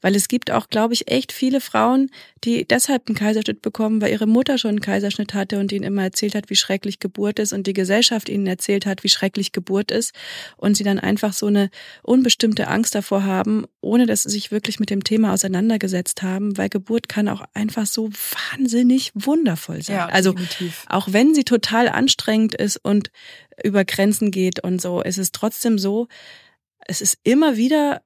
Weil 0.00 0.16
es 0.16 0.28
gibt 0.28 0.50
auch, 0.50 0.68
glaube 0.68 0.94
ich, 0.94 1.10
echt 1.10 1.32
viele 1.32 1.60
Frauen, 1.60 2.10
die 2.44 2.66
deshalb 2.66 3.08
einen 3.08 3.16
Kaiserschnitt 3.16 3.62
bekommen, 3.62 4.00
weil 4.00 4.10
ihre 4.10 4.26
Mutter 4.26 4.58
schon 4.58 4.70
einen 4.70 4.80
Kaiserschnitt 4.80 5.32
hatte 5.32 5.60
und 5.60 5.70
ihnen 5.70 5.84
immer 5.84 6.02
erzählt 6.02 6.34
hat, 6.34 6.50
wie 6.50 6.56
schrecklich 6.56 6.98
Geburt 6.98 7.38
ist 7.38 7.52
und 7.52 7.66
die 7.66 7.72
Gesellschaft 7.72 8.28
ihnen 8.28 8.46
erzählt 8.46 8.84
hat, 8.84 9.04
wie 9.04 9.08
schrecklich 9.08 9.52
Geburt 9.52 9.90
ist 9.90 10.12
und 10.56 10.76
sie 10.76 10.84
dann 10.84 10.98
einfach 10.98 11.32
so 11.32 11.46
eine 11.46 11.70
unbestimmte 12.02 12.66
Angst 12.66 12.94
davor 12.94 13.24
haben, 13.24 13.64
ohne 13.80 14.06
dass 14.06 14.24
sie 14.24 14.30
sich 14.30 14.50
wirklich 14.50 14.80
mit 14.80 14.90
dem 14.90 15.04
Thema 15.04 15.32
auseinandergesetzt 15.32 16.22
haben, 16.22 16.56
weil 16.58 16.68
Geburt 16.68 17.08
kann 17.08 17.28
auch 17.28 17.42
einfach 17.54 17.86
so 17.86 18.10
wahnsinnig 18.50 19.12
wundervoll 19.14 19.82
sein. 19.82 19.96
Ja, 19.96 20.06
also 20.06 20.34
auch 20.88 21.12
wenn 21.12 21.34
sie 21.34 21.44
total 21.44 21.88
anstrengend 21.88 22.54
ist 22.56 22.76
und 22.76 23.10
über 23.64 23.84
Grenzen 23.84 24.30
geht 24.30 24.60
und 24.60 24.80
so, 24.80 25.02
ist 25.02 25.18
es 25.18 25.32
trotzdem 25.32 25.78
so, 25.78 26.08
es 26.86 27.00
ist 27.00 27.18
immer 27.22 27.56
wieder 27.56 28.02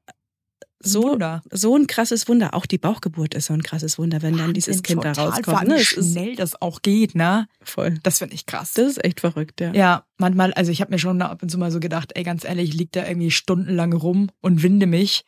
so, 0.79 1.03
Wunder. 1.03 1.43
so 1.51 1.77
ein 1.77 1.87
krasses 1.87 2.29
Wunder. 2.29 2.55
Auch 2.55 2.67
die 2.67 2.79
Bauchgeburt 2.79 3.35
ist 3.35 3.47
so 3.47 3.55
ein 3.55 3.63
krasses 3.63 3.99
Wunder, 3.99 4.23
wenn 4.23 4.37
dann 4.37 4.55
dieses 4.55 4.83
Kind 4.83 5.05
da 5.05 5.13
rauskommt. 5.13 5.69
Ne? 5.69 5.79
Wie 5.79 5.85
schnell 5.85 6.37
das 6.37 6.61
auch 6.61 6.83
geht, 6.83 7.15
ne? 7.15 7.49
Voll. 7.63 7.99
Das 8.03 8.19
finde 8.19 8.35
ich 8.35 8.47
krass. 8.47 8.75
Das 8.75 8.87
ist 8.87 9.05
echt 9.05 9.21
verrückt, 9.21 9.61
ja. 9.61 9.73
Ja, 9.73 10.05
manchmal, 10.19 10.53
also 10.53 10.71
ich 10.71 10.81
habe 10.81 10.93
mir 10.93 10.99
schon 10.99 11.21
ab 11.23 11.43
und 11.43 11.49
zu 11.51 11.59
mal 11.59 11.71
so 11.71 11.81
gedacht, 11.81 12.13
ey, 12.15 12.23
ganz 12.23 12.45
ehrlich, 12.45 12.71
ich 12.71 12.75
lieg 12.77 12.93
da 12.93 13.07
irgendwie 13.07 13.31
stundenlang 13.31 13.93
rum 13.93 14.31
und 14.41 14.63
winde 14.63 14.87
mich. 14.87 15.25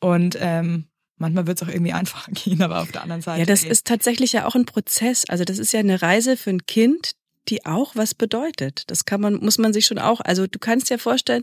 Und 0.00 0.36
ähm, 0.40 0.88
manchmal 1.16 1.46
wird 1.46 1.60
es 1.60 1.66
auch 1.66 1.72
irgendwie 1.72 1.92
einfacher 1.92 2.30
gehen, 2.32 2.62
aber 2.62 2.80
auf 2.80 2.92
der 2.92 3.02
anderen 3.02 3.22
Seite. 3.22 3.40
Ja, 3.40 3.46
das 3.46 3.64
ey. 3.64 3.70
ist 3.70 3.86
tatsächlich 3.86 4.32
ja 4.32 4.46
auch 4.46 4.54
ein 4.54 4.66
Prozess. 4.66 5.24
Also 5.28 5.44
das 5.44 5.58
ist 5.58 5.72
ja 5.72 5.80
eine 5.80 6.02
Reise 6.02 6.36
für 6.36 6.50
ein 6.50 6.66
Kind, 6.66 7.12
die 7.48 7.66
auch 7.66 7.96
was 7.96 8.14
bedeutet. 8.14 8.84
Das 8.86 9.04
kann 9.04 9.20
man, 9.20 9.34
muss 9.36 9.58
man 9.58 9.72
sich 9.72 9.86
schon 9.86 9.98
auch, 9.98 10.20
also 10.20 10.46
du 10.46 10.58
kannst 10.58 10.90
dir 10.90 10.98
vorstellen, 10.98 11.42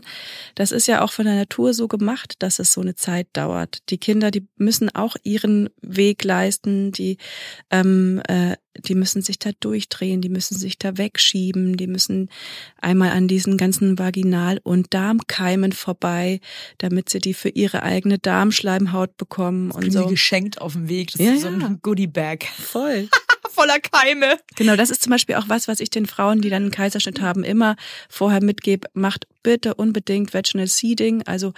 das 0.54 0.72
ist 0.72 0.86
ja 0.86 1.02
auch 1.02 1.12
von 1.12 1.26
der 1.26 1.34
Natur 1.36 1.74
so 1.74 1.88
gemacht, 1.88 2.34
dass 2.38 2.58
es 2.58 2.72
so 2.72 2.80
eine 2.80 2.94
Zeit 2.94 3.28
dauert. 3.34 3.78
Die 3.90 3.98
Kinder, 3.98 4.30
die 4.30 4.46
müssen 4.56 4.88
auch 4.94 5.16
ihren 5.22 5.68
Weg 5.82 6.24
leisten, 6.24 6.92
die, 6.92 7.18
ähm, 7.70 8.22
äh, 8.28 8.56
die 8.86 8.94
müssen 8.94 9.20
sich 9.20 9.38
da 9.38 9.50
durchdrehen, 9.60 10.20
die 10.22 10.28
müssen 10.28 10.56
sich 10.56 10.78
da 10.78 10.96
wegschieben, 10.96 11.76
die 11.76 11.86
müssen 11.88 12.30
einmal 12.80 13.10
an 13.10 13.28
diesen 13.28 13.56
ganzen 13.56 13.98
Vaginal- 13.98 14.60
und 14.62 14.94
Darmkeimen 14.94 15.72
vorbei, 15.72 16.40
damit 16.78 17.08
sie 17.10 17.18
die 17.18 17.34
für 17.34 17.48
ihre 17.50 17.82
eigene 17.82 18.18
Darmschleimhaut 18.18 19.16
bekommen 19.16 19.68
Das 19.70 19.76
und 19.76 19.90
so. 19.92 20.06
geschenkt 20.06 20.60
auf 20.60 20.72
dem 20.74 20.88
Weg. 20.88 21.12
Das 21.12 21.20
Ja, 21.20 21.32
ist 21.32 21.42
so 21.42 21.48
ja. 21.48 21.54
ein 21.66 21.80
Goodie-Bag. 21.82 22.46
Voll. 22.46 23.08
Voller 23.52 23.78
Keime. 23.80 24.38
Genau, 24.56 24.76
das 24.76 24.90
ist 24.90 25.02
zum 25.02 25.10
Beispiel 25.10 25.34
auch 25.36 25.48
was, 25.48 25.68
was 25.68 25.80
ich 25.80 25.90
den 25.90 26.06
Frauen, 26.06 26.40
die 26.40 26.50
dann 26.50 26.62
einen 26.62 26.70
Kaiserschnitt 26.70 27.20
haben, 27.20 27.44
immer 27.44 27.76
vorher 28.08 28.42
mitgebe. 28.42 28.88
Macht 28.94 29.26
bitte 29.42 29.74
unbedingt 29.74 30.34
Vaginal 30.34 30.66
Seeding. 30.66 31.22
Also 31.26 31.52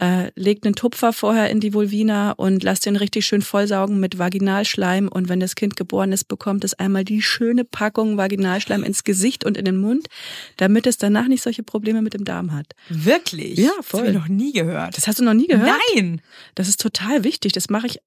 äh, 0.00 0.30
legt 0.34 0.66
einen 0.66 0.74
Tupfer 0.74 1.12
vorher 1.12 1.50
in 1.50 1.60
die 1.60 1.72
Vulvina 1.72 2.32
und 2.32 2.62
lasst 2.64 2.84
den 2.86 2.96
richtig 2.96 3.26
schön 3.26 3.42
vollsaugen 3.42 4.00
mit 4.00 4.18
Vaginalschleim. 4.18 5.08
Und 5.08 5.28
wenn 5.28 5.40
das 5.40 5.54
Kind 5.54 5.76
geboren 5.76 6.12
ist, 6.12 6.24
bekommt 6.24 6.64
es 6.64 6.74
einmal 6.74 7.04
die 7.04 7.22
schöne 7.22 7.64
Packung 7.64 8.16
Vaginalschleim 8.16 8.82
ins 8.82 9.04
Gesicht 9.04 9.44
und 9.44 9.56
in 9.56 9.64
den 9.64 9.76
Mund, 9.76 10.08
damit 10.56 10.86
es 10.86 10.98
danach 10.98 11.28
nicht 11.28 11.42
solche 11.42 11.62
Probleme 11.62 12.02
mit 12.02 12.14
dem 12.14 12.24
Darm 12.24 12.52
hat. 12.52 12.66
Wirklich? 12.88 13.56
Ja, 13.58 13.70
Das 13.76 13.86
voll. 13.86 14.00
habe 14.00 14.10
ich 14.10 14.16
noch 14.16 14.28
nie 14.28 14.52
gehört. 14.52 14.96
Das 14.96 15.06
hast 15.06 15.20
du 15.20 15.24
noch 15.24 15.34
nie 15.34 15.46
gehört? 15.46 15.70
Nein. 15.94 16.20
Das 16.56 16.68
ist 16.68 16.80
total 16.80 17.24
wichtig. 17.24 17.52
Das 17.52 17.70
mache 17.70 17.86
ich 17.86 18.00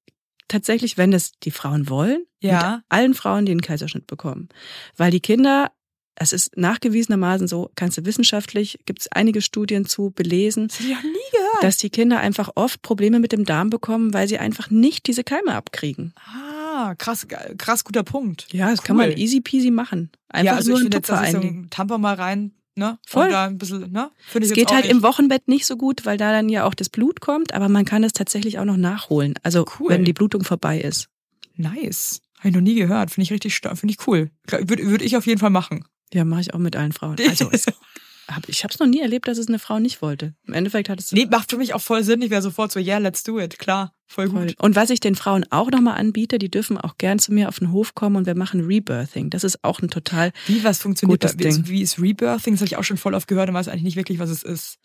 tatsächlich, 0.52 0.96
wenn 0.98 1.10
das 1.10 1.32
die 1.42 1.50
Frauen 1.50 1.88
wollen, 1.88 2.24
Ja. 2.40 2.76
mit 2.76 2.84
allen 2.88 3.14
Frauen, 3.14 3.46
die 3.46 3.52
einen 3.52 3.60
Kaiserschnitt 3.62 4.06
bekommen. 4.06 4.48
Weil 4.96 5.10
die 5.10 5.20
Kinder, 5.20 5.72
es 6.14 6.32
ist 6.32 6.56
nachgewiesenermaßen 6.56 7.48
so, 7.48 7.70
kannst 7.74 7.98
du 7.98 8.04
wissenschaftlich, 8.04 8.78
gibt 8.84 9.00
es 9.00 9.08
einige 9.12 9.40
Studien 9.42 9.86
zu 9.86 10.10
belesen, 10.10 10.68
gehört. 10.68 11.62
dass 11.62 11.76
die 11.78 11.90
Kinder 11.90 12.20
einfach 12.20 12.50
oft 12.54 12.82
Probleme 12.82 13.18
mit 13.18 13.32
dem 13.32 13.44
Darm 13.44 13.70
bekommen, 13.70 14.12
weil 14.12 14.28
sie 14.28 14.38
einfach 14.38 14.70
nicht 14.70 15.06
diese 15.06 15.24
Keime 15.24 15.54
abkriegen. 15.54 16.12
ah, 16.16 16.94
krass, 16.96 17.26
krass 17.58 17.84
guter 17.84 18.02
Punkt. 18.02 18.46
Ja, 18.52 18.70
das 18.70 18.82
kann 18.82 18.96
Cool. 18.98 19.08
man 19.08 19.16
easy 19.18 19.40
peasy 19.40 19.70
machen. 19.70 20.10
Einfach 20.28 20.46
ja, 20.52 20.56
also 20.56 20.70
nur 20.70 20.78
ich 20.80 20.84
einen 20.86 20.92
jetzt, 20.92 21.06
Tupfer 21.08 21.30
so 21.30 21.36
einlegen. 21.38 21.70
Tampon 21.70 22.00
mal 22.00 22.14
rein, 22.14 22.52
ne? 22.74 22.98
Voll. 23.06 23.26
Und 23.26 23.30
da 23.32 23.46
ein 23.46 23.58
bisschen, 23.58 23.90
ne? 23.92 24.10
Finde 24.28 24.46
ich 24.46 24.52
Es 24.52 24.56
geht 24.56 24.70
halt 24.70 24.84
nicht. 24.84 24.92
im 24.92 25.02
Wochenbett 25.02 25.48
nicht 25.48 25.66
so 25.66 25.76
gut, 25.76 26.04
weil 26.06 26.16
da 26.18 26.32
dann 26.32 26.48
ja 26.48 26.64
auch 26.64 26.74
das 26.74 26.88
Blut 26.88 27.20
kommt, 27.20 27.54
aber 27.54 27.68
man 27.68 27.84
kann 27.84 28.04
es 28.04 28.12
tatsächlich 28.12 28.58
auch 28.58 28.64
noch 28.64 28.76
nachholen. 28.76 29.34
Also 29.42 29.64
Cool. 29.78 29.90
wenn 29.90 30.04
die 30.04 30.12
Blutung 30.12 30.44
vorbei 30.44 30.80
ist. 30.80 31.08
Nice. 31.56 32.20
Habe 32.38 32.48
ich 32.48 32.54
noch 32.54 32.60
nie 32.62 32.74
gehört. 32.74 33.10
Finde 33.10 33.24
ich 33.24 33.32
richtig 33.32 33.54
stark. 33.54 33.78
Finde 33.78 33.94
ich 33.98 34.06
cool. 34.06 34.30
Würde 34.48 34.84
würd 34.88 35.02
ich 35.02 35.16
auf 35.16 35.26
jeden 35.26 35.38
Fall 35.38 35.50
machen. 35.50 35.84
Ja, 36.12 36.24
mache 36.24 36.40
ich 36.40 36.54
auch 36.54 36.58
mit 36.58 36.76
allen 36.76 36.92
Frauen. 36.92 37.16
Also 37.28 37.50
hab, 38.34 38.48
ich 38.48 38.64
habe 38.64 38.72
es 38.72 38.80
noch 38.80 38.86
nie 38.86 39.00
erlebt, 39.00 39.28
dass 39.28 39.38
es 39.38 39.48
eine 39.48 39.58
Frau 39.58 39.78
nicht 39.78 40.02
wollte. 40.02 40.34
Im 40.46 40.54
Endeffekt 40.54 40.88
hat 40.88 40.98
es 41.00 41.12
Nee, 41.12 41.26
macht 41.26 41.50
für 41.50 41.56
mich 41.56 41.74
auch 41.74 41.80
voll 41.80 42.02
Sinn. 42.02 42.22
Ich 42.22 42.30
wäre 42.30 42.42
sofort 42.42 42.72
so, 42.72 42.80
yeah, 42.80 42.98
let's 42.98 43.22
do 43.22 43.38
it. 43.38 43.58
Klar, 43.58 43.94
voll 44.06 44.28
voll. 44.28 44.46
gut. 44.46 44.54
Und 44.58 44.76
was 44.76 44.90
ich 44.90 45.00
den 45.00 45.14
Frauen 45.14 45.44
auch 45.50 45.70
nochmal 45.70 45.98
anbiete, 45.98 46.38
die 46.38 46.50
dürfen 46.50 46.78
auch 46.78 46.98
gern 46.98 47.18
zu 47.18 47.32
mir 47.32 47.48
auf 47.48 47.58
den 47.58 47.72
Hof 47.72 47.94
kommen 47.94 48.16
und 48.16 48.26
wir 48.26 48.34
machen 48.36 48.60
Rebirthing. 48.64 49.30
Das 49.30 49.44
ist 49.44 49.62
auch 49.64 49.80
ein 49.80 49.90
total 49.90 50.32
Wie, 50.46 50.64
was 50.64 50.80
funktioniert 50.80 51.20
Gutes 51.20 51.36
da? 51.36 51.44
Wie, 51.44 51.48
Ding. 51.48 51.68
wie 51.68 51.82
ist 51.82 52.00
Rebirthing? 52.00 52.54
Das 52.54 52.60
habe 52.60 52.66
ich 52.66 52.76
auch 52.76 52.84
schon 52.84 52.96
voll 52.96 53.14
oft 53.14 53.28
gehört 53.28 53.48
und 53.48 53.54
weiß 53.54 53.68
eigentlich 53.68 53.82
nicht 53.82 53.96
wirklich, 53.96 54.18
was 54.18 54.30
es 54.30 54.42
ist. 54.42 54.78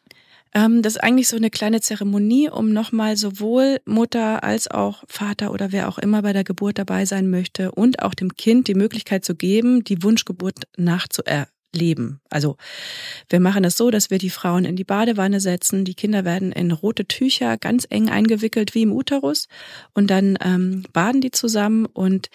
Ähm, 0.54 0.82
das 0.82 0.96
ist 0.96 1.04
eigentlich 1.04 1.28
so 1.28 1.36
eine 1.36 1.50
kleine 1.50 1.82
Zeremonie, 1.82 2.50
um 2.50 2.72
nochmal 2.72 3.18
sowohl 3.18 3.80
Mutter 3.86 4.44
als 4.44 4.70
auch 4.70 5.04
Vater 5.08 5.52
oder 5.52 5.72
wer 5.72 5.90
auch 5.90 5.98
immer 5.98 6.22
bei 6.22 6.34
der 6.34 6.44
Geburt 6.44 6.78
dabei 6.78 7.06
sein 7.06 7.30
möchte 7.30 7.72
und 7.72 8.02
auch 8.02 8.14
dem 8.14 8.36
Kind 8.36 8.68
die 8.68 8.76
Möglichkeit 8.76 9.26
zu 9.26 9.36
geben, 9.36 9.84
die 9.84 10.02
Wunschgeburt 10.04 10.56
nachzuerleben. 11.74 12.20
Also 12.30 12.58
wir 13.30 13.40
machen 13.40 13.64
es 13.64 13.78
so, 13.78 13.92
dass 13.92 14.10
wir 14.10 14.18
die 14.18 14.30
Frauen 14.30 14.66
in 14.66 14.76
die 14.76 14.84
Badewanne 14.84 15.40
setzen, 15.40 15.86
die 15.86 15.96
Kinder 15.96 16.26
werden 16.26 16.52
in 16.52 16.72
rote 16.72 17.06
Tücher 17.06 17.58
ganz 17.58 17.88
eng 17.90 18.10
eingewickelt 18.10 18.76
wie 18.76 18.84
im 18.84 18.92
Uterus 18.92 19.48
und 19.94 20.10
dann 20.10 20.38
ähm, 20.44 20.84
baden 20.94 21.22
die 21.22 21.32
zusammen 21.32 21.86
und 21.86 22.30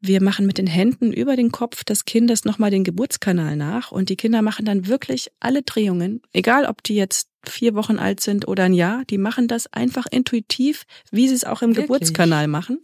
wir 0.00 0.22
machen 0.22 0.46
mit 0.46 0.58
den 0.58 0.66
Händen 0.66 1.12
über 1.12 1.36
den 1.36 1.50
Kopf 1.50 1.82
des 1.82 2.04
Kindes 2.04 2.44
nochmal 2.44 2.70
den 2.70 2.84
Geburtskanal 2.84 3.56
nach 3.56 3.92
und 3.92 4.10
die 4.10 4.16
Kinder 4.16 4.42
machen 4.42 4.66
dann 4.66 4.86
wirklich 4.86 5.30
alle 5.40 5.62
Drehungen, 5.62 6.20
egal 6.32 6.66
ob 6.66 6.82
die 6.82 6.94
jetzt 6.94 7.28
vier 7.44 7.74
Wochen 7.74 7.98
alt 7.98 8.20
sind 8.20 8.46
oder 8.46 8.64
ein 8.64 8.74
Jahr, 8.74 9.04
die 9.08 9.18
machen 9.18 9.48
das 9.48 9.72
einfach 9.72 10.06
intuitiv, 10.10 10.84
wie 11.10 11.28
sie 11.28 11.34
es 11.34 11.44
auch 11.44 11.62
im 11.62 11.70
Wirklich? 11.70 11.86
Geburtskanal 11.86 12.46
machen 12.46 12.80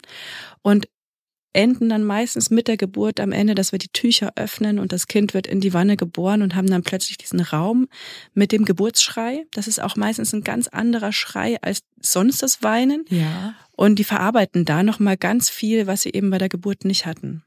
und 0.63 0.87
enden 1.53 1.89
dann 1.89 2.03
meistens 2.03 2.49
mit 2.49 2.67
der 2.67 2.77
Geburt 2.77 3.19
am 3.19 3.31
Ende, 3.31 3.55
dass 3.55 3.71
wir 3.71 3.79
die 3.79 3.89
Tücher 3.89 4.33
öffnen 4.35 4.79
und 4.79 4.91
das 4.91 5.07
Kind 5.07 5.33
wird 5.33 5.47
in 5.47 5.61
die 5.61 5.73
Wanne 5.73 5.95
geboren 5.95 6.41
und 6.41 6.55
haben 6.55 6.69
dann 6.69 6.83
plötzlich 6.83 7.17
diesen 7.17 7.39
Raum 7.39 7.87
mit 8.33 8.51
dem 8.51 8.65
Geburtsschrei. 8.65 9.45
Das 9.51 9.67
ist 9.67 9.81
auch 9.81 9.95
meistens 9.95 10.33
ein 10.33 10.43
ganz 10.43 10.67
anderer 10.67 11.11
Schrei 11.11 11.61
als 11.61 11.83
sonst 12.01 12.41
das 12.41 12.63
Weinen. 12.63 13.05
Ja. 13.09 13.55
Und 13.75 13.97
die 13.99 14.03
verarbeiten 14.03 14.65
da 14.65 14.83
nochmal 14.83 15.17
ganz 15.17 15.49
viel, 15.49 15.87
was 15.87 16.01
sie 16.01 16.11
eben 16.11 16.29
bei 16.29 16.37
der 16.37 16.49
Geburt 16.49 16.85
nicht 16.85 17.05
hatten. 17.05 17.43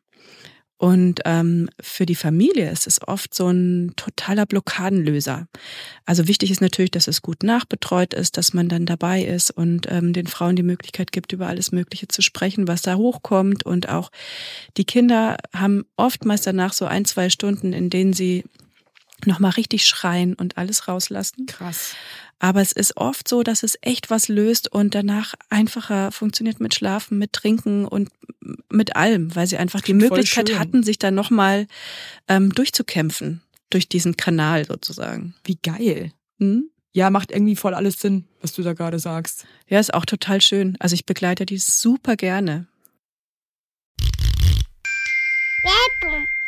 Und 0.79 1.21
ähm, 1.25 1.71
für 1.81 2.05
die 2.05 2.15
Familie 2.15 2.71
ist 2.71 2.87
es 2.87 3.01
oft 3.07 3.35
so 3.35 3.49
ein 3.49 3.95
totaler 3.97 4.45
Blockadenlöser. 4.45 5.49
Also 6.05 6.29
wichtig 6.29 6.51
ist 6.51 6.61
natürlich, 6.61 6.91
dass 6.91 7.09
es 7.09 7.23
gut 7.23 7.43
nachbetreut 7.43 8.12
ist, 8.12 8.37
dass 8.37 8.53
man 8.53 8.69
dann 8.69 8.85
dabei 8.85 9.23
ist 9.23 9.51
und 9.51 9.91
ähm, 9.91 10.12
den 10.12 10.27
Frauen 10.27 10.55
die 10.55 10.62
Möglichkeit 10.62 11.12
gibt, 11.12 11.33
über 11.33 11.47
alles 11.47 11.73
Mögliche 11.73 12.09
zu 12.09 12.21
sprechen, 12.21 12.69
was 12.69 12.83
da 12.83 12.97
hochkommt. 12.97 13.65
Und 13.65 13.89
auch 13.89 14.11
die 14.77 14.85
Kinder 14.85 15.39
haben 15.55 15.87
oftmals 15.97 16.43
danach 16.43 16.75
so 16.75 16.85
ein, 16.85 17.07
zwei 17.07 17.31
Stunden, 17.31 17.73
in 17.73 17.89
denen 17.89 18.12
sie 18.12 18.45
nochmal 19.25 19.53
richtig 19.53 19.87
schreien 19.87 20.35
und 20.35 20.59
alles 20.59 20.89
rauslassen. 20.89 21.47
Krass. 21.47 21.95
Aber 22.39 22.61
es 22.61 22.73
ist 22.73 22.99
oft 22.99 23.29
so, 23.29 23.43
dass 23.43 23.62
es 23.62 23.79
echt 23.81 24.11
was 24.11 24.29
löst 24.29 24.71
und 24.71 24.95
danach 24.95 25.35
einfacher 25.49 26.12
funktioniert 26.12 26.61
mit 26.61 26.75
Schlafen, 26.75 27.17
mit 27.17 27.33
Trinken 27.33 27.87
und 27.87 28.11
mit 28.77 28.97
allem, 28.97 29.35
weil 29.35 29.47
sie 29.47 29.57
einfach 29.57 29.81
die 29.81 29.95
Möglichkeit 29.95 30.59
hatten, 30.59 30.83
sich 30.83 30.99
dann 30.99 31.15
nochmal 31.15 31.67
ähm, 32.29 32.53
durchzukämpfen 32.53 33.43
durch 33.71 33.89
diesen 33.89 34.17
Kanal 34.17 34.65
sozusagen. 34.65 35.35
Wie 35.45 35.59
geil. 35.62 36.12
Hm? 36.39 36.71
Ja, 36.93 37.11
macht 37.11 37.31
irgendwie 37.31 37.57
voll 37.57 37.75
alles 37.75 38.01
Sinn, 38.01 38.25
was 38.41 38.53
du 38.53 38.62
da 38.62 38.73
gerade 38.73 38.99
sagst. 38.99 39.47
Ja, 39.69 39.81
ist 39.81 39.93
auch 39.93 40.07
total 40.07 40.41
schön. 40.41 40.77
Also 40.79 40.95
ich 40.95 41.05
begleite 41.05 41.45
die 41.45 41.59
super 41.59 42.17
gerne. 42.17 42.69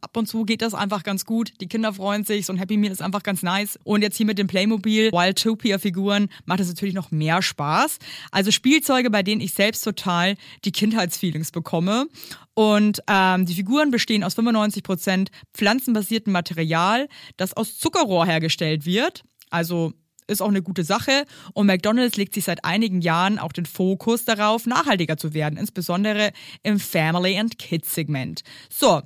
Ab 0.00 0.16
und 0.16 0.26
zu 0.26 0.44
geht 0.44 0.62
das 0.62 0.74
einfach 0.74 1.02
ganz 1.02 1.24
gut. 1.24 1.52
Die 1.60 1.68
Kinder 1.68 1.92
freuen 1.94 2.24
sich. 2.24 2.46
So 2.46 2.52
ein 2.52 2.58
Happy 2.58 2.76
Meal 2.76 2.92
ist 2.92 3.02
einfach 3.02 3.22
ganz 3.22 3.42
nice. 3.42 3.78
Und 3.84 4.02
jetzt 4.02 4.16
hier 4.16 4.26
mit 4.26 4.38
den 4.38 4.46
Playmobil 4.46 5.10
Wildtopia-Figuren 5.12 6.28
macht 6.44 6.60
es 6.60 6.68
natürlich 6.68 6.94
noch 6.94 7.10
mehr 7.10 7.42
Spaß. 7.42 7.98
Also 8.30 8.50
Spielzeuge, 8.50 9.10
bei 9.10 9.22
denen 9.22 9.40
ich 9.40 9.54
selbst 9.54 9.82
total 9.82 10.36
die 10.64 10.72
Kindheitsfeelings 10.72 11.50
bekomme. 11.50 12.06
Und 12.54 13.02
ähm, 13.08 13.46
die 13.46 13.54
Figuren 13.54 13.90
bestehen 13.90 14.24
aus 14.24 14.36
95% 14.36 15.28
pflanzenbasiertem 15.54 16.32
Material, 16.32 17.08
das 17.36 17.54
aus 17.54 17.78
Zuckerrohr 17.78 18.26
hergestellt 18.26 18.84
wird. 18.84 19.22
Also 19.50 19.92
ist 20.26 20.42
auch 20.42 20.48
eine 20.48 20.62
gute 20.62 20.84
Sache. 20.84 21.24
Und 21.52 21.66
McDonald's 21.66 22.16
legt 22.16 22.34
sich 22.34 22.44
seit 22.44 22.64
einigen 22.64 23.00
Jahren 23.00 23.38
auch 23.38 23.52
den 23.52 23.66
Fokus 23.66 24.24
darauf, 24.24 24.66
nachhaltiger 24.66 25.16
zu 25.16 25.34
werden, 25.34 25.58
insbesondere 25.58 26.32
im 26.62 26.78
Family 26.78 27.38
and 27.38 27.58
Kids 27.58 27.94
Segment. 27.94 28.42
So. 28.68 29.02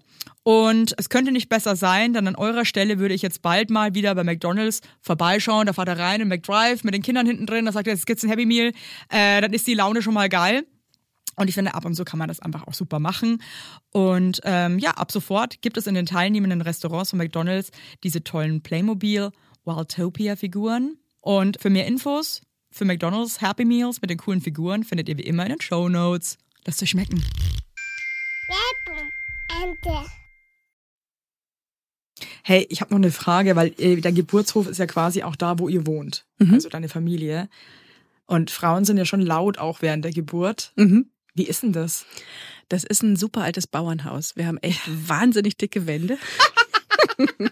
Und 0.47 0.95
es 0.97 1.09
könnte 1.09 1.33
nicht 1.33 1.49
besser 1.49 1.75
sein, 1.75 2.13
denn 2.13 2.29
an 2.29 2.37
eurer 2.37 2.65
Stelle 2.65 3.01
würde 3.01 3.15
ich 3.15 3.23
jetzt 3.23 3.43
bald 3.43 3.69
mal 3.69 3.97
wieder 3.97 4.15
bei 4.15 4.23
McDonalds 4.23 4.81
vorbeischauen. 5.01 5.67
Da 5.67 5.73
fahrt 5.73 5.89
er 5.89 5.99
rein 5.99 6.21
in 6.21 6.29
McDrive 6.29 6.85
mit 6.85 6.95
den 6.95 7.03
Kindern 7.03 7.27
hinten 7.27 7.47
drin. 7.47 7.65
Da 7.65 7.73
sagt 7.73 7.89
er, 7.89 7.95
jetzt 7.95 8.07
gibt's 8.07 8.23
ein 8.23 8.31
Happy 8.31 8.47
Meal. 8.47 8.73
Äh, 9.09 9.41
dann 9.41 9.53
ist 9.53 9.67
die 9.67 9.75
Laune 9.75 10.03
schon 10.03 10.15
mal 10.15 10.29
geil. 10.29 10.65
Und 11.35 11.49
ich 11.49 11.57
finde, 11.57 11.75
ab 11.75 11.85
und 11.85 11.97
zu 11.97 12.05
kann 12.05 12.21
man 12.21 12.29
das 12.29 12.39
einfach 12.39 12.65
auch 12.69 12.75
super 12.75 13.01
machen. 13.01 13.43
Und 13.91 14.41
ähm, 14.45 14.79
ja, 14.79 14.93
ab 14.93 15.11
sofort 15.11 15.63
gibt 15.63 15.79
es 15.79 15.89
in 15.89 15.97
den 15.97 16.07
teilnehmenden 16.07 16.63
Restaurants 16.63 17.11
von 17.11 17.19
McDonalds 17.19 17.73
diese 18.05 18.23
tollen 18.23 18.63
Playmobil 18.63 19.33
Wildtopia-Figuren. 19.65 20.97
Und 21.23 21.61
für 21.61 21.71
mehr 21.71 21.89
Infos 21.89 22.43
für 22.71 22.85
McDonalds 22.85 23.41
Happy 23.41 23.65
Meals 23.65 24.01
mit 24.01 24.11
den 24.11 24.19
coolen 24.19 24.41
Figuren 24.41 24.85
findet 24.85 25.09
ihr 25.09 25.19
wie 25.19 25.23
immer 25.23 25.43
in 25.43 25.49
den 25.49 25.61
Show 25.61 25.89
Notes. 25.89 26.39
Lasst 26.65 26.81
euch 26.85 26.91
schmecken. 26.91 27.21
Ende. 29.61 30.09
Hey, 32.49 32.65
ich 32.71 32.81
habe 32.81 32.93
noch 32.95 32.99
eine 33.01 33.11
Frage, 33.11 33.57
weil 33.57 33.75
äh, 33.79 33.97
der 34.01 34.13
Geburtshof 34.13 34.69
ist 34.69 34.79
ja 34.79 34.87
quasi 34.87 35.25
auch 35.25 35.35
da, 35.35 35.59
wo 35.59 35.69
ihr 35.69 35.85
wohnt, 35.85 36.25
Mhm. 36.39 36.55
also 36.55 36.69
deine 36.69 36.89
Familie. 36.89 37.49
Und 38.27 38.53
Frauen 38.53 38.85
sind 38.85 38.99
ja 38.99 39.05
schon 39.05 39.21
laut 39.21 39.59
auch 39.59 39.83
während 39.83 40.05
der 40.05 40.13
Geburt. 40.13 40.73
Mhm. 40.77 41.11
Wie 41.35 41.43
ist 41.49 41.65
denn 41.65 41.73
das? 41.73 42.07
Das 42.69 42.85
ist 42.85 43.03
ein 43.03 43.17
super 43.17 43.43
altes 43.43 43.67
Bauernhaus. 43.67 44.37
Wir 44.37 44.47
haben 44.47 44.59
echt 44.59 44.81
wahnsinnig 45.09 45.57
dicke 45.57 45.89
Wände. 45.89 46.19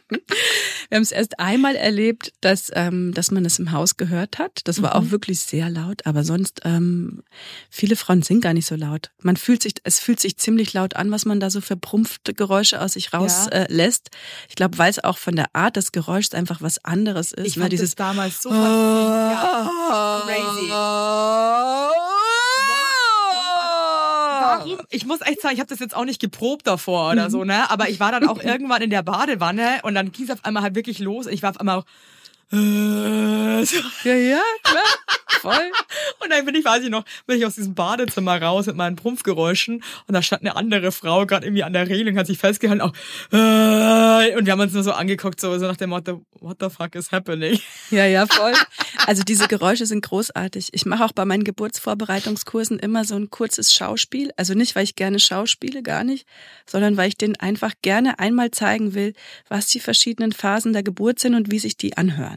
Wir 0.88 0.96
haben 0.96 1.02
es 1.02 1.12
erst 1.12 1.38
einmal 1.38 1.76
erlebt, 1.76 2.32
dass, 2.40 2.70
ähm, 2.74 3.12
dass 3.14 3.30
man 3.30 3.44
es 3.44 3.58
im 3.58 3.72
Haus 3.72 3.96
gehört 3.96 4.38
hat. 4.38 4.62
Das 4.64 4.82
war 4.82 4.94
auch 4.94 5.10
wirklich 5.10 5.40
sehr 5.40 5.70
laut, 5.70 6.06
aber 6.06 6.24
sonst 6.24 6.60
ähm, 6.64 7.22
viele 7.70 7.96
Frauen 7.96 8.22
sind 8.22 8.40
gar 8.40 8.54
nicht 8.54 8.66
so 8.66 8.74
laut. 8.74 9.10
Man 9.22 9.36
fühlt 9.36 9.62
sich, 9.62 9.74
es 9.84 9.98
fühlt 9.98 10.20
sich 10.20 10.36
ziemlich 10.36 10.72
laut 10.72 10.96
an, 10.96 11.10
was 11.10 11.24
man 11.24 11.40
da 11.40 11.50
so 11.50 11.60
für 11.60 11.76
brumpfte 11.76 12.34
Geräusche 12.34 12.80
aus 12.80 12.92
sich 12.94 13.12
raus 13.12 13.48
Ja. 13.52 13.64
äh. 13.64 13.90
Ich 14.48 14.54
glaube, 14.54 14.78
weil 14.78 14.90
es 14.90 15.02
auch 15.02 15.18
von 15.18 15.36
der 15.36 15.54
Art 15.54 15.76
des 15.76 15.92
Geräuschs 15.92 16.32
einfach 16.32 16.62
was 16.62 16.84
anderes 16.84 17.32
ist. 17.32 17.46
Ich 17.46 17.56
ne? 17.56 17.62
fand 17.62 17.72
Dieses 17.72 17.94
damals 17.94 18.42
so. 18.42 18.50
Ja. 18.50 19.70
crazy. 20.24 22.03
Ich 24.90 25.06
muss 25.06 25.20
echt 25.20 25.40
sagen, 25.40 25.54
ich 25.54 25.60
habe 25.60 25.68
das 25.68 25.78
jetzt 25.78 25.96
auch 25.96 26.04
nicht 26.04 26.20
geprobt 26.20 26.66
davor 26.66 27.12
oder 27.12 27.30
so, 27.30 27.44
ne? 27.44 27.70
Aber 27.70 27.88
ich 27.88 28.00
war 28.00 28.12
dann 28.12 28.28
auch 28.28 28.42
irgendwann 28.42 28.82
in 28.82 28.90
der 28.90 29.02
Badewanne 29.02 29.80
und 29.82 29.94
dann 29.94 30.12
ging 30.12 30.24
es 30.24 30.30
auf 30.30 30.44
einmal 30.44 30.62
halt 30.62 30.74
wirklich 30.74 30.98
los. 30.98 31.26
Ich 31.26 31.42
war 31.42 31.50
auf 31.50 31.60
einmal 31.60 31.78
auch 31.78 31.84
äh, 32.52 33.64
so. 33.64 33.76
Ja, 34.04 34.14
ja, 34.14 34.40
klar. 34.62 34.82
Voll. 35.40 35.72
Und 36.20 36.30
dann 36.30 36.44
bin 36.44 36.54
ich, 36.54 36.64
weiß 36.64 36.82
ich 36.84 36.90
noch, 36.90 37.04
bin 37.26 37.38
ich 37.38 37.46
aus 37.46 37.54
diesem 37.54 37.74
Badezimmer 37.74 38.40
raus 38.40 38.66
mit 38.66 38.76
meinen 38.76 38.96
Prumpfgeräuschen 38.96 39.82
und 40.06 40.14
da 40.14 40.22
stand 40.22 40.42
eine 40.42 40.56
andere 40.56 40.92
Frau 40.92 41.26
gerade 41.26 41.46
irgendwie 41.46 41.62
an 41.62 41.72
der 41.72 41.88
Reling, 41.88 42.16
hat 42.16 42.26
sich 42.26 42.38
festgehalten, 42.38 42.80
auch 42.80 42.92
äh, 43.32 44.36
und 44.36 44.46
wir 44.46 44.52
haben 44.52 44.60
uns 44.60 44.72
nur 44.72 44.82
so 44.82 44.92
angeguckt, 44.92 45.40
so, 45.40 45.58
so 45.58 45.66
nach 45.66 45.76
dem 45.76 45.90
Motto, 45.90 46.24
what 46.40 46.56
the 46.60 46.70
fuck 46.70 46.94
is 46.94 47.12
happening? 47.12 47.58
Ja, 47.90 48.06
ja, 48.06 48.26
voll. 48.30 48.52
Also 49.06 49.22
diese 49.22 49.48
Geräusche 49.48 49.86
sind 49.86 50.02
großartig. 50.02 50.70
Ich 50.72 50.86
mache 50.86 51.04
auch 51.04 51.12
bei 51.12 51.24
meinen 51.24 51.44
Geburtsvorbereitungskursen 51.44 52.78
immer 52.78 53.04
so 53.04 53.14
ein 53.14 53.30
kurzes 53.30 53.74
Schauspiel. 53.74 54.30
Also 54.36 54.54
nicht, 54.54 54.76
weil 54.76 54.84
ich 54.84 54.96
gerne 54.96 55.18
schauspiele, 55.18 55.82
gar 55.82 56.04
nicht, 56.04 56.26
sondern 56.66 56.96
weil 56.96 57.08
ich 57.08 57.18
denen 57.18 57.36
einfach 57.36 57.72
gerne 57.82 58.18
einmal 58.18 58.50
zeigen 58.50 58.94
will, 58.94 59.12
was 59.48 59.66
die 59.66 59.80
verschiedenen 59.80 60.32
Phasen 60.32 60.72
der 60.72 60.82
Geburt 60.82 61.18
sind 61.18 61.34
und 61.34 61.50
wie 61.50 61.58
sich 61.58 61.76
die 61.76 61.96
anhören. 61.96 62.33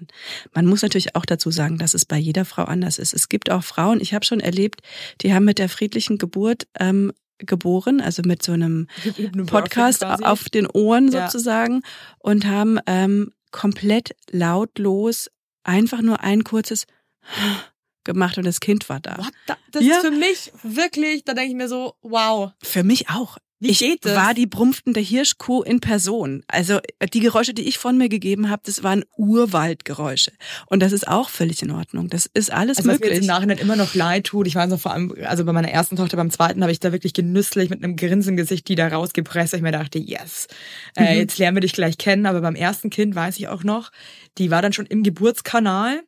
Man 0.54 0.66
muss 0.66 0.82
natürlich 0.82 1.16
auch 1.16 1.26
dazu 1.26 1.52
sagen, 1.52 1.78
dass 1.78 1.94
es 1.94 2.06
bei 2.06 2.18
jeder 2.18 2.46
Frau 2.46 2.64
anders 2.64 2.98
ist. 3.00 3.14
Es 3.14 3.30
gibt 3.30 3.50
auch 3.52 3.64
Frauen, 3.64 4.00
ich 4.02 4.14
habe 4.14 4.26
schon 4.26 4.40
erlebt, 4.40 4.82
die 5.22 5.34
haben 5.34 5.46
mit 5.46 5.60
der 5.60 5.70
friedlichen 5.70 6.18
Geburt 6.18 6.68
ähm, 6.80 7.12
geboren, 7.40 8.02
also 8.02 8.22
mit 8.26 8.42
so 8.44 8.52
einem 8.54 8.88
Podcast 9.48 10.04
auf 10.04 10.50
den 10.50 10.68
Ohren 10.68 11.12
Ja. 11.12 11.30
sozusagen 11.30 11.82
und 12.20 12.46
haben 12.46 12.80
ähm, 12.88 13.32
komplett 13.52 14.16
lautlos 14.32 15.30
einfach 15.64 16.02
nur 16.02 16.22
ein 16.22 16.44
kurzes 16.44 16.86
gemacht 18.04 18.38
und 18.38 18.46
das 18.46 18.60
Kind 18.60 18.88
war 18.90 19.00
da. 19.00 19.18
What 19.18 19.34
das 19.72 19.84
Ja. 19.84 19.96
ist 19.98 20.02
für 20.06 20.12
mich 20.12 20.52
wirklich, 20.64 21.26
da 21.26 21.34
denke 21.34 21.50
ich 21.52 21.56
mir 21.58 21.68
so, 21.68 21.96
wow. 22.02 22.52
Für 22.64 22.84
mich 22.84 23.10
auch. 23.10 23.38
Wie 23.60 23.70
ich 23.72 23.80
geht 23.80 24.06
das? 24.06 24.16
war 24.16 24.34
die 24.36 24.46
brumpftende 24.46 25.00
Hirschkuh 25.00 25.64
in 25.64 25.80
Person. 25.80 26.44
Also 26.48 26.80
die 27.14 27.20
Geräusche, 27.22 27.54
die 27.56 27.64
ich 27.68 27.78
von 27.80 27.98
mir 27.98 28.08
gegeben 28.10 28.50
habe, 28.52 28.62
das 28.66 28.84
waren 28.84 29.04
Urwaldgeräusche. 29.18 30.32
Und 30.68 30.82
das 30.82 30.92
ist 30.92 31.08
auch 31.08 31.30
völlig 31.30 31.62
in 31.64 31.72
Ordnung. 31.72 32.08
Das 32.10 32.28
ist 32.34 32.52
alles 32.52 32.78
Also 32.78 32.90
was 32.90 33.00
mir 33.00 33.06
jetzt 33.08 33.14
möglich. 33.16 33.20
im 33.22 33.26
Nachhinein 33.28 33.58
immer 33.58 33.76
noch 33.76 33.96
leid 33.96 34.26
tut, 34.26 34.46
ich 34.48 34.56
weiß 34.56 34.70
noch 34.70 34.80
vor 34.80 34.92
allem, 34.94 35.14
also 35.26 35.44
bei 35.46 35.54
meiner 35.54 35.70
ersten 35.70 35.96
Tochter, 35.96 36.18
beim 36.18 36.30
zweiten 36.30 36.62
habe 36.62 36.72
ich 36.72 36.80
da 36.80 36.92
wirklich 36.92 37.14
genüsslich 37.14 37.70
mit 37.70 37.84
einem 37.84 37.96
Grinsen 37.96 38.32
im 38.32 38.38
Gesicht 38.38 38.68
die 38.68 38.76
da 38.76 38.88
rausgepresst. 38.90 39.54
Ich 39.54 39.62
mir 39.62 39.72
dachte, 39.72 39.98
yes, 40.00 40.48
äh, 40.96 41.14
Mhm. 41.14 41.20
jetzt 41.20 41.38
lernen 41.38 41.58
wir 41.58 41.62
dich 41.62 41.74
gleich 41.74 41.98
kennen. 41.98 42.26
Aber 42.26 42.42
beim 42.42 42.56
ersten 42.56 42.90
Kind 42.90 43.16
weiß 43.16 43.38
ich 43.40 43.48
auch 43.48 43.64
noch, 43.64 43.92
die 44.38 44.52
war 44.52 44.62
dann 44.62 44.74
schon 44.74 44.86
im 44.86 45.02
Geburtskanal 45.04 46.02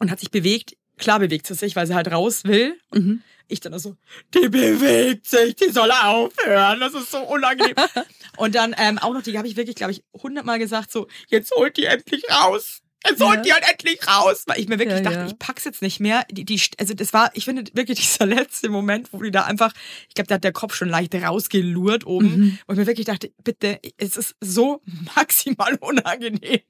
und 0.00 0.10
hat 0.10 0.20
sich 0.20 0.30
bewegt. 0.30 0.74
Klar 0.98 1.18
bewegt 1.20 1.46
sie 1.46 1.54
sich, 1.54 1.76
weil 1.76 1.86
sie 1.86 1.94
halt 1.94 2.10
raus 2.10 2.44
will. 2.44 2.78
Mhm. 2.92 3.22
Ich 3.50 3.60
dann 3.60 3.78
so, 3.78 3.96
die 4.34 4.48
bewegt 4.50 5.26
sich, 5.26 5.56
die 5.56 5.70
soll 5.70 5.90
aufhören, 5.90 6.80
das 6.80 6.92
ist 6.92 7.10
so 7.10 7.18
unangenehm. 7.20 7.74
und 8.36 8.54
dann 8.54 8.74
ähm, 8.78 8.98
auch 8.98 9.14
noch, 9.14 9.22
die 9.22 9.38
habe 9.38 9.48
ich 9.48 9.56
wirklich, 9.56 9.74
glaube 9.74 9.92
ich, 9.92 10.04
hundertmal 10.12 10.58
gesagt, 10.58 10.92
so, 10.92 11.08
jetzt 11.28 11.50
holt 11.52 11.78
die 11.78 11.86
endlich 11.86 12.24
raus. 12.30 12.82
Jetzt 13.06 13.22
holt 13.22 13.36
Ja. 13.36 13.42
die 13.42 13.52
halt 13.52 13.64
endlich 13.70 14.06
raus. 14.08 14.42
Weil 14.46 14.58
ich 14.60 14.68
mir 14.68 14.78
wirklich 14.78 14.98
Ja, 14.98 15.02
dachte, 15.04 15.18
ja. 15.18 15.26
ich 15.26 15.38
pack's 15.38 15.64
jetzt 15.64 15.82
nicht 15.82 16.00
mehr. 16.00 16.24
Die, 16.30 16.44
die, 16.44 16.60
also 16.78 16.94
das 16.94 17.12
war, 17.12 17.30
ich 17.34 17.44
finde 17.44 17.64
wirklich 17.74 17.98
dieser 18.00 18.26
letzte 18.26 18.68
Moment, 18.68 19.12
wo 19.12 19.22
die 19.22 19.30
da 19.30 19.44
einfach, 19.44 19.72
ich 20.08 20.14
glaube, 20.14 20.28
da 20.28 20.34
hat 20.36 20.44
der 20.44 20.52
Kopf 20.52 20.74
schon 20.74 20.88
leicht 20.88 21.14
rausgelurrt 21.14 22.06
oben. 22.06 22.26
Mhm. 22.38 22.58
Und 22.66 22.74
ich 22.74 22.78
mir 22.80 22.86
wirklich 22.86 23.06
dachte, 23.06 23.30
bitte, 23.44 23.78
es 23.98 24.16
ist 24.16 24.34
so 24.40 24.82
maximal 25.16 25.76
unangenehm. 25.80 26.60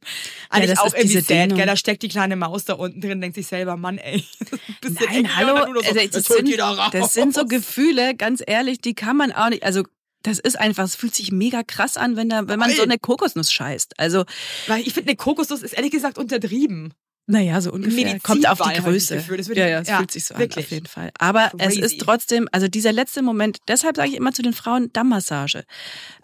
Eigentlich 0.51 0.71
das 0.71 0.79
auch 0.81 0.87
ist 0.87 0.97
irgendwie 0.99 1.21
sad, 1.21 1.55
gell? 1.57 1.67
Da 1.67 1.77
steckt 1.77 2.03
die 2.03 2.09
kleine 2.09 2.37
Maus 2.37 2.65
da 2.65 2.75
unten 2.75 3.01
drin, 3.01 3.21
denkt 3.21 3.35
sich 3.37 3.47
selber, 3.47 3.77
Mann, 3.77 3.99
ey. 3.99 4.25
Nein, 4.83 5.37
hallo, 5.37 5.55
dann 5.55 5.73
so, 5.75 5.99
also, 6.01 6.09
das, 6.11 6.25
sind, 6.27 6.59
da 6.59 6.71
raus. 6.73 6.91
das 6.93 7.15
sind 7.15 7.35
so 7.35 7.45
Gefühle, 7.47 8.15
ganz 8.15 8.43
ehrlich, 8.47 8.81
die 8.81 8.95
kann 8.95 9.17
man 9.17 9.33
auch 9.33 9.49
nicht, 9.49 9.63
also 9.65 9.83
das 10.23 10.39
ist 10.39 10.59
einfach, 10.59 10.85
es 10.85 10.97
fühlt 10.97 11.15
sich 11.15 11.31
mega 11.33 11.63
krass 11.63 11.97
an, 11.97 12.17
wenn 12.17 12.29
da, 12.29 12.49
wenn 12.49 12.59
man 12.59 12.71
so 12.75 12.83
eine 12.83 12.99
Kokosnuss 12.99 13.53
scheißt. 13.53 13.99
Also, 13.99 14.25
Weil 14.67 14.81
ich 14.81 14.95
finde, 14.95 15.11
eine 15.11 15.17
Kokosnuss 15.17 15.63
ist 15.63 15.73
ehrlich 15.75 15.93
gesagt 15.93 16.19
untertrieben. 16.19 16.93
naja, 17.27 17.61
so 17.61 17.73
ungefähr. 17.73 17.95
Medizinball 18.05 18.21
Kommt 18.21 18.49
auf 18.49 18.61
die 18.73 18.81
Größe. 18.81 19.17
Gefühl. 19.17 19.57
Ja, 19.57 19.69
ja, 19.69 19.81
es 19.81 19.89
ja, 19.89 19.99
fühlt 19.99 20.11
sich 20.11 20.25
so 20.25 20.37
wirklich. 20.39 20.57
an, 20.57 20.63
auf 20.65 20.71
jeden 20.71 20.87
Fall. 20.87 21.11
Aber 21.19 21.53
es 21.59 21.75
Crazy. 21.75 21.81
ist 21.81 22.01
trotzdem, 22.01 22.49
also 22.53 22.69
dieser 22.69 22.93
letzte 22.93 23.23
Moment, 23.23 23.59
deshalb 23.69 23.97
sage 23.97 24.09
ich 24.09 24.17
immer 24.17 24.33
zu 24.33 24.43
den 24.43 24.55
Frauen 24.55 24.93
Dammmassage. 24.93 25.65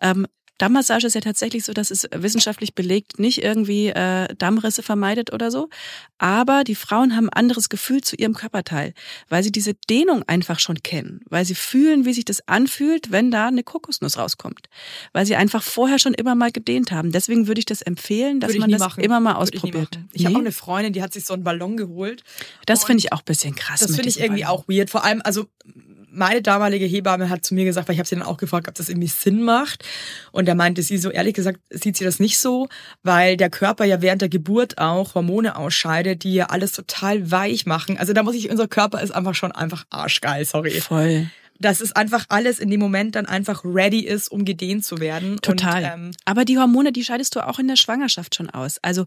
Ähm, 0.01 0.27
Dammmassage 0.59 1.07
ist 1.07 1.15
ja 1.15 1.21
tatsächlich 1.21 1.65
so, 1.65 1.73
dass 1.73 1.91
es 1.91 2.09
wissenschaftlich 2.15 2.75
belegt 2.75 3.19
nicht 3.19 3.43
irgendwie 3.43 3.89
äh, 3.89 4.29
Dammrisse 4.37 4.83
vermeidet 4.83 5.33
oder 5.33 5.51
so. 5.51 5.69
Aber 6.19 6.65
die 6.65 6.75
Frauen 6.75 7.17
haben 7.17 7.29
ein 7.29 7.45
anderes 7.45 7.69
Gefühl 7.69 8.03
zu 8.03 8.17
ihrem 8.17 8.35
Körperteil, 8.35 8.95
weil 9.29 9.43
sie 9.43 9.51
diese 9.51 9.75
Dehnung 9.91 10.23
einfach 10.27 10.61
schon 10.61 10.83
kennen, 10.83 11.21
weil 11.29 11.45
sie 11.45 11.55
fühlen, 11.55 12.05
wie 12.05 12.15
sich 12.15 12.25
das 12.25 12.47
anfühlt, 12.47 13.11
wenn 13.11 13.31
da 13.31 13.49
eine 13.49 13.65
Kokosnuss 13.65 14.17
rauskommt, 14.17 14.69
weil 15.13 15.27
sie 15.27 15.37
einfach 15.37 15.63
vorher 15.63 15.99
schon 15.99 16.15
immer 16.15 16.35
mal 16.35 16.53
gedehnt 16.53 16.93
haben. 16.93 17.11
Deswegen 17.11 17.47
würde 17.47 17.59
ich 17.59 17.67
das 17.67 17.83
empfehlen, 17.83 18.41
dass 18.41 18.55
man 18.55 18.71
das 18.71 18.81
machen. 18.81 19.03
immer 19.03 19.21
mal 19.21 19.35
Würde 19.35 19.51
ich 19.53 19.63
ausprobiert. 19.63 19.99
Ich 20.13 20.27
habe 20.27 20.37
auch 20.37 20.41
eine 20.41 20.53
Freundin, 20.53 20.93
die 20.93 21.03
hat 21.03 21.13
sich 21.13 21.25
so 21.25 21.35
einen 21.35 21.45
Ballon 21.45 21.77
geholt. 21.77 22.23
Das 22.67 22.85
finde 22.85 23.01
ich 23.01 23.13
auch 23.13 23.21
ein 23.21 23.27
bisschen 23.27 23.55
krass. 23.55 23.81
Das 23.81 23.95
finde 23.95 24.09
ich 24.09 24.21
irgendwie 24.21 24.47
auch 24.47 24.69
weird. 24.69 24.91
Vor 24.91 25.05
allem, 25.05 25.21
also 25.25 25.47
meine 26.15 26.43
damalige 26.43 26.87
Hebamme 26.87 27.29
hat 27.29 27.45
zu 27.45 27.55
mir 27.55 27.65
gesagt, 27.65 27.89
weil 27.89 27.95
ich 27.95 27.99
habe 27.99 28.09
sie 28.09 28.17
dann 28.17 28.25
auch 28.25 28.37
gefragt, 28.37 28.69
ob 28.69 28.75
das 28.75 28.89
irgendwie 28.89 29.09
Sinn 29.09 29.43
macht. 29.43 29.85
Und 30.33 30.47
da 30.47 30.55
meinte 30.55 30.83
sie 30.83 30.99
so, 30.99 31.11
ehrlich 31.11 31.35
gesagt, 31.35 31.61
sieht 31.71 31.97
sie 31.97 32.05
das 32.05 32.21
nicht 32.21 32.39
so, 32.39 32.69
weil 33.03 33.37
der 33.37 33.51
Körper 33.51 33.85
ja 33.85 34.01
während 34.03 34.23
der 34.23 34.29
Geburt 34.29 34.79
auch 34.79 35.15
Hormone 35.15 35.57
ausscheidet, 35.57 36.25
die 36.25 36.35
ja 36.35 36.47
alles 36.47 36.73
total 36.73 37.31
weich 37.31 37.67
machen. 37.67 37.99
Also 37.99 38.13
da 38.13 38.23
muss 38.23 38.35
ich, 38.35 38.51
unser 38.51 38.69
Körper 38.69 39.03
ist 39.03 39.11
einfach 39.11 39.35
schon 39.35 39.53
einfach 39.53 39.85
arschgeil, 39.91 40.45
sorry. 40.45 40.81
Voll. 40.81 41.27
Dass 41.61 41.81
es 41.81 41.93
einfach 41.93 42.27
alles 42.29 42.59
in 42.59 42.69
dem 42.71 42.81
Moment 42.81 43.15
dann 43.15 43.27
einfach 43.27 43.65
ready 43.65 44.01
ist, 44.01 44.29
um 44.29 44.45
gedehnt 44.45 44.85
zu 44.85 44.99
werden. 44.99 45.39
Total. 45.41 45.85
Und, 45.85 45.91
ähm, 45.91 46.11
Aber 46.25 46.45
die 46.45 46.59
Hormone, 46.59 46.93
die 46.93 47.05
scheidest 47.05 47.37
du 47.37 47.47
auch 47.47 47.59
in 47.59 47.69
der 47.69 47.77
Schwangerschaft 47.77 48.35
schon 48.35 48.51
aus. 48.51 48.79
Also 48.83 49.07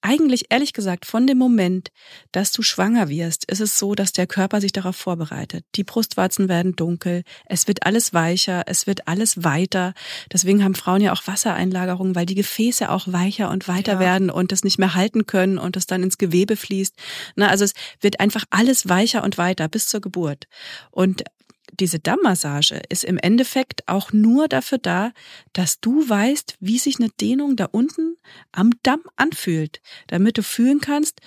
eigentlich, 0.00 0.46
ehrlich 0.50 0.72
gesagt, 0.74 1.06
von 1.06 1.26
dem 1.26 1.38
Moment, 1.38 1.88
dass 2.30 2.52
du 2.52 2.62
schwanger 2.62 3.08
wirst, 3.08 3.50
ist 3.50 3.60
es 3.60 3.78
so, 3.78 3.94
dass 3.96 4.12
der 4.12 4.28
Körper 4.28 4.60
sich 4.60 4.70
darauf 4.72 4.94
vorbereitet. 4.94 5.64
Die 5.74 5.82
Brustwarzen 5.82 6.48
werden 6.48 6.76
dunkel, 6.76 7.24
es 7.46 7.66
wird 7.66 7.84
alles 7.84 8.14
weicher, 8.14 8.62
es 8.66 8.86
wird 8.86 9.08
alles 9.08 9.42
weiter. 9.42 9.94
Deswegen 10.32 10.62
haben 10.62 10.76
Frauen 10.76 11.00
ja 11.00 11.12
auch 11.12 11.26
Wassereinlagerungen, 11.26 12.14
weil 12.14 12.26
die 12.26 12.36
Gefäße 12.36 12.90
auch 12.90 13.08
weicher 13.08 13.50
und 13.50 13.66
weiter 13.66 13.94
Ja. 13.94 14.00
werden 14.00 14.30
und 14.30 14.52
das 14.52 14.62
nicht 14.62 14.78
mehr 14.78 14.94
halten 14.94 15.26
können 15.26 15.58
und 15.58 15.74
das 15.74 15.86
dann 15.86 16.04
ins 16.04 16.18
Gewebe 16.18 16.54
fließt. 16.56 16.94
Na, 17.34 17.48
also 17.48 17.64
es 17.64 17.72
wird 18.00 18.20
einfach 18.20 18.44
alles 18.50 18.88
weicher 18.88 19.24
und 19.24 19.36
weiter 19.36 19.66
bis 19.68 19.88
zur 19.88 20.00
Geburt. 20.00 20.44
Und 20.92 21.24
diese 21.80 21.98
Dammmassage 21.98 22.80
ist 22.88 23.04
im 23.04 23.18
Endeffekt 23.18 23.86
auch 23.88 24.12
nur 24.12 24.48
dafür 24.48 24.78
da, 24.78 25.12
dass 25.52 25.80
du 25.80 26.08
weißt, 26.08 26.56
wie 26.60 26.78
sich 26.78 26.98
eine 26.98 27.08
Dehnung 27.20 27.56
da 27.56 27.66
unten 27.66 28.16
am 28.52 28.70
Damm 28.82 29.00
anfühlt, 29.16 29.80
damit 30.08 30.38
du 30.38 30.42
fühlen 30.42 30.80
kannst, 30.80 31.20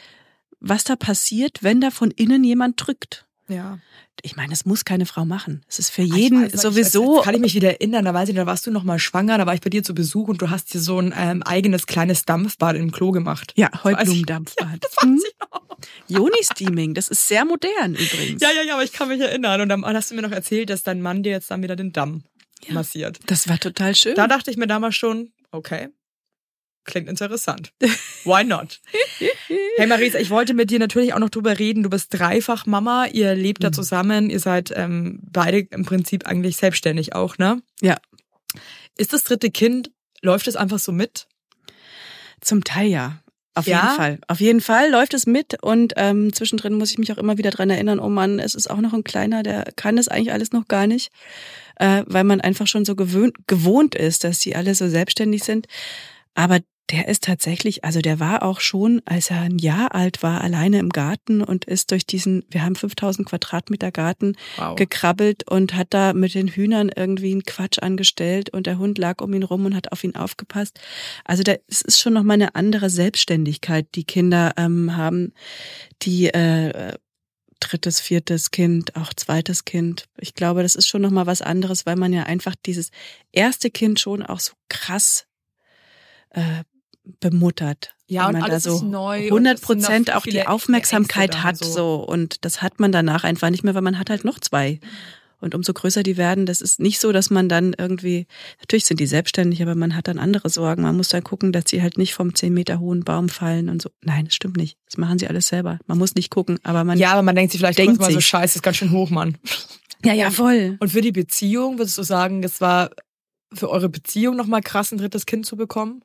was 0.59 0.83
da 0.83 0.95
passiert, 0.95 1.63
wenn 1.63 1.81
da 1.81 1.89
von 1.91 2.11
innen 2.11 2.43
jemand 2.43 2.85
drückt. 2.85 3.25
ja. 3.47 3.79
Ich 4.23 4.35
meine, 4.35 4.53
es 4.53 4.65
muss 4.65 4.85
keine 4.85 5.07
Frau 5.07 5.25
machen. 5.25 5.63
Es 5.67 5.79
ist 5.79 5.89
für 5.89 6.03
Ah, 6.03 6.05
jeden 6.15 6.43
weiß, 6.43 6.61
sowieso. 6.61 7.19
Ich, 7.19 7.23
kann 7.23 7.33
ich 7.33 7.41
mich 7.41 7.55
wieder 7.55 7.69
erinnern, 7.71 8.05
da 8.05 8.13
weiß 8.13 8.29
ich, 8.29 8.35
da 8.35 8.45
warst 8.45 8.67
du 8.67 8.71
noch 8.71 8.83
mal 8.83 8.99
schwanger, 8.99 9.39
da 9.39 9.47
war 9.47 9.55
ich 9.55 9.61
bei 9.61 9.71
dir 9.71 9.81
zu 9.81 9.95
Besuch 9.95 10.27
und 10.27 10.43
du 10.43 10.51
hast 10.51 10.71
dir 10.75 10.79
so 10.79 10.99
ein 10.99 11.11
ähm, 11.17 11.41
eigenes 11.41 11.87
kleines 11.87 12.25
Dampfbad 12.25 12.75
im 12.75 12.91
Klo 12.91 13.09
gemacht. 13.11 13.53
ja. 13.55 13.71
Heublumendampfbad. 13.83 14.67
Ja, 14.71 14.77
das 14.79 14.95
weiß 14.97 15.23
ich 15.27 15.35
noch. 15.39 15.70
Joni-Steaming, 16.11 16.93
das 16.93 17.07
ist 17.07 17.27
sehr 17.27 17.45
modern 17.45 17.95
übrigens. 17.95 18.41
Ja, 18.41 18.51
ja, 18.51 18.63
ja, 18.63 18.73
aber 18.73 18.83
ich 18.83 18.91
kann 18.91 19.07
mich 19.07 19.21
erinnern. 19.21 19.61
Und 19.61 19.69
dann 19.69 19.85
hast 19.85 20.11
du 20.11 20.15
mir 20.15 20.21
noch 20.21 20.31
erzählt, 20.31 20.69
dass 20.69 20.83
dein 20.83 21.01
Mann 21.01 21.23
dir 21.23 21.31
jetzt 21.31 21.49
dann 21.51 21.63
wieder 21.63 21.75
den 21.75 21.93
Damm 21.93 22.23
massiert. 22.69 23.19
Das 23.27 23.47
war 23.47 23.59
total 23.59 23.95
schön. 23.95 24.15
Da 24.15 24.27
dachte 24.27 24.51
ich 24.51 24.57
mir 24.57 24.67
damals 24.67 24.95
schon, 24.95 25.31
okay, 25.51 25.89
klingt 26.83 27.07
interessant. 27.09 27.73
Why 28.23 28.43
not? 28.43 28.81
Hey 29.77 29.85
Marisa, 29.87 30.17
ich 30.17 30.29
wollte 30.29 30.53
mit 30.53 30.71
dir 30.71 30.79
natürlich 30.79 31.13
auch 31.13 31.19
noch 31.19 31.29
drüber 31.29 31.59
reden. 31.59 31.83
Du 31.83 31.89
bist 31.89 32.13
dreifach 32.13 32.65
Mama, 32.65 33.05
ihr 33.07 33.35
lebt 33.35 33.63
da 33.63 33.71
zusammen, 33.71 34.29
ihr 34.29 34.39
seid 34.39 34.71
ähm, 34.75 35.19
beide 35.23 35.59
im 35.59 35.85
Prinzip 35.85 36.25
eigentlich 36.25 36.57
selbstständig 36.57 37.13
auch, 37.13 37.37
ne? 37.37 37.61
Ja. 37.81 37.97
Ist 38.97 39.13
das 39.13 39.23
dritte 39.23 39.51
Kind, 39.51 39.91
läuft 40.21 40.47
es 40.47 40.55
einfach 40.55 40.79
so 40.79 40.91
mit? 40.91 41.27
Zum 42.39 42.63
Teil 42.63 42.87
ja. 42.87 43.21
Auf 43.53 43.67
Ja? 43.67 43.81
jeden 43.83 43.95
Fall. 43.95 44.19
Auf 44.27 44.39
jeden 44.39 44.61
Fall 44.61 44.89
läuft 44.89 45.13
es 45.13 45.25
mit 45.27 45.61
und 45.61 45.93
ähm, 45.97 46.31
zwischendrin 46.33 46.73
muss 46.73 46.91
ich 46.91 46.97
mich 46.97 47.11
auch 47.11 47.17
immer 47.17 47.37
wieder 47.37 47.51
dran 47.51 47.69
erinnern, 47.69 47.99
oh 47.99 48.09
Mann, 48.09 48.39
es 48.39 48.55
ist 48.55 48.69
auch 48.69 48.77
noch 48.79 48.93
ein 48.93 49.03
kleiner, 49.03 49.43
der 49.43 49.65
kann 49.75 49.97
das 49.97 50.07
eigentlich 50.07 50.31
alles 50.31 50.51
noch 50.51 50.67
gar 50.67 50.87
nicht, 50.87 51.11
äh, 51.75 52.03
weil 52.07 52.23
man 52.23 52.39
einfach 52.41 52.67
schon 52.67 52.85
so 52.85 52.95
gewöhnt, 52.95 53.35
gewohnt 53.47 53.95
ist, 53.95 54.23
dass 54.23 54.39
die 54.39 54.55
alle 54.55 54.73
so 54.75 54.87
selbstständig 54.87 55.43
sind. 55.43 55.67
Aber 56.33 56.59
der 56.91 57.07
ist 57.07 57.23
tatsächlich, 57.23 57.83
also 57.83 58.01
der 58.01 58.19
war 58.19 58.43
auch 58.43 58.59
schon, 58.59 59.01
als 59.05 59.29
er 59.29 59.41
ein 59.41 59.57
Jahr 59.57 59.95
alt 59.95 60.23
war, 60.23 60.41
alleine 60.41 60.79
im 60.79 60.89
Garten 60.89 61.41
und 61.41 61.65
ist 61.65 61.91
durch 61.91 62.05
diesen, 62.05 62.43
wir 62.49 62.63
haben 62.63 62.75
5000 62.75 63.27
Quadratmeter 63.27 63.91
Garten, 63.91 64.35
Wow. 64.57 64.75
gekrabbelt 64.75 65.49
und 65.49 65.73
hat 65.73 65.87
da 65.91 66.13
mit 66.13 66.33
den 66.33 66.47
Hühnern 66.47 66.91
irgendwie 66.93 67.31
einen 67.31 67.43
Quatsch 67.43 67.79
angestellt 67.79 68.49
und 68.51 68.67
der 68.67 68.77
Hund 68.77 68.97
lag 68.97 69.21
um 69.21 69.33
ihn 69.33 69.43
rum 69.43 69.65
und 69.65 69.75
hat 69.75 69.91
auf 69.91 70.03
ihn 70.03 70.15
aufgepasst. 70.15 70.79
Also 71.23 71.43
da 71.43 71.55
es 71.67 71.81
ist 71.81 71.99
schon 71.99 72.13
noch 72.13 72.23
mal 72.23 72.33
eine 72.33 72.55
andere 72.55 72.89
Selbstständigkeit, 72.89 73.87
die 73.95 74.03
Kinder 74.03 74.53
ähm, 74.57 74.95
haben, 74.97 75.33
die 76.01 76.27
äh, 76.27 76.93
drittes, 77.59 77.99
viertes 78.01 78.51
Kind, 78.51 78.95
auch 78.95 79.13
zweites 79.13 79.65
Kind. 79.65 80.05
Ich 80.17 80.33
glaube, 80.33 80.63
das 80.63 80.75
ist 80.75 80.87
schon 80.87 81.01
noch 81.03 81.11
mal 81.11 81.27
was 81.27 81.41
anderes, 81.41 81.85
weil 81.85 81.95
man 81.95 82.11
ja 82.11 82.23
einfach 82.23 82.55
dieses 82.65 82.89
erste 83.31 83.69
Kind 83.69 83.99
schon 83.99 84.23
auch 84.23 84.39
so 84.39 84.53
krass 84.67 85.27
äh, 86.31 86.63
bemuttert. 87.19 87.95
Ja, 88.07 88.27
und 88.27 88.33
man 88.33 88.43
alles 88.43 88.63
da 88.63 88.71
so 88.71 88.75
ist 88.77 88.83
neu 88.83 89.31
und 89.31 89.47
100 89.47 89.55
es 89.55 89.67
sind 89.67 89.79
noch 89.79 89.87
Prozent 89.87 90.15
auch 90.15 90.23
die 90.23 90.45
Aufmerksamkeit 90.45 91.43
hat 91.43 91.57
so. 91.57 91.71
so 91.71 91.95
und 91.95 92.43
das 92.45 92.61
hat 92.61 92.79
man 92.79 92.91
danach 92.91 93.23
einfach 93.23 93.49
nicht 93.49 93.63
mehr, 93.63 93.73
weil 93.73 93.81
man 93.81 93.97
hat 93.97 94.09
halt 94.09 94.25
noch 94.25 94.39
zwei. 94.39 94.79
Und 95.41 95.55
umso 95.55 95.73
größer 95.73 96.03
die 96.03 96.17
werden, 96.17 96.45
das 96.45 96.61
ist 96.61 96.79
nicht 96.79 96.99
so, 96.99 97.11
dass 97.11 97.31
man 97.31 97.49
dann 97.49 97.73
irgendwie, 97.75 98.27
natürlich 98.59 98.85
sind 98.85 98.99
die 98.99 99.07
selbstständig, 99.07 99.61
aber 99.61 99.73
man 99.73 99.95
hat 99.95 100.07
dann 100.07 100.19
andere 100.19 100.49
Sorgen. 100.49 100.83
Man 100.83 100.95
muss 100.95 101.09
dann 101.09 101.23
gucken, 101.23 101.51
dass 101.51 101.63
sie 101.67 101.81
halt 101.81 101.97
nicht 101.97 102.13
vom 102.13 102.35
10 102.35 102.53
Meter 102.53 102.79
hohen 102.79 103.03
Baum 103.03 103.27
fallen 103.27 103.67
und 103.67 103.81
so. 103.81 103.89
Nein, 104.03 104.25
das 104.25 104.35
stimmt 104.35 104.57
nicht. 104.57 104.77
Das 104.85 104.97
machen 104.97 105.17
sie 105.17 105.27
alles 105.27 105.47
selber. 105.47 105.79
Man 105.87 105.97
muss 105.97 106.13
nicht 106.13 106.29
gucken, 106.29 106.59
aber 106.61 106.83
man. 106.83 106.99
Ja, 106.99 107.13
aber 107.13 107.23
man 107.23 107.35
denkt 107.35 107.51
sich 107.51 107.59
vielleicht 107.59 107.79
Denkt 107.79 107.99
mal 107.99 108.11
so, 108.11 108.21
scheiße, 108.21 108.59
ist 108.59 108.61
ganz 108.61 108.77
schön 108.77 108.91
hoch, 108.91 109.09
Mann. 109.09 109.37
ja, 110.05 110.13
ja, 110.13 110.29
voll. 110.29 110.77
Und 110.79 110.89
für 110.89 111.01
die 111.01 111.11
Beziehung, 111.11 111.79
würdest 111.79 111.97
du 111.97 112.03
sagen, 112.03 112.43
es 112.43 112.61
war 112.61 112.91
für 113.51 113.69
eure 113.69 113.89
Beziehung 113.89 114.35
nochmal 114.35 114.61
krass, 114.61 114.91
ein 114.91 114.99
drittes 114.99 115.25
Kind 115.25 115.47
zu 115.47 115.55
bekommen? 115.55 116.03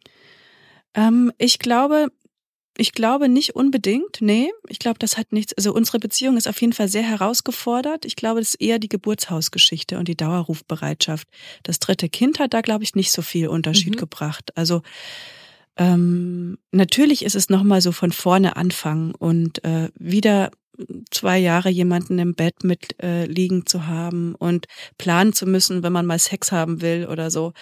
Ähm, 0.96 1.30
ich 1.38 1.58
glaube, 1.60 2.08
ich 2.78 2.92
glaube 2.92 3.28
nicht 3.28 3.54
unbedingt. 3.54 4.20
Nee, 4.20 4.50
ich 4.68 4.78
glaube, 4.78 4.98
das 4.98 5.16
hat 5.16 5.32
nichts. 5.32 5.54
Also 5.54 5.72
unsere 5.72 5.98
Beziehung 5.98 6.36
ist 6.36 6.48
auf 6.48 6.60
jeden 6.60 6.72
Fall 6.72 6.88
sehr 6.88 7.02
herausgefordert. 7.04 8.04
Ich 8.04 8.16
glaube, 8.16 8.40
das 8.40 8.50
ist 8.50 8.60
eher 8.60 8.78
die 8.78 8.88
Geburtshausgeschichte 8.88 9.98
und 9.98 10.08
die 10.08 10.16
Dauerrufbereitschaft. 10.16 11.28
Das 11.62 11.78
dritte 11.78 12.08
Kind 12.08 12.38
hat 12.38 12.52
da, 12.52 12.60
glaube 12.60 12.84
ich, 12.84 12.94
nicht 12.94 13.12
so 13.12 13.22
viel 13.22 13.48
Unterschied 13.48 13.94
Mhm. 13.94 13.98
gebracht. 14.00 14.50
Also 14.56 14.82
ähm, 15.78 16.58
natürlich 16.72 17.24
ist 17.24 17.34
es 17.34 17.50
nochmal 17.50 17.80
so 17.80 17.92
von 17.92 18.12
vorne 18.12 18.56
anfangen 18.56 19.14
und 19.14 19.62
äh, 19.64 19.90
wieder 19.98 20.50
zwei 21.10 21.38
Jahre 21.38 21.68
jemanden 21.68 22.18
im 22.18 22.34
Bett 22.34 22.64
mit 22.64 23.00
äh, 23.02 23.26
liegen 23.26 23.66
zu 23.66 23.86
haben 23.86 24.34
und 24.34 24.66
planen 24.98 25.32
zu 25.32 25.46
müssen, 25.46 25.82
wenn 25.82 25.92
man 25.92 26.06
mal 26.06 26.18
Sex 26.18 26.52
haben 26.52 26.80
will 26.80 27.06
oder 27.06 27.30
so. 27.30 27.52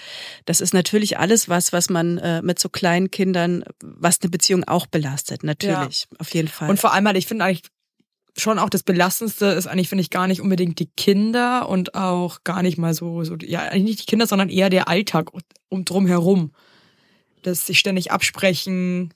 Das 0.45 0.61
ist 0.61 0.75
natürlich 0.75 1.19
alles 1.19 1.49
was, 1.49 1.73
was 1.73 1.91
man 1.91 2.19
äh, 2.19 2.43
mit 2.43 2.59
so 2.59 2.69
kleinen 2.69 3.11
Kindern, 3.11 3.65
was 3.83 4.21
eine 4.21 4.31
Beziehung 4.31 4.65
auch 4.65 4.87
belastet. 4.87 5.45
Natürlich, 5.45 6.07
auf 6.19 6.33
jeden 6.35 6.49
Fall. 6.49 6.71
Und 6.71 6.79
vor 6.79 6.93
allem 6.93 7.07
halt, 7.07 7.17
ich 7.17 7.27
finde 7.27 7.45
eigentlich 7.45 7.63
schon 8.37 8.59
auch 8.59 8.69
das 8.69 8.83
Belastendste 8.83 9.47
ist 9.47 9.67
eigentlich, 9.67 9.89
finde 9.89 10.03
ich, 10.03 10.11
gar 10.11 10.27
nicht 10.27 10.41
unbedingt 10.41 10.79
die 10.79 10.91
Kinder 10.97 11.69
und 11.69 11.95
auch 11.95 12.43
gar 12.45 12.63
nicht 12.63 12.79
mal 12.79 12.95
so, 12.95 13.23
so 13.25 13.37
ja, 13.37 13.61
eigentlich 13.61 13.85
nicht 13.85 14.01
die 14.01 14.07
Kinder, 14.07 14.27
sondern 14.27 14.49
eher 14.49 14.71
der 14.71 14.89
Alltag 14.89 15.31
um 15.69 15.85
drum 15.85 16.07
herum. 16.07 16.53
Das 17.43 17.67
sich 17.67 17.79
ständig 17.79 18.11
absprechen, 18.11 19.15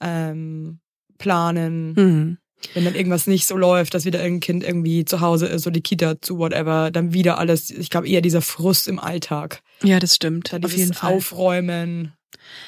ähm, 0.00 0.80
planen, 1.18 1.92
mhm. 1.92 2.38
Wenn 2.74 2.84
dann 2.84 2.94
irgendwas 2.94 3.26
nicht 3.26 3.46
so 3.46 3.56
läuft, 3.56 3.94
dass 3.94 4.04
wieder 4.04 4.20
irgendein 4.22 4.40
Kind 4.40 4.64
irgendwie 4.64 5.04
zu 5.04 5.20
Hause 5.20 5.46
ist 5.46 5.66
oder 5.66 5.74
die 5.74 5.82
Kita 5.82 6.20
zu 6.20 6.38
whatever, 6.38 6.90
dann 6.90 7.12
wieder 7.12 7.38
alles, 7.38 7.70
ich 7.70 7.90
glaube 7.90 8.08
eher 8.08 8.20
dieser 8.22 8.42
Frust 8.42 8.88
im 8.88 8.98
Alltag. 8.98 9.62
Ja, 9.82 9.98
das 9.98 10.14
stimmt. 10.14 10.52
Dann 10.52 10.64
auf 10.64 10.72
jeden 10.76 10.94
Fall. 10.94 11.14
Aufräumen, 11.14 12.12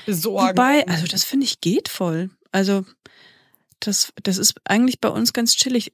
Besorgen. 0.07 0.49
Wobei, 0.49 0.87
also 0.87 1.07
das 1.07 1.25
finde 1.25 1.45
ich 1.47 1.61
geht 1.61 1.89
voll. 1.89 2.31
Also 2.53 2.85
das, 3.81 4.13
das 4.23 4.39
ist 4.39 4.55
eigentlich 4.65 5.01
bei 5.01 5.09
uns 5.09 5.33
ganz 5.33 5.55
chillig. 5.57 5.93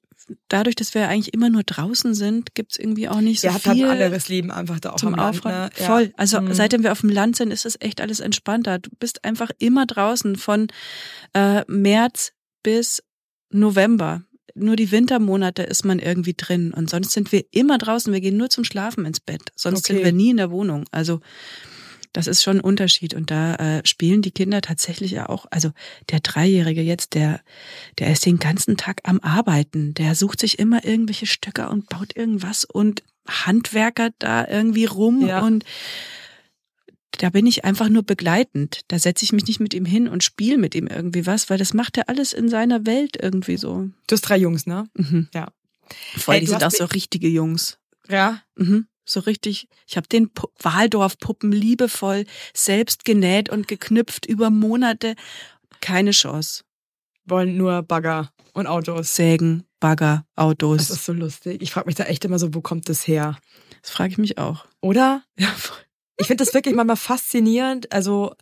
Dadurch, 0.48 0.74
dass 0.74 0.94
wir 0.94 1.06
eigentlich 1.08 1.34
immer 1.34 1.50
nur 1.50 1.64
draußen 1.64 2.14
sind, 2.14 2.54
gibt's 2.54 2.78
irgendwie 2.78 3.10
auch 3.10 3.20
nicht 3.20 3.40
so 3.42 3.48
Ihr 3.48 3.54
habt 3.54 3.66
halt 3.66 3.76
viel 3.76 3.84
ein 3.84 3.90
anderes 4.02 4.28
Leben 4.28 4.50
einfach 4.50 4.80
da 4.80 4.92
auch 4.92 4.96
zum 4.96 5.14
Land, 5.14 5.36
Aufräumen. 5.36 5.58
ne? 5.64 5.70
Ja. 5.78 5.84
Voll. 5.86 6.12
Also 6.16 6.40
Mhm. 6.40 6.54
seitdem 6.54 6.82
wir 6.82 6.92
auf 6.92 7.02
dem 7.02 7.10
Land 7.10 7.36
sind, 7.36 7.50
ist 7.50 7.66
es 7.66 7.76
echt 7.80 8.00
alles 8.00 8.20
entspannter. 8.20 8.78
Du 8.78 8.88
bist 8.98 9.22
einfach 9.24 9.50
immer 9.58 9.84
draußen 9.84 10.36
von 10.36 10.68
äh, 11.34 11.62
März 11.70 12.32
bis 12.62 13.02
November. 13.50 14.22
Nur 14.54 14.76
die 14.76 14.92
Wintermonate 14.92 15.62
ist 15.64 15.84
man 15.84 15.98
irgendwie 15.98 16.34
drin 16.36 16.72
und 16.72 16.88
sonst 16.88 17.10
sind 17.10 17.32
wir 17.32 17.44
immer 17.50 17.76
draußen. 17.78 18.12
Wir 18.12 18.20
gehen 18.20 18.36
nur 18.36 18.50
zum 18.50 18.62
Schlafen 18.64 19.04
ins 19.04 19.18
Bett. 19.20 19.42
Sonst 19.56 19.80
Okay. 19.84 19.94
sind 19.94 20.04
wir 20.04 20.12
nie 20.12 20.30
in 20.30 20.36
der 20.36 20.50
Wohnung. 20.52 20.84
Also 20.92 21.20
das 22.12 22.28
ist 22.28 22.44
schon 22.44 22.58
ein 22.58 22.60
Unterschied. 22.60 23.14
Und 23.14 23.32
da 23.32 23.56
äh, 23.56 23.82
spielen 23.84 24.22
die 24.22 24.30
Kinder 24.30 24.60
tatsächlich 24.60 25.10
ja 25.10 25.28
auch, 25.28 25.46
also 25.50 25.70
der 26.10 26.20
Dreijährige 26.20 26.82
jetzt, 26.82 27.14
der, 27.14 27.40
der 27.98 28.12
ist 28.12 28.24
den 28.24 28.38
ganzen 28.38 28.76
Tag 28.76 29.00
am 29.02 29.18
Arbeiten. 29.18 29.94
Der 29.94 30.14
sucht 30.14 30.38
sich 30.38 30.60
immer 30.60 30.84
irgendwelche 30.84 31.26
Stöcker 31.26 31.70
und 31.72 31.88
baut 31.88 32.14
irgendwas 32.16 32.64
und 32.64 33.02
Handwerker 33.28 34.10
da 34.20 34.46
irgendwie 34.46 34.84
rum 34.84 35.26
Ja. 35.26 35.40
und 35.40 35.64
da 37.18 37.30
bin 37.30 37.46
ich 37.46 37.64
einfach 37.64 37.88
nur 37.88 38.02
begleitend. 38.02 38.80
Da 38.88 38.98
setze 38.98 39.24
ich 39.24 39.32
mich 39.32 39.46
nicht 39.46 39.60
mit 39.60 39.74
ihm 39.74 39.84
hin 39.84 40.08
und 40.08 40.24
spiele 40.24 40.58
mit 40.58 40.74
ihm 40.74 40.86
irgendwie 40.86 41.26
was, 41.26 41.50
weil 41.50 41.58
das 41.58 41.74
macht 41.74 41.96
er 41.98 42.08
alles 42.08 42.32
in 42.32 42.48
seiner 42.48 42.86
Welt 42.86 43.16
irgendwie 43.20 43.56
so. 43.56 43.88
Du 44.06 44.12
hast 44.12 44.22
drei 44.22 44.36
Jungs, 44.38 44.66
ne? 44.66 44.88
Mhm. 44.94 45.28
Ja. 45.34 45.48
Voll, 46.16 46.34
Ey, 46.36 46.40
die 46.40 46.46
du 46.46 46.52
sind 46.52 46.64
auch 46.64 46.70
so 46.70 46.84
richtige 46.86 47.28
Jungs. 47.28 47.78
Ja. 48.08 48.40
Mhm. 48.56 48.86
So 49.04 49.20
richtig. 49.20 49.68
Ich 49.86 49.96
habe 49.98 50.08
den 50.08 50.30
Pu 50.32 50.46
Waldorf-Puppen 50.60 51.52
liebevoll 51.52 52.24
selbst 52.54 53.04
genäht 53.04 53.50
und 53.50 53.68
geknüpft 53.68 54.24
über 54.26 54.48
Monate. 54.50 55.14
Keine 55.80 56.12
Chance. 56.12 56.64
Wollen 57.26 57.56
nur 57.56 57.82
Bagger 57.82 58.30
und 58.54 58.66
Autos. 58.66 59.14
Sägen, 59.14 59.64
Bagger, 59.80 60.24
Das 60.36 60.44
Autos. 60.44 60.90
ist 60.90 61.04
so 61.04 61.12
lustig. 61.12 61.60
Ich 61.60 61.70
frage 61.72 61.86
mich 61.86 61.96
da 61.96 62.04
echt 62.04 62.24
immer 62.24 62.38
so, 62.38 62.54
wo 62.54 62.60
kommt 62.62 62.88
das 62.88 63.06
her? 63.06 63.36
Das 63.82 63.90
frage 63.90 64.12
ich 64.12 64.18
mich 64.18 64.38
auch. 64.38 64.64
Oder? 64.80 65.22
Ja, 65.38 65.48
voll. 65.48 65.76
Ich 66.16 66.26
finde 66.26 66.44
das 66.44 66.54
wirklich 66.54 66.74
manchmal 66.74 66.96
faszinierend. 66.96 67.92
Also, 67.92 68.34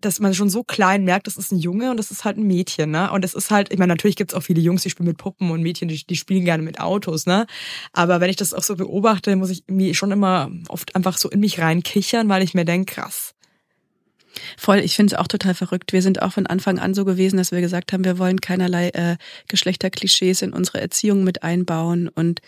dass 0.00 0.20
man 0.20 0.32
schon 0.32 0.48
so 0.48 0.62
klein 0.62 1.04
merkt, 1.04 1.26
das 1.26 1.36
ist 1.36 1.50
ein 1.50 1.58
Junge 1.58 1.90
und 1.90 1.96
das 1.96 2.10
ist 2.10 2.24
halt 2.24 2.36
ein 2.36 2.46
Mädchen, 2.46 2.90
ne? 2.90 3.10
Und 3.10 3.24
es 3.24 3.34
ist 3.34 3.50
halt, 3.50 3.72
ich 3.72 3.78
meine, 3.78 3.92
natürlich 3.92 4.16
gibt's 4.16 4.34
auch 4.34 4.42
viele 4.42 4.60
Jungs, 4.60 4.82
die 4.82 4.90
spielen 4.90 5.08
mit 5.08 5.18
Puppen 5.18 5.50
und 5.50 5.62
Mädchen, 5.62 5.88
die, 5.88 6.04
die 6.06 6.16
spielen 6.16 6.44
gerne 6.44 6.62
mit 6.62 6.78
Autos, 6.78 7.26
ne? 7.26 7.46
Aber 7.92 8.20
wenn 8.20 8.30
ich 8.30 8.36
das 8.36 8.54
auch 8.54 8.62
so 8.62 8.76
beobachte, 8.76 9.34
muss 9.34 9.50
ich 9.50 9.64
irgendwie 9.66 9.94
schon 9.94 10.12
immer 10.12 10.50
oft 10.68 10.94
einfach 10.94 11.18
so 11.18 11.28
in 11.28 11.40
mich 11.40 11.58
reinkichern, 11.60 12.28
weil 12.28 12.42
ich 12.42 12.54
mir 12.54 12.64
denke, 12.64 12.94
krass. 12.94 13.34
Voll, 14.56 14.78
ich 14.78 14.94
finde 14.94 15.14
es 15.14 15.18
auch 15.18 15.26
total 15.26 15.54
verrückt. 15.54 15.92
Wir 15.92 16.02
sind 16.02 16.22
auch 16.22 16.32
von 16.32 16.46
Anfang 16.46 16.78
an 16.78 16.94
so 16.94 17.04
gewesen, 17.04 17.38
dass 17.38 17.50
wir 17.50 17.60
gesagt 17.60 17.92
haben, 17.92 18.04
wir 18.04 18.18
wollen 18.18 18.40
keinerlei 18.40 18.90
äh, 18.90 19.16
Geschlechterklischees 19.48 20.42
in 20.42 20.52
unsere 20.52 20.80
Erziehung 20.80 21.24
mit 21.24 21.42
einbauen 21.42 22.08
und 22.08 22.40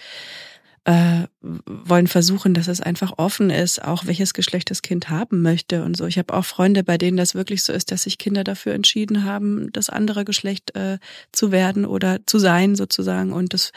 äh, 0.84 1.26
wollen 1.42 2.06
versuchen, 2.06 2.54
dass 2.54 2.66
es 2.66 2.80
einfach 2.80 3.12
offen 3.18 3.50
ist, 3.50 3.84
auch 3.84 4.06
welches 4.06 4.32
Geschlecht 4.32 4.70
das 4.70 4.80
Kind 4.80 5.10
haben 5.10 5.42
möchte 5.42 5.84
und 5.84 5.96
so. 5.96 6.06
Ich 6.06 6.18
habe 6.18 6.32
auch 6.32 6.44
Freunde, 6.44 6.82
bei 6.82 6.96
denen 6.96 7.18
das 7.18 7.34
wirklich 7.34 7.62
so 7.62 7.72
ist, 7.72 7.92
dass 7.92 8.04
sich 8.04 8.16
Kinder 8.16 8.44
dafür 8.44 8.72
entschieden 8.72 9.24
haben, 9.24 9.70
das 9.72 9.90
andere 9.90 10.24
Geschlecht 10.24 10.74
äh, 10.76 10.98
zu 11.32 11.52
werden 11.52 11.84
oder 11.84 12.20
zu 12.24 12.38
sein 12.38 12.76
sozusagen. 12.76 13.32
Und 13.32 13.52
das 13.52 13.72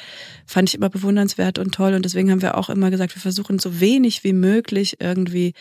fand 0.46 0.70
ich 0.70 0.76
immer 0.76 0.90
bewundernswert 0.90 1.60
und 1.60 1.76
toll. 1.76 1.94
Und 1.94 2.06
deswegen 2.06 2.32
haben 2.32 2.42
wir 2.42 2.58
auch 2.58 2.70
immer 2.70 2.90
gesagt, 2.90 3.16
wir 3.16 3.22
versuchen 3.22 3.60
so 3.60 3.82
wenig 3.82 4.24
wie 4.24 4.34
möglich 4.34 4.98
irgendwie 5.02 5.54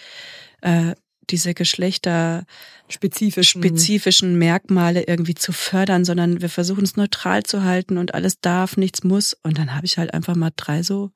äh, 0.60 0.94
diese 1.32 1.54
Geschlechter 1.54 2.44
Spezifischen. 2.88 3.62
spezifischen 3.62 4.38
Merkmale 4.38 5.04
irgendwie 5.08 5.34
zu 5.34 5.52
fördern, 5.52 6.04
sondern 6.04 6.40
wir 6.42 6.48
versuchen 6.50 6.84
es 6.84 6.96
neutral 6.96 7.42
zu 7.42 7.64
halten 7.64 7.96
und 7.98 8.14
alles 8.14 8.40
darf, 8.40 8.76
nichts 8.76 9.02
muss. 9.02 9.36
Und 9.42 9.58
dann 9.58 9.74
habe 9.74 9.86
ich 9.86 9.98
halt 9.98 10.12
einfach 10.14 10.36
mal 10.36 10.52
drei 10.54 10.82
so. 10.82 11.10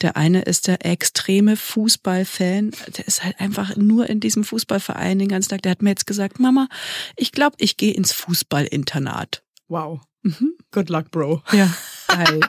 Der 0.00 0.16
eine 0.16 0.42
ist 0.42 0.66
der 0.66 0.84
extreme 0.84 1.56
Fußballfan. 1.56 2.72
Der 2.96 3.06
ist 3.06 3.22
halt 3.22 3.38
einfach 3.38 3.76
nur 3.76 4.08
in 4.08 4.18
diesem 4.20 4.42
Fußballverein 4.44 5.18
den 5.18 5.28
ganzen 5.28 5.50
Tag. 5.50 5.62
Der 5.62 5.70
hat 5.72 5.82
mir 5.82 5.90
jetzt 5.90 6.06
gesagt, 6.06 6.40
Mama, 6.40 6.68
ich 7.16 7.32
glaube, 7.32 7.56
ich 7.58 7.76
gehe 7.76 7.92
ins 7.92 8.12
Fußballinternat. 8.12 9.42
wow. 9.68 10.00
Mhm. 10.22 10.52
Good 10.70 10.90
luck, 10.90 11.10
Bro. 11.10 11.42
Ja, 11.52 11.72
geil. 12.08 12.40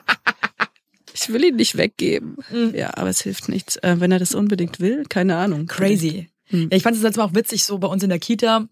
Ich 1.14 1.30
will 1.30 1.44
ihn 1.44 1.56
nicht 1.56 1.78
weggeben. 1.78 2.38
Mhm. 2.52 2.74
Ja, 2.76 2.98
aber 2.98 3.10
es 3.10 3.22
hilft 3.22 3.48
nichts. 3.50 3.76
Äh, 3.78 4.00
wenn 4.00 4.12
er 4.12 4.20
das 4.20 4.34
unbedingt 4.36 4.80
will, 4.80 5.06
keine 5.08 5.38
Ahnung. 5.38 5.68
Crazy. 5.68 6.31
Hm. 6.52 6.70
Ja, 6.72 6.78
ich 6.78 6.84
fand 6.84 6.96
es 6.96 7.02
letztes 7.04 7.18
Mal 7.18 7.26
auch 7.26 7.34
witzig, 7.36 7.64
so 7.64 7.78
bei 7.80 7.88
uns 7.88 8.04
in 8.04 8.10
der 8.10 8.20
Kita 8.20 8.68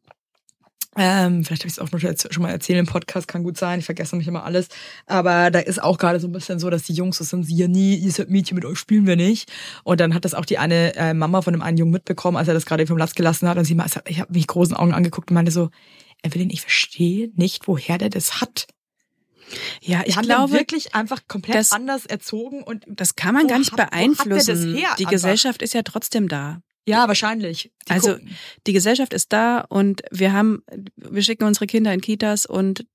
Ähm, 0.98 1.46
vielleicht 1.46 1.62
habe 1.64 1.68
ich 1.70 1.78
es 1.78 1.80
auch 1.80 2.32
schon 2.34 2.42
mal 2.44 2.50
erzählt 2.50 2.80
im 2.80 2.88
Podcast, 2.88 3.28
kann 3.28 3.44
gut 3.44 3.58
sein, 3.58 3.80
ich 3.80 3.86
vergesse 3.86 4.18
nicht 4.18 4.28
immer 4.28 4.44
alles. 4.44 4.68
Aber 5.06 5.52
da 5.52 5.60
ist 5.60 5.82
auch 5.82 5.98
gerade 6.00 6.20
so 6.20 6.28
ein 6.28 6.32
bisschen 6.32 6.60
so, 6.60 6.70
dass 6.72 6.84
die 6.84 6.94
Jungs 6.94 7.18
so 7.18 7.24
sind, 7.24 7.48
ja 7.48 7.68
nie, 7.68 7.96
ihr 7.96 8.12
seid 8.12 8.30
Mädchen, 8.30 8.56
mit 8.56 8.66
euch 8.66 8.80
spielen 8.80 9.06
wir 9.06 9.16
nicht. 9.16 9.52
Und 9.84 10.00
dann 10.02 10.14
hat 10.16 10.26
das 10.26 10.34
auch 10.34 10.46
die 10.46 10.58
eine 10.58 10.96
äh, 10.96 11.14
Mama 11.14 11.42
von 11.44 11.54
dem 11.54 11.62
einen 11.62 11.78
Jungen 11.78 11.92
mitbekommen, 11.92 12.38
als 12.38 12.48
er 12.48 12.56
das 12.56 12.66
gerade 12.66 12.88
vom 12.88 12.98
Latz 12.98 13.14
gelassen 13.14 13.48
hat. 13.48 13.58
Und 13.58 13.66
sie 13.66 13.76
meinte, 13.76 14.02
ich 14.08 14.20
habe 14.20 14.34
mich 14.34 14.48
großen 14.48 14.76
Augen 14.76 14.94
angeguckt 14.94 15.30
und 15.30 15.36
meinte 15.36 15.52
so, 15.52 15.70
Evelyn, 16.24 16.50
ich 16.50 16.62
verstehe 16.62 17.30
nicht, 17.36 17.68
woher 17.68 17.98
der 18.00 18.10
das 18.10 18.42
hat. 18.42 18.66
Ja, 19.82 20.02
ich 20.06 20.20
glaube 20.20 20.54
wirklich 20.54 20.96
einfach 20.96 21.22
komplett 21.28 21.56
das- 21.56 21.72
anders 21.72 22.06
erzogen 22.08 22.62
und 22.64 22.84
das 22.88 23.16
kann 23.16 23.34
man 23.36 23.48
gar 23.48 23.60
nicht 23.60 23.72
hat- 23.72 23.90
beeinflussen. 23.92 24.74
das 24.76 24.96
die? 24.98 25.06
Gesellschaft 25.06 25.62
ist 25.62 25.74
ja 25.74 25.82
trotzdem 25.84 26.28
da. 26.28 26.62
Ja, 26.88 27.08
wahrscheinlich. 27.08 27.72
Die 27.88 27.92
Also, 27.92 28.14
gucken. 28.14 28.36
Die 28.68 28.74
Gesellschaft 28.74 29.14
ist 29.14 29.32
da 29.34 29.62
und 29.70 30.02
wir 30.12 30.34
haben, 30.34 30.64
wir 30.96 31.22
schicken 31.22 31.44
unsere 31.46 31.68
Kinder 31.68 31.94
in 31.94 32.02
Kitas 32.02 32.46
und 32.46 32.86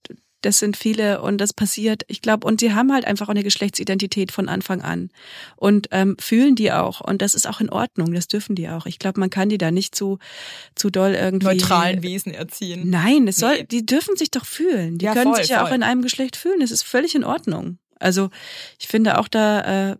das 0.40 0.58
sind 0.58 0.76
viele 0.76 1.22
und 1.22 1.38
das 1.38 1.54
passiert. 1.54 2.02
Ich 2.06 2.20
glaube, 2.20 2.46
und 2.46 2.60
sie 2.60 2.74
haben 2.74 2.92
halt 2.92 3.06
einfach 3.06 3.26
auch 3.28 3.30
eine 3.30 3.42
Geschlechtsidentität 3.42 4.30
von 4.30 4.50
Anfang 4.50 4.82
an 4.82 5.08
und 5.56 5.88
ähm, 5.90 6.16
fühlen 6.20 6.54
die 6.54 6.70
auch 6.70 7.00
und 7.00 7.22
das 7.22 7.34
ist 7.34 7.46
auch 7.48 7.62
in 7.62 7.70
Ordnung. 7.70 8.12
Das 8.12 8.28
dürfen 8.28 8.54
die 8.54 8.68
auch. 8.68 8.84
Ich 8.84 8.98
glaube, 8.98 9.20
man 9.20 9.30
kann 9.30 9.48
die 9.48 9.56
da 9.56 9.70
nicht 9.70 9.94
zu 9.94 10.18
zu 10.74 10.90
doll 10.90 11.12
irgendwie 11.14 11.46
neutralen 11.46 12.02
Wesen 12.02 12.34
erziehen. 12.34 12.90
Nein, 12.90 13.26
es 13.26 13.36
soll, 13.36 13.54
Nee. 13.60 13.64
die 13.70 13.86
dürfen 13.86 14.16
sich 14.16 14.30
doch 14.30 14.44
fühlen. 14.44 14.98
Die 14.98 15.06
Ja, 15.06 15.14
können 15.14 15.32
voll, 15.32 15.40
sich 15.40 15.48
ja 15.50 15.62
auch 15.62 15.68
voll. 15.68 15.76
in 15.76 15.82
einem 15.82 16.02
Geschlecht 16.02 16.36
fühlen. 16.36 16.60
Es 16.60 16.70
ist 16.72 16.82
völlig 16.82 17.14
in 17.14 17.24
Ordnung. 17.24 17.78
Also 17.98 18.28
ich 18.78 18.86
finde 18.88 19.18
auch 19.18 19.28
da, 19.28 19.92
äh, 19.92 19.96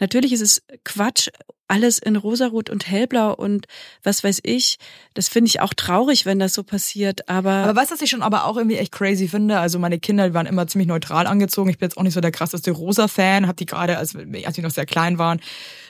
natürlich 0.00 0.32
ist 0.32 0.40
es 0.40 0.62
Quatsch, 0.84 1.28
alles 1.68 1.98
in 1.98 2.16
rosarot 2.16 2.70
und 2.70 2.86
hellblau 2.88 3.34
und 3.34 3.66
was 4.02 4.22
weiß 4.22 4.40
ich. 4.44 4.78
Das 5.14 5.28
finde 5.28 5.48
ich 5.48 5.60
auch 5.60 5.74
traurig, 5.74 6.24
wenn 6.24 6.38
das 6.38 6.54
so 6.54 6.62
passiert. 6.62 7.28
Aber, 7.28 7.50
Aber 7.50 7.76
weißt 7.76 7.90
du, 7.90 7.94
was 7.94 8.02
ich 8.02 8.10
schon 8.10 8.22
aber 8.22 8.44
auch 8.44 8.56
irgendwie 8.56 8.76
echt 8.76 8.92
crazy 8.92 9.28
finde? 9.28 9.58
Also 9.58 9.78
meine 9.78 9.98
Kinder 9.98 10.32
waren 10.34 10.46
immer 10.46 10.66
ziemlich 10.66 10.88
neutral 10.88 11.26
angezogen. 11.26 11.70
Ich 11.70 11.78
bin 11.78 11.88
jetzt 11.88 11.96
auch 11.96 12.02
nicht 12.02 12.14
so 12.14 12.20
der 12.20 12.30
krasseste 12.30 12.70
Rosa-Fan. 12.70 13.48
Hab 13.48 13.56
die 13.56 13.66
gerade, 13.66 13.98
als, 13.98 14.14
als 14.14 14.54
die 14.54 14.62
noch 14.62 14.70
sehr 14.70 14.86
klein 14.86 15.18
waren, 15.18 15.40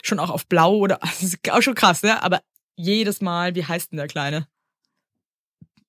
schon 0.02 0.18
auch 0.18 0.30
auf 0.30 0.46
Blau 0.46 0.76
oder, 0.76 0.98
das 1.02 1.22
ist 1.22 1.50
auch 1.50 1.62
schon 1.62 1.74
krass, 1.74 2.02
ne? 2.02 2.22
Aber 2.22 2.40
jedes 2.76 3.20
Mal, 3.20 3.54
wie 3.54 3.64
heißt 3.64 3.92
denn 3.92 3.98
der 3.98 4.08
Kleine? 4.08 4.46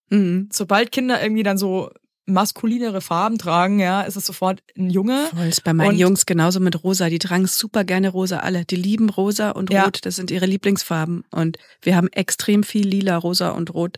Mhm. 0.10 0.50
Sobald 0.52 0.92
Kinder 0.92 1.22
irgendwie 1.22 1.44
dann 1.44 1.58
so 1.58 1.92
maskulinere 2.28 3.02
Farben 3.02 3.38
tragen, 3.38 3.80
ja, 3.80 4.02
ist 4.02 4.16
es 4.18 4.26
sofort 4.26 4.62
ein 4.78 4.90
Junge. 4.90 5.28
Voll 5.34 5.48
ist 5.48 5.64
bei 5.64 5.74
meinen 5.74 5.92
Und- 5.92 5.98
Jungs 5.98 6.26
genauso 6.26 6.60
mit 6.60 6.84
Rosa. 6.84 7.10
Die 7.10 7.20
tragen 7.20 7.48
super 7.48 7.84
gerne 7.84 8.10
Rosa 8.10 8.38
alle. 8.40 8.66
Die 8.66 8.76
lieben 8.76 9.10
Rosa 9.10 9.52
und 9.52 9.72
Ja. 9.72 9.86
Rot. 9.86 10.06
Das 10.06 10.16
sind 10.18 10.30
ihre 10.30 10.46
Lieblingsfarben. 10.46 11.24
Und 11.32 11.58
wir 11.82 11.96
haben 11.96 12.10
extrem 12.10 12.64
viel 12.64 12.86
Lila, 12.88 13.18
Rosa 13.18 13.50
und 13.50 13.74
Rot. 13.74 13.98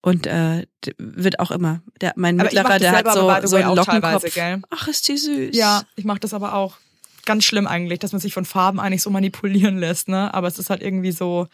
Und 0.00 0.26
äh, 0.26 0.66
wird 0.98 1.40
auch 1.40 1.50
immer. 1.50 1.82
Der, 2.00 2.12
mein 2.16 2.38
Aber 2.40 2.44
Mittlerer, 2.44 2.78
der 2.78 2.92
hat 2.92 3.12
so, 3.12 3.28
so 3.48 3.56
einen 3.56 3.74
Lockenkopf. 3.74 4.24
Ach, 4.70 4.88
ist 4.88 5.08
die 5.08 5.16
süß. 5.16 5.54
Ja, 5.56 5.82
ich 5.96 6.04
mache 6.04 6.20
das 6.20 6.32
aber 6.32 6.54
auch. 6.54 6.76
Ganz 7.24 7.44
schlimm 7.44 7.66
eigentlich, 7.66 7.98
dass 7.98 8.12
man 8.12 8.20
sich 8.20 8.32
von 8.32 8.44
Farben 8.44 8.78
eigentlich 8.78 9.02
so 9.02 9.10
manipulieren 9.10 9.78
lässt, 9.78 10.08
ne? 10.08 10.32
Aber 10.32 10.46
es 10.46 10.60
ist 10.60 10.70
halt 10.70 10.80
irgendwie 10.80 11.10
so, 11.10 11.48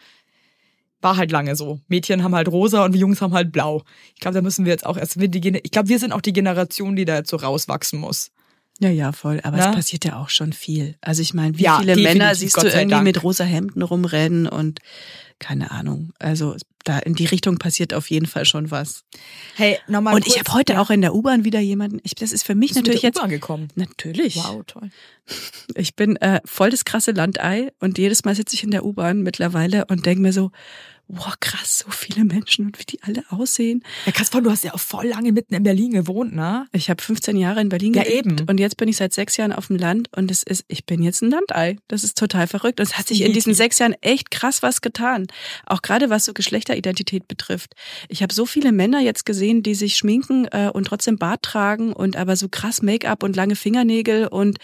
war 1.03 1.17
halt 1.17 1.31
lange 1.31 1.55
so. 1.55 1.79
Mädchen 1.87 2.23
haben 2.23 2.33
halt 2.35 2.47
rosa 2.47 2.83
und 2.85 2.93
wir 2.93 2.99
Jungs 3.01 3.21
haben 3.21 3.33
halt 3.33 3.51
blau. 3.51 3.83
Ich 4.15 4.21
glaube, 4.21 4.35
da 4.35 4.41
müssen 4.41 4.65
wir 4.65 4.71
jetzt 4.71 4.85
auch 4.85 4.97
erst, 4.97 5.19
wir 5.19 5.27
die, 5.27 5.59
ich 5.63 5.71
glaube, 5.71 5.89
wir 5.89 5.99
sind 5.99 6.11
auch 6.13 6.21
die 6.21 6.33
Generation, 6.33 6.95
die 6.95 7.05
da 7.05 7.17
jetzt 7.17 7.29
so 7.29 7.37
rauswachsen 7.37 7.99
muss. 7.99 8.31
Ja, 8.79 8.89
ja, 8.89 9.11
voll. 9.11 9.39
Aber 9.43 9.57
Na? 9.57 9.69
es 9.69 9.75
passiert 9.75 10.03
ja 10.03 10.17
auch 10.19 10.29
schon 10.29 10.51
viel. 10.51 10.95
Also 11.01 11.21
ich 11.21 11.33
meine, 11.33 11.57
wie 11.59 11.63
Ja, 11.63 11.79
viele 11.79 11.95
Männer 11.95 12.33
siehst 12.33 12.55
Gott 12.55 12.63
du 12.65 12.69
irgendwie 12.69 12.89
Dank. 12.89 13.03
mit 13.03 13.21
rosa 13.23 13.43
Hemden 13.43 13.83
rumrennen 13.83 14.47
und 14.47 14.79
keine 15.39 15.71
Ahnung. 15.71 16.13
Also 16.19 16.55
da 16.85 16.99
in 16.99 17.15
die 17.15 17.25
Richtung 17.25 17.57
passiert 17.59 17.93
auf 17.93 18.09
jeden 18.09 18.25
Fall 18.25 18.45
schon 18.45 18.71
was. 18.71 19.03
Hey, 19.55 19.77
nochmal 19.87 20.15
und 20.15 20.25
ich 20.27 20.39
habe 20.39 20.51
heute 20.53 20.79
auch 20.81 20.89
in 20.89 21.01
der 21.01 21.13
U-Bahn 21.13 21.43
wieder 21.43 21.59
jemanden. 21.59 21.99
Ich, 22.03 22.15
das 22.15 22.31
ist 22.31 22.43
für 22.45 22.55
mich 22.55 22.73
natürlich 22.75 23.01
jetzt 23.03 23.19
angekommen. 23.21 23.67
natürlich. 23.75 24.37
Wow, 24.37 24.63
toll. 24.65 24.89
Ich 25.75 25.95
bin 25.95 26.15
äh, 26.17 26.41
voll 26.45 26.69
das 26.71 26.83
krasse 26.85 27.11
Landei 27.11 27.71
und 27.79 27.97
jedes 27.97 28.25
Mal 28.25 28.35
sitze 28.35 28.55
ich 28.55 28.63
in 28.63 28.71
der 28.71 28.85
U-Bahn 28.85 29.21
mittlerweile 29.21 29.85
und 29.85 30.05
denke 30.05 30.21
mir 30.21 30.33
so, 30.33 30.51
wow, 31.07 31.33
krass, 31.39 31.79
so 31.85 31.91
viele 31.91 32.25
Menschen 32.25 32.65
und 32.65 32.79
wie 32.79 32.85
die 32.85 33.03
alle 33.03 33.23
aussehen. 33.29 33.83
Ja, 34.05 34.11
Kaspar, 34.11 34.41
du 34.41 34.49
hast 34.49 34.63
ja 34.63 34.73
auch 34.73 34.79
voll 34.79 35.07
lange 35.07 35.31
mitten 35.31 35.53
in 35.53 35.63
Berlin 35.63 35.91
gewohnt, 35.91 36.33
ne? 36.33 36.65
Ich 36.71 36.89
habe 36.89 37.01
15 37.03 37.35
Jahre 37.37 37.61
in 37.61 37.69
Berlin 37.69 37.93
Ja, 37.93 38.03
gelebt 38.03 38.25
eben. 38.25 38.49
und 38.49 38.59
jetzt 38.59 38.77
bin 38.77 38.87
ich 38.87 38.97
seit 38.97 39.13
sechs 39.13 39.37
Jahren 39.37 39.51
auf 39.53 39.67
dem 39.67 39.75
Land 39.77 40.07
und 40.15 40.31
es 40.31 40.43
ist, 40.43 40.65
ich 40.67 40.85
bin 40.85 41.03
jetzt 41.03 41.21
ein 41.21 41.29
Landei. 41.29 41.77
Das 41.87 42.03
ist 42.03 42.17
total 42.17 42.47
verrückt. 42.47 42.79
Und 42.79 42.87
es 42.87 42.97
hat 42.97 43.07
sich 43.07 43.21
in 43.21 43.33
diesen 43.33 43.53
sechs 43.53 43.79
Jahren 43.79 43.95
echt 44.01 44.31
krass 44.31 44.63
was 44.63 44.81
getan. 44.81 45.27
Auch 45.65 45.81
gerade 45.81 46.09
was 46.09 46.25
so 46.25 46.33
Geschlechteridentität 46.33 47.27
betrifft. 47.27 47.73
Ich 48.09 48.23
habe 48.23 48.33
so 48.33 48.45
viele 48.45 48.71
Männer 48.71 48.99
jetzt 49.01 49.25
gesehen, 49.25 49.61
die 49.61 49.75
sich 49.75 49.95
schminken 49.95 50.45
äh, 50.51 50.69
und 50.73 50.85
trotzdem 50.85 51.17
Bart 51.17 51.43
tragen 51.43 51.93
und 51.93 52.15
aber 52.17 52.35
so 52.35 52.47
krass 52.49 52.81
Make-up 52.81 53.23
und 53.23 53.35
lange 53.35 53.55
Fingernägel 53.55 54.27
und 54.27 54.57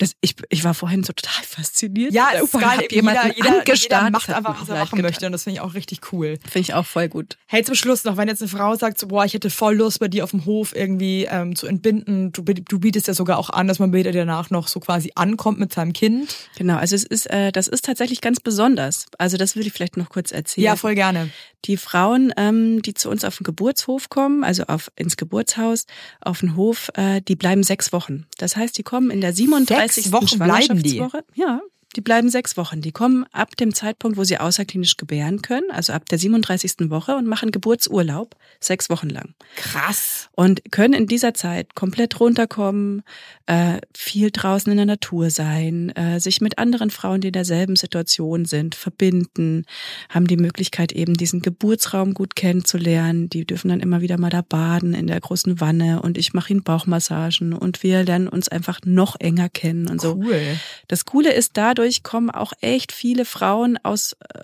das, 0.00 0.16
ich, 0.20 0.34
ich 0.48 0.64
war 0.64 0.74
vorhin 0.74 1.04
so 1.04 1.12
total 1.12 1.44
fasziniert. 1.44 2.12
Ja, 2.12 2.30
es 2.34 2.42
ist 2.42 2.52
geil. 2.52 2.88
Jeder, 2.90 3.36
jeder, 3.36 3.74
jeder 3.74 4.10
macht 4.10 4.30
einfach, 4.30 4.60
was 4.60 4.68
er 4.68 4.78
machen 4.78 4.96
getan. 4.96 5.02
möchte 5.02 5.26
und 5.26 5.32
das 5.32 5.44
finde 5.44 5.58
ich 5.58 5.60
auch 5.60 5.74
richtig 5.74 6.12
cool. 6.12 6.38
Finde 6.42 6.60
ich 6.60 6.74
auch 6.74 6.86
voll 6.86 7.08
gut. 7.08 7.36
Hey, 7.46 7.62
zum 7.62 7.74
Schluss 7.74 8.04
noch, 8.04 8.16
wenn 8.16 8.26
jetzt 8.26 8.42
eine 8.42 8.48
Frau 8.48 8.74
sagt, 8.74 8.98
so, 8.98 9.08
boah, 9.08 9.24
ich 9.24 9.34
hätte 9.34 9.50
voll 9.50 9.76
Lust, 9.76 10.00
bei 10.00 10.08
dir 10.08 10.24
auf 10.24 10.30
dem 10.30 10.46
Hof 10.46 10.74
irgendwie 10.74 11.26
ähm, 11.30 11.54
zu 11.54 11.66
entbinden. 11.66 12.32
Du, 12.32 12.42
du 12.42 12.78
bietest 12.78 13.08
ja 13.08 13.14
sogar 13.14 13.38
auch 13.38 13.50
an, 13.50 13.68
dass 13.68 13.78
man 13.78 13.90
später 13.90 14.12
danach 14.12 14.48
noch 14.48 14.68
so 14.68 14.80
quasi 14.80 15.12
ankommt 15.14 15.58
mit 15.58 15.72
seinem 15.72 15.92
Kind. 15.92 16.34
Genau, 16.56 16.76
also 16.76 16.96
es 16.96 17.04
ist, 17.04 17.26
äh, 17.26 17.52
das 17.52 17.68
ist 17.68 17.84
tatsächlich 17.84 18.22
ganz 18.22 18.40
besonders. 18.40 19.04
Also 19.18 19.36
das 19.36 19.54
will 19.54 19.66
ich 19.66 19.72
vielleicht 19.74 19.98
noch 19.98 20.08
kurz 20.08 20.32
erzählen. 20.32 20.64
Ja, 20.64 20.76
voll 20.76 20.94
gerne. 20.94 21.28
Die 21.66 21.76
Frauen, 21.76 22.32
ähm, 22.38 22.80
die 22.80 22.94
zu 22.94 23.10
uns 23.10 23.22
auf 23.22 23.36
den 23.36 23.44
Geburtshof 23.44 24.08
kommen, 24.08 24.44
also 24.44 24.64
auf 24.64 24.90
ins 24.96 25.18
Geburtshaus, 25.18 25.84
auf 26.22 26.40
den 26.40 26.56
Hof, 26.56 26.90
äh, 26.94 27.20
die 27.20 27.36
bleiben 27.36 27.62
sechs 27.62 27.92
Wochen. 27.92 28.24
Das 28.38 28.56
heißt, 28.56 28.78
die 28.78 28.82
kommen 28.82 29.10
in 29.10 29.20
der 29.20 29.34
37. 29.34 29.89
Sechs 29.90 30.12
Wochen 30.12 30.38
bleiben 30.38 30.82
die? 30.82 31.02
Ja, 31.34 31.60
die 31.96 32.00
bleiben 32.00 32.28
sechs 32.28 32.56
Wochen. 32.56 32.80
Die 32.80 32.92
kommen 32.92 33.26
ab 33.32 33.56
dem 33.56 33.74
Zeitpunkt, 33.74 34.16
wo 34.16 34.24
sie 34.24 34.38
außerklinisch 34.38 34.96
gebären 34.96 35.42
können, 35.42 35.70
also 35.70 35.92
ab 35.92 36.08
der 36.08 36.18
37. 36.18 36.90
Woche 36.90 37.16
und 37.16 37.26
machen 37.26 37.50
Geburtsurlaub 37.50 38.36
sechs 38.60 38.90
Wochen 38.90 39.10
lang 39.10 39.34
Krass. 39.56 40.28
und 40.32 40.70
können 40.70 40.94
in 40.94 41.06
dieser 41.06 41.34
Zeit 41.34 41.74
komplett 41.74 42.20
runterkommen, 42.20 43.02
äh, 43.46 43.78
viel 43.96 44.30
draußen 44.30 44.70
in 44.70 44.76
der 44.76 44.86
Natur 44.86 45.30
sein, 45.30 45.90
äh, 45.90 46.20
sich 46.20 46.40
mit 46.40 46.58
anderen 46.58 46.90
Frauen, 46.90 47.20
die 47.20 47.28
in 47.28 47.32
derselben 47.32 47.74
Situation 47.74 48.44
sind, 48.44 48.76
verbinden, 48.76 49.64
haben 50.08 50.28
die 50.28 50.36
Möglichkeit 50.36 50.92
eben 50.92 51.14
diesen 51.14 51.42
Geburtsraum 51.42 52.14
gut 52.14 52.36
kennenzulernen. 52.36 53.28
Die 53.28 53.44
dürfen 53.44 53.68
dann 53.68 53.80
immer 53.80 54.00
wieder 54.00 54.18
mal 54.18 54.30
da 54.30 54.42
baden 54.42 54.94
in 54.94 55.08
der 55.08 55.20
großen 55.20 55.60
Wanne 55.60 56.02
und 56.02 56.18
ich 56.18 56.34
mache 56.34 56.52
ihnen 56.52 56.62
Bauchmassagen 56.62 57.52
und 57.52 57.82
wir 57.82 58.04
lernen 58.04 58.28
uns 58.28 58.48
einfach 58.48 58.78
noch 58.84 59.18
enger 59.18 59.48
kennen 59.48 59.88
und 59.88 60.00
so. 60.00 60.14
Cool. 60.14 60.40
Das 60.86 61.04
Coole 61.04 61.32
ist, 61.32 61.56
dadurch 61.56 61.79
kommen 62.02 62.30
auch 62.30 62.52
echt 62.60 62.92
viele 62.92 63.24
Frauen 63.24 63.78
aus 63.82 64.16
äh, 64.34 64.42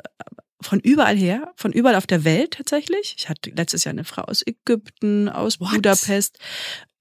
von 0.60 0.80
überall 0.80 1.16
her, 1.16 1.52
von 1.56 1.72
überall 1.72 1.96
auf 1.96 2.06
der 2.06 2.24
Welt 2.24 2.52
tatsächlich. 2.52 3.14
Ich 3.18 3.28
hatte 3.28 3.50
letztes 3.50 3.84
Jahr 3.84 3.92
eine 3.92 4.04
Frau 4.04 4.22
aus 4.22 4.42
Ägypten, 4.44 5.28
aus 5.28 5.60
What? 5.60 5.72
Budapest. 5.72 6.38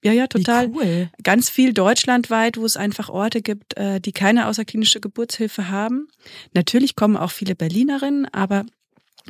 Ja, 0.04 0.12
ja, 0.12 0.26
total. 0.28 0.68
Cool. 0.68 1.10
Ganz 1.22 1.50
viel 1.50 1.72
deutschlandweit, 1.72 2.58
wo 2.58 2.64
es 2.64 2.76
einfach 2.76 3.08
Orte 3.08 3.42
gibt, 3.42 3.76
äh, 3.76 4.00
die 4.00 4.12
keine 4.12 4.46
außerklinische 4.46 5.00
Geburtshilfe 5.00 5.68
haben. 5.68 6.06
Natürlich 6.54 6.94
kommen 6.94 7.16
auch 7.16 7.32
viele 7.32 7.56
Berlinerinnen, 7.56 8.26
aber 8.32 8.66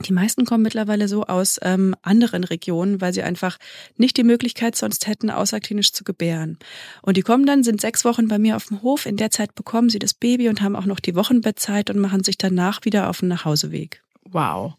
die 0.05 0.13
meisten 0.13 0.45
kommen 0.45 0.63
mittlerweile 0.63 1.09
so 1.09 1.25
aus 1.25 1.59
ähm, 1.63 1.95
anderen 2.03 2.45
Regionen, 2.45 3.01
weil 3.01 3.13
sie 3.13 3.23
einfach 3.23 3.59
nicht 3.97 4.17
die 4.17 4.25
Möglichkeit 4.25 4.77
sonst 4.77 5.07
hätten, 5.07 5.31
außerklinisch 5.31 5.93
zu 5.93 6.05
gebären. 6.05 6.59
Und 7.03 7.17
die 7.17 7.23
kommen 7.23 7.47
dann, 7.47 7.65
sind 7.65 7.81
sechs 7.81 8.05
Wochen 8.05 8.29
bei 8.29 8.39
mir 8.39 8.57
auf 8.57 8.67
dem 8.67 8.83
Hof. 8.83 9.07
In 9.07 9.17
der 9.17 9.31
Zeit 9.31 9.55
bekommen 9.55 9.89
sie 9.89 9.99
das 9.99 10.15
Baby 10.15 10.49
und 10.49 10.61
haben 10.61 10.77
auch 10.77 10.87
noch 10.87 11.01
die 11.01 11.15
Wochenbettzeit 11.15 11.91
und 11.91 11.99
machen 11.99 12.25
sich 12.25 12.37
danach 12.37 12.85
wieder 12.85 13.09
auf 13.09 13.21
den 13.21 13.29
Nachhauseweg. 13.29 14.03
Wow. 14.25 14.75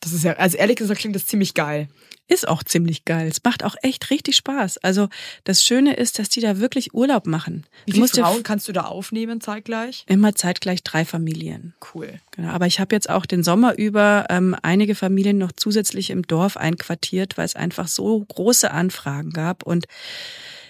Das 0.00 0.12
ist 0.12 0.24
ja, 0.24 0.34
also 0.34 0.56
ehrlich 0.56 0.76
gesagt 0.76 1.00
klingt 1.00 1.16
das 1.16 1.26
ziemlich 1.26 1.54
geil. 1.54 1.88
Ist 2.28 2.48
auch 2.48 2.64
ziemlich 2.64 3.04
geil. 3.04 3.28
Es 3.28 3.42
macht 3.44 3.62
auch 3.62 3.76
echt 3.82 4.10
richtig 4.10 4.34
Spaß. 4.34 4.78
Also 4.78 5.08
das 5.44 5.64
Schöne 5.64 5.94
ist, 5.94 6.18
dass 6.18 6.28
die 6.28 6.40
da 6.40 6.58
wirklich 6.58 6.92
Urlaub 6.92 7.26
machen. 7.26 7.64
Wie 7.86 7.92
viele 7.92 8.08
Frauen 8.08 8.42
kannst 8.42 8.66
du 8.66 8.72
da 8.72 8.82
aufnehmen 8.82 9.40
zeitgleich? 9.40 10.04
immer 10.08 10.34
zeitgleich 10.34 10.82
drei 10.82 11.04
Familien. 11.04 11.74
Cool. 11.94 12.20
Genau, 12.32 12.48
aber 12.48 12.66
ich 12.66 12.80
habe 12.80 12.94
jetzt 12.94 13.08
auch 13.08 13.26
den 13.26 13.44
Sommer 13.44 13.78
über 13.78 14.26
ähm, 14.28 14.56
einige 14.62 14.96
Familien 14.96 15.38
noch 15.38 15.52
zusätzlich 15.52 16.10
im 16.10 16.22
Dorf 16.22 16.56
einquartiert, 16.56 17.38
weil 17.38 17.44
es 17.44 17.54
einfach 17.54 17.86
so 17.86 18.24
große 18.24 18.72
Anfragen 18.72 19.30
gab 19.30 19.62
und 19.62 19.86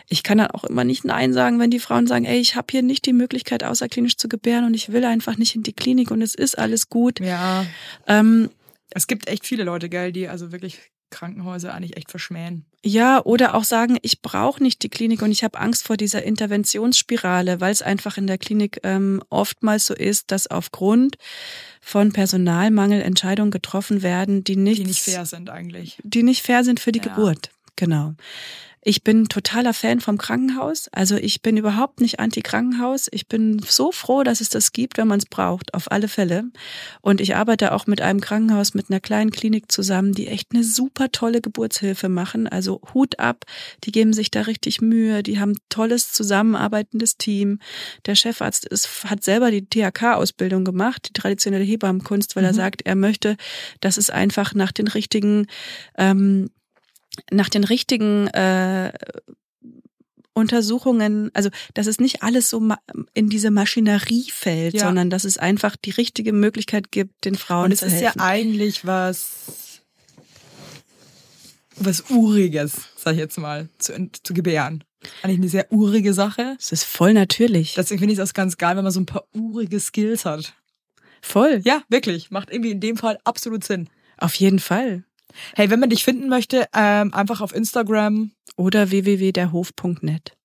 ich 0.09 0.23
kann 0.23 0.39
dann 0.39 0.51
auch 0.53 0.65
immer 0.65 0.85
nicht 0.85 1.05
Nein 1.05 1.33
sagen, 1.33 1.59
wenn 1.59 1.71
die 1.71 1.81
Frauen 1.81 2.07
sagen, 2.07 2.27
ey, 2.27 2.39
ich 2.39 2.55
habe 2.55 2.67
hier 2.71 2.83
nicht 2.83 3.07
die 3.07 3.13
Möglichkeit, 3.13 3.65
außerklinisch 3.65 4.17
zu 4.17 4.29
gebären 4.29 4.65
und 4.65 4.75
ich 4.75 4.93
will 4.93 5.05
einfach 5.05 5.37
nicht 5.37 5.57
in 5.57 5.63
die 5.63 5.73
Klinik 5.73 6.11
und 6.11 6.23
es 6.23 6.35
ist 6.35 6.57
alles 6.57 6.89
gut. 6.89 7.19
Ja. 7.19 7.67
Ähm, 8.07 8.51
Es 8.91 9.07
gibt 9.07 9.29
echt 9.29 9.47
viele 9.47 9.65
Leute, 9.65 9.89
gell, 9.89 10.13
die 10.13 10.29
also 10.29 10.53
wirklich 10.53 10.79
Krankenhäuser 11.11 11.73
eigentlich 11.73 11.97
echt 11.97 12.11
verschmähen. 12.11 12.67
Ja, 12.85 13.25
oder 13.25 13.55
auch 13.55 13.63
sagen, 13.65 13.97
ich 14.03 14.23
brauche 14.23 14.61
nicht 14.63 14.83
die 14.83 14.89
Klinik 14.89 15.23
und 15.23 15.31
ich 15.31 15.45
habe 15.45 15.59
Angst 15.59 15.85
vor 15.87 15.97
dieser 15.97 16.23
Interventionsspirale, 16.25 17.61
weil 17.61 17.73
es 17.73 17.83
einfach 17.83 18.17
in 18.17 18.27
der 18.27 18.39
Klinik 18.39 18.81
ähm, 18.83 19.23
oftmals 19.31 19.87
so 19.87 19.95
ist, 19.95 20.31
dass 20.33 20.47
aufgrund 20.49 21.17
von 21.81 22.13
Personalmangel 22.13 23.01
Entscheidungen 23.03 23.51
getroffen 23.53 24.03
werden, 24.03 24.43
die 24.45 24.57
nicht, 24.57 24.81
Die 24.83 24.85
nicht 24.87 25.03
fair 25.03 25.27
sind 25.27 25.49
eigentlich. 25.49 25.99
die 26.03 26.23
nicht 26.25 26.43
fair 26.43 26.65
sind 26.65 26.81
für 26.81 26.93
die 26.93 26.99
Ja. 27.01 27.05
Geburt. 27.15 27.51
Genau. 27.77 28.15
Ich 28.89 29.03
bin 29.03 29.29
totaler 29.29 29.75
Fan 29.75 29.99
vom 29.99 30.17
Krankenhaus. 30.17 30.87
Also 30.93 31.17
ich 31.17 31.43
bin 31.43 31.57
überhaupt 31.57 32.01
nicht 32.01 32.21
anti-Krankenhaus. 32.21 33.09
Ich 33.11 33.27
bin 33.27 33.59
so 33.59 33.91
froh, 33.91 34.23
dass 34.23 34.41
es 34.41 34.49
das 34.49 34.71
gibt, 34.71 34.97
wenn 34.97 35.09
man 35.09 35.19
es 35.19 35.27
braucht, 35.27 35.75
auf 35.75 35.91
alle 35.91 36.07
Fälle. 36.07 36.45
Und 37.01 37.21
ich 37.21 37.35
arbeite 37.35 37.73
auch 37.73 37.89
mit 37.89 38.01
einem 38.01 38.21
Krankenhaus, 38.21 38.75
mit 38.75 38.89
einer 38.89 39.01
kleinen 39.01 39.33
Klinik 39.33 39.73
zusammen, 39.73 40.13
die 40.13 40.29
echt 40.29 40.53
eine 40.55 40.63
super 40.63 41.11
tolle 41.11 41.41
Geburtshilfe 41.41 42.09
machen. 42.09 42.47
Also 42.47 42.81
Hut 42.95 43.19
ab, 43.19 43.45
die 43.83 43.91
geben 43.91 44.13
sich 44.13 44.31
da 44.31 44.43
richtig 44.43 44.81
Mühe, 44.81 45.25
die 45.25 45.41
haben 45.41 45.55
tolles 45.69 46.13
zusammenarbeitendes 46.13 47.17
Team. 47.17 47.59
Der 48.07 48.15
Chefarzt 48.15 48.67
ist, 48.67 49.03
hat 49.03 49.25
selber 49.25 49.51
die 49.51 49.67
THK-Ausbildung 49.69 50.65
gemacht, 50.65 51.09
die 51.09 51.13
traditionelle 51.13 51.65
Hebammenkunst, 51.65 52.37
weil 52.37 52.45
er 52.45 52.53
Mhm. 52.53 52.57
sagt, 52.57 52.83
er 52.83 52.95
möchte, 52.95 53.37
dass 53.81 53.97
es 53.97 54.11
einfach 54.11 54.55
nach 54.55 54.71
den 54.71 54.87
richtigen 54.87 55.49
ähm, 55.99 56.51
nach 57.31 57.49
den 57.49 57.65
richtigen 57.65 58.27
äh, 58.29 58.93
Untersuchungen, 60.35 61.31
also 61.35 61.49
dass 61.73 61.87
es 61.87 61.99
nicht 61.99 62.23
alles 62.23 62.51
so 62.51 62.61
in 63.15 63.29
diese 63.31 63.51
Maschinerie 63.51 64.31
fällt, 64.31 64.75
Ja. 64.75 64.85
sondern 64.85 65.09
dass 65.09 65.25
es 65.25 65.39
einfach 65.39 65.77
die 65.77 65.91
richtige 65.93 66.33
Möglichkeit 66.35 66.91
gibt, 66.93 67.25
den 67.25 67.37
Frauen 67.37 67.67
Und 67.67 67.73
es 67.73 67.81
zu 67.81 67.87
ist 67.87 67.95
ja 67.95 68.09
helfen. 68.11 68.21
eigentlich 68.21 68.87
was, 68.87 69.81
was 71.77 72.11
Uriges, 72.11 72.73
sag 72.97 73.13
ich 73.15 73.19
jetzt 73.19 73.39
mal, 73.39 73.69
zu, 73.79 74.11
zu 74.23 74.35
gebären. 74.35 74.85
Eigentlich 75.23 75.39
eine 75.39 75.49
sehr 75.49 75.73
urige 75.73 76.13
Sache. 76.13 76.57
es 76.59 76.73
ist 76.73 76.85
voll 76.85 77.13
natürlich. 77.15 77.75
Deswegen 77.75 77.99
finde 78.01 78.13
ich 78.15 78.19
es 78.19 78.29
auch 78.31 78.35
ganz 78.35 78.57
geil, 78.59 78.77
wenn 78.77 78.85
man 78.85 78.93
so 78.93 79.01
ein 79.01 79.07
paar 79.07 79.25
urige 79.33 79.79
Skills 79.81 80.25
hat. 80.25 80.55
voll. 81.23 81.61
Ja, 81.65 81.83
wirklich. 81.89 82.31
Macht 82.31 82.51
irgendwie 82.51 82.71
in 82.73 82.81
dem 82.81 82.97
Fall 82.97 83.19
absolut 83.25 83.65
Sinn. 83.65 83.89
Auf 84.19 84.35
jeden 84.35 84.59
Fall. 84.59 85.05
Hey, 85.55 85.71
wenn 85.71 85.81
man 85.81 85.91
dich 85.91 86.05
finden 86.05 86.29
möchte, 86.29 86.67
ähm, 86.75 87.13
einfach 87.15 87.41
auf 87.41 87.55
Instagram. 87.55 88.33
Oder 88.57 88.91
www.derhof.net. 88.91 90.37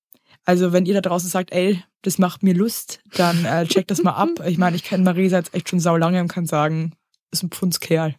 Also 0.44 0.74
wenn 0.74 0.86
ihr 0.86 0.94
da 0.94 1.02
draußen 1.02 1.30
sagt, 1.30 1.52
ey, 1.54 1.82
das 2.02 2.18
macht 2.18 2.44
mir 2.44 2.54
Lust, 2.54 3.00
dann 3.14 3.46
äh, 3.46 3.66
checkt 3.66 3.92
das 3.92 4.04
mal 4.04 4.14
ab. 4.14 4.30
Ich 4.46 4.58
meine, 4.58 4.76
ich 4.76 4.84
kenne 4.84 5.04
Marisa 5.04 5.38
jetzt 5.38 5.54
echt 5.54 5.70
schon 5.70 5.80
sau 5.80 5.98
lange 5.98 6.20
und 6.20 6.28
kann 6.28 6.46
sagen, 6.46 6.94
ist 7.32 7.44
ein 7.44 7.52
Pfundskerl. 7.52 8.16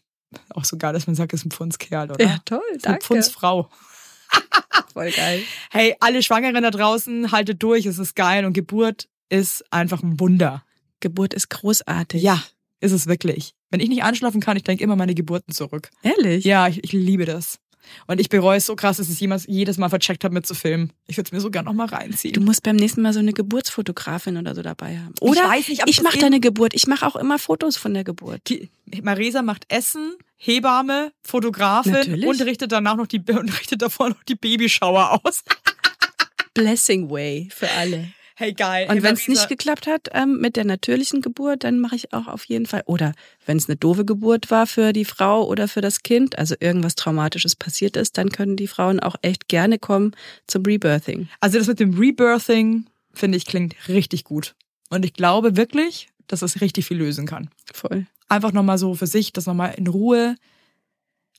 Auch 0.50 0.64
so 0.64 0.78
geil, 0.78 0.92
dass 0.92 1.06
man 1.06 1.16
sagt, 1.16 1.32
ist 1.32 1.44
ein 1.44 1.50
Pfundskerl, 1.50 2.10
oder? 2.10 2.24
toll, 2.44 2.62
Ist 2.74 2.86
eine 2.86 2.98
Pfundsfrau. 3.00 3.68
Voll 4.92 5.10
geil. 5.10 5.42
Hey, 5.70 5.96
alle 6.00 6.22
Schwangeren 6.22 6.62
da 6.62 6.70
draußen, 6.70 7.32
haltet 7.32 7.62
durch, 7.62 7.86
es 7.86 7.98
ist 7.98 8.14
geil 8.14 8.44
und 8.44 8.54
Geburt 8.54 9.08
ist 9.28 9.64
einfach 9.70 10.02
ein 10.02 10.20
Wunder. 10.20 10.64
Geburt 11.00 11.34
ist 11.34 11.50
großartig. 11.50 12.22
Ja, 12.22 12.42
ist 12.80 12.92
es 12.92 13.06
wirklich. 13.06 13.54
Wenn 13.72 13.80
ich 13.80 13.88
nicht 13.88 14.04
einschlafen 14.04 14.40
kann, 14.40 14.56
ich 14.56 14.62
denke 14.62 14.84
immer 14.84 14.94
meine 14.94 15.14
Geburten 15.16 15.52
zurück. 15.52 15.90
Ehrlich? 16.04 16.44
Ja, 16.44 16.68
ich, 16.68 16.84
ich 16.84 16.92
liebe 16.92 17.24
das. 17.24 17.58
Und 18.06 18.20
ich 18.20 18.28
bereue 18.28 18.58
es 18.58 18.66
so 18.66 18.76
krass, 18.76 18.98
dass 18.98 19.08
ich 19.08 19.14
es 19.14 19.20
jemals, 19.20 19.44
jedes 19.48 19.76
Mal 19.76 19.88
vercheckt 19.88 20.22
habe, 20.22 20.32
mitzufilmen. 20.34 20.92
Ich 21.08 21.16
würde 21.16 21.26
es 21.28 21.32
mir 21.32 21.40
so 21.40 21.50
gern 21.50 21.64
noch 21.64 21.72
mal 21.72 21.86
reinziehen. 21.88 22.32
Du 22.32 22.40
musst 22.40 22.62
beim 22.62 22.76
nächsten 22.76 23.02
Mal 23.02 23.12
so 23.12 23.18
eine 23.18 23.32
Geburtsfotografin 23.32 24.36
oder 24.36 24.54
so 24.54 24.62
dabei 24.62 24.98
haben. 24.98 25.14
Oder 25.20 25.48
weiß 25.48 25.66
nicht, 25.68 25.82
ob 25.82 25.88
ich 25.88 25.96
das 25.96 26.04
mache 26.04 26.14
in- 26.16 26.20
deine 26.20 26.38
Geburt. 26.38 26.74
Ich 26.74 26.86
mache 26.86 27.04
auch 27.04 27.16
immer 27.16 27.40
Fotos 27.40 27.76
von 27.76 27.92
der 27.92 28.04
Geburt. 28.04 28.40
die, 28.48 28.70
Marisa 29.02 29.42
macht 29.42 29.64
Essen, 29.68 30.12
Hebamme, 30.36 31.12
Fotografin 31.22 31.92
Natürlich. 31.92 32.26
und 32.26 32.40
richtet 32.42 32.70
danach 32.70 32.96
noch 32.96 33.08
die 33.08 33.18
und 33.32 33.58
richtet 33.58 33.82
davor 33.82 34.10
noch 34.10 34.22
die 34.24 34.36
Babyschauer 34.36 35.20
aus. 35.24 35.42
Blessing 36.54 37.10
Way 37.10 37.48
für 37.50 37.70
alle. 37.70 38.12
Hey 38.42 38.54
geil. 38.54 38.88
Und 38.90 39.04
wenn 39.04 39.14
es 39.14 39.28
nicht 39.28 39.48
geklappt 39.48 39.86
hat 39.86 40.08
ähm, 40.14 40.40
mit 40.40 40.56
der 40.56 40.64
natürlichen 40.64 41.20
Geburt, 41.20 41.62
dann 41.62 41.78
mache 41.78 41.94
ich 41.94 42.12
auch 42.12 42.26
auf 42.26 42.42
jeden 42.46 42.66
Fall. 42.66 42.82
Oder 42.86 43.14
wenn 43.46 43.56
es 43.56 43.68
eine 43.68 43.76
doofe 43.76 44.04
Geburt 44.04 44.50
war 44.50 44.66
für 44.66 44.92
die 44.92 45.04
Frau 45.04 45.46
oder 45.46 45.68
für 45.68 45.80
das 45.80 46.02
Kind, 46.02 46.36
also 46.36 46.56
irgendwas 46.58 46.96
Traumatisches 46.96 47.54
passiert 47.54 47.96
ist, 47.96 48.18
dann 48.18 48.30
können 48.30 48.56
die 48.56 48.66
Frauen 48.66 48.98
auch 48.98 49.14
echt 49.22 49.46
gerne 49.46 49.78
kommen 49.78 50.10
zum 50.48 50.64
Rebirthing. 50.64 51.28
Also 51.38 51.58
das 51.58 51.68
mit 51.68 51.78
dem 51.78 51.96
Rebirthing, 51.96 52.86
finde 53.12 53.38
ich, 53.38 53.46
klingt 53.46 53.76
richtig 53.86 54.24
gut. 54.24 54.56
Und 54.90 55.04
ich 55.04 55.14
glaube 55.14 55.56
wirklich, 55.56 56.08
dass 56.26 56.42
es 56.42 56.60
richtig 56.60 56.86
viel 56.86 56.96
lösen 56.96 57.26
kann. 57.26 57.48
Voll. 57.72 58.06
Einfach 58.28 58.50
nochmal 58.50 58.78
so 58.78 58.96
für 58.96 59.06
sich, 59.06 59.32
das 59.32 59.46
nochmal 59.46 59.74
in 59.76 59.86
Ruhe 59.86 60.34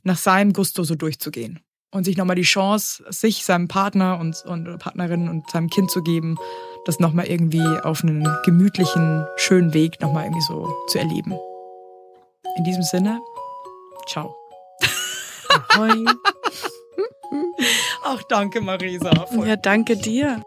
nach 0.03 0.17
seinem 0.17 0.53
Gusto 0.53 0.85
so 0.85 0.95
durchzugehen. 0.95 1.59
Und 1.91 2.05
sich 2.05 2.15
nochmal 2.15 2.37
die 2.37 2.43
Chance, 2.43 3.03
sich, 3.09 3.43
seinem 3.43 3.67
Partner 3.67 4.19
und, 4.19 4.41
und 4.45 4.79
Partnerin 4.79 5.27
und 5.27 5.51
seinem 5.51 5.69
Kind 5.69 5.91
zu 5.91 6.01
geben, 6.01 6.39
das 6.85 6.99
nochmal 6.99 7.27
irgendwie 7.27 7.65
auf 7.83 8.03
einen 8.03 8.27
gemütlichen, 8.45 9.25
schönen 9.37 9.73
Weg 9.73 10.01
nochmal 10.01 10.25
irgendwie 10.25 10.41
so 10.41 10.67
zu 10.87 10.99
erleben. 10.99 11.33
In 12.57 12.63
diesem 12.63 12.83
Sinne, 12.83 13.19
ciao. 14.07 14.35
Ahoi. 15.69 16.05
Ach, 18.03 18.21
danke, 18.29 18.61
Marisa. 18.61 19.11
Ja, 19.45 19.55
danke 19.55 19.97
dir. 19.97 20.43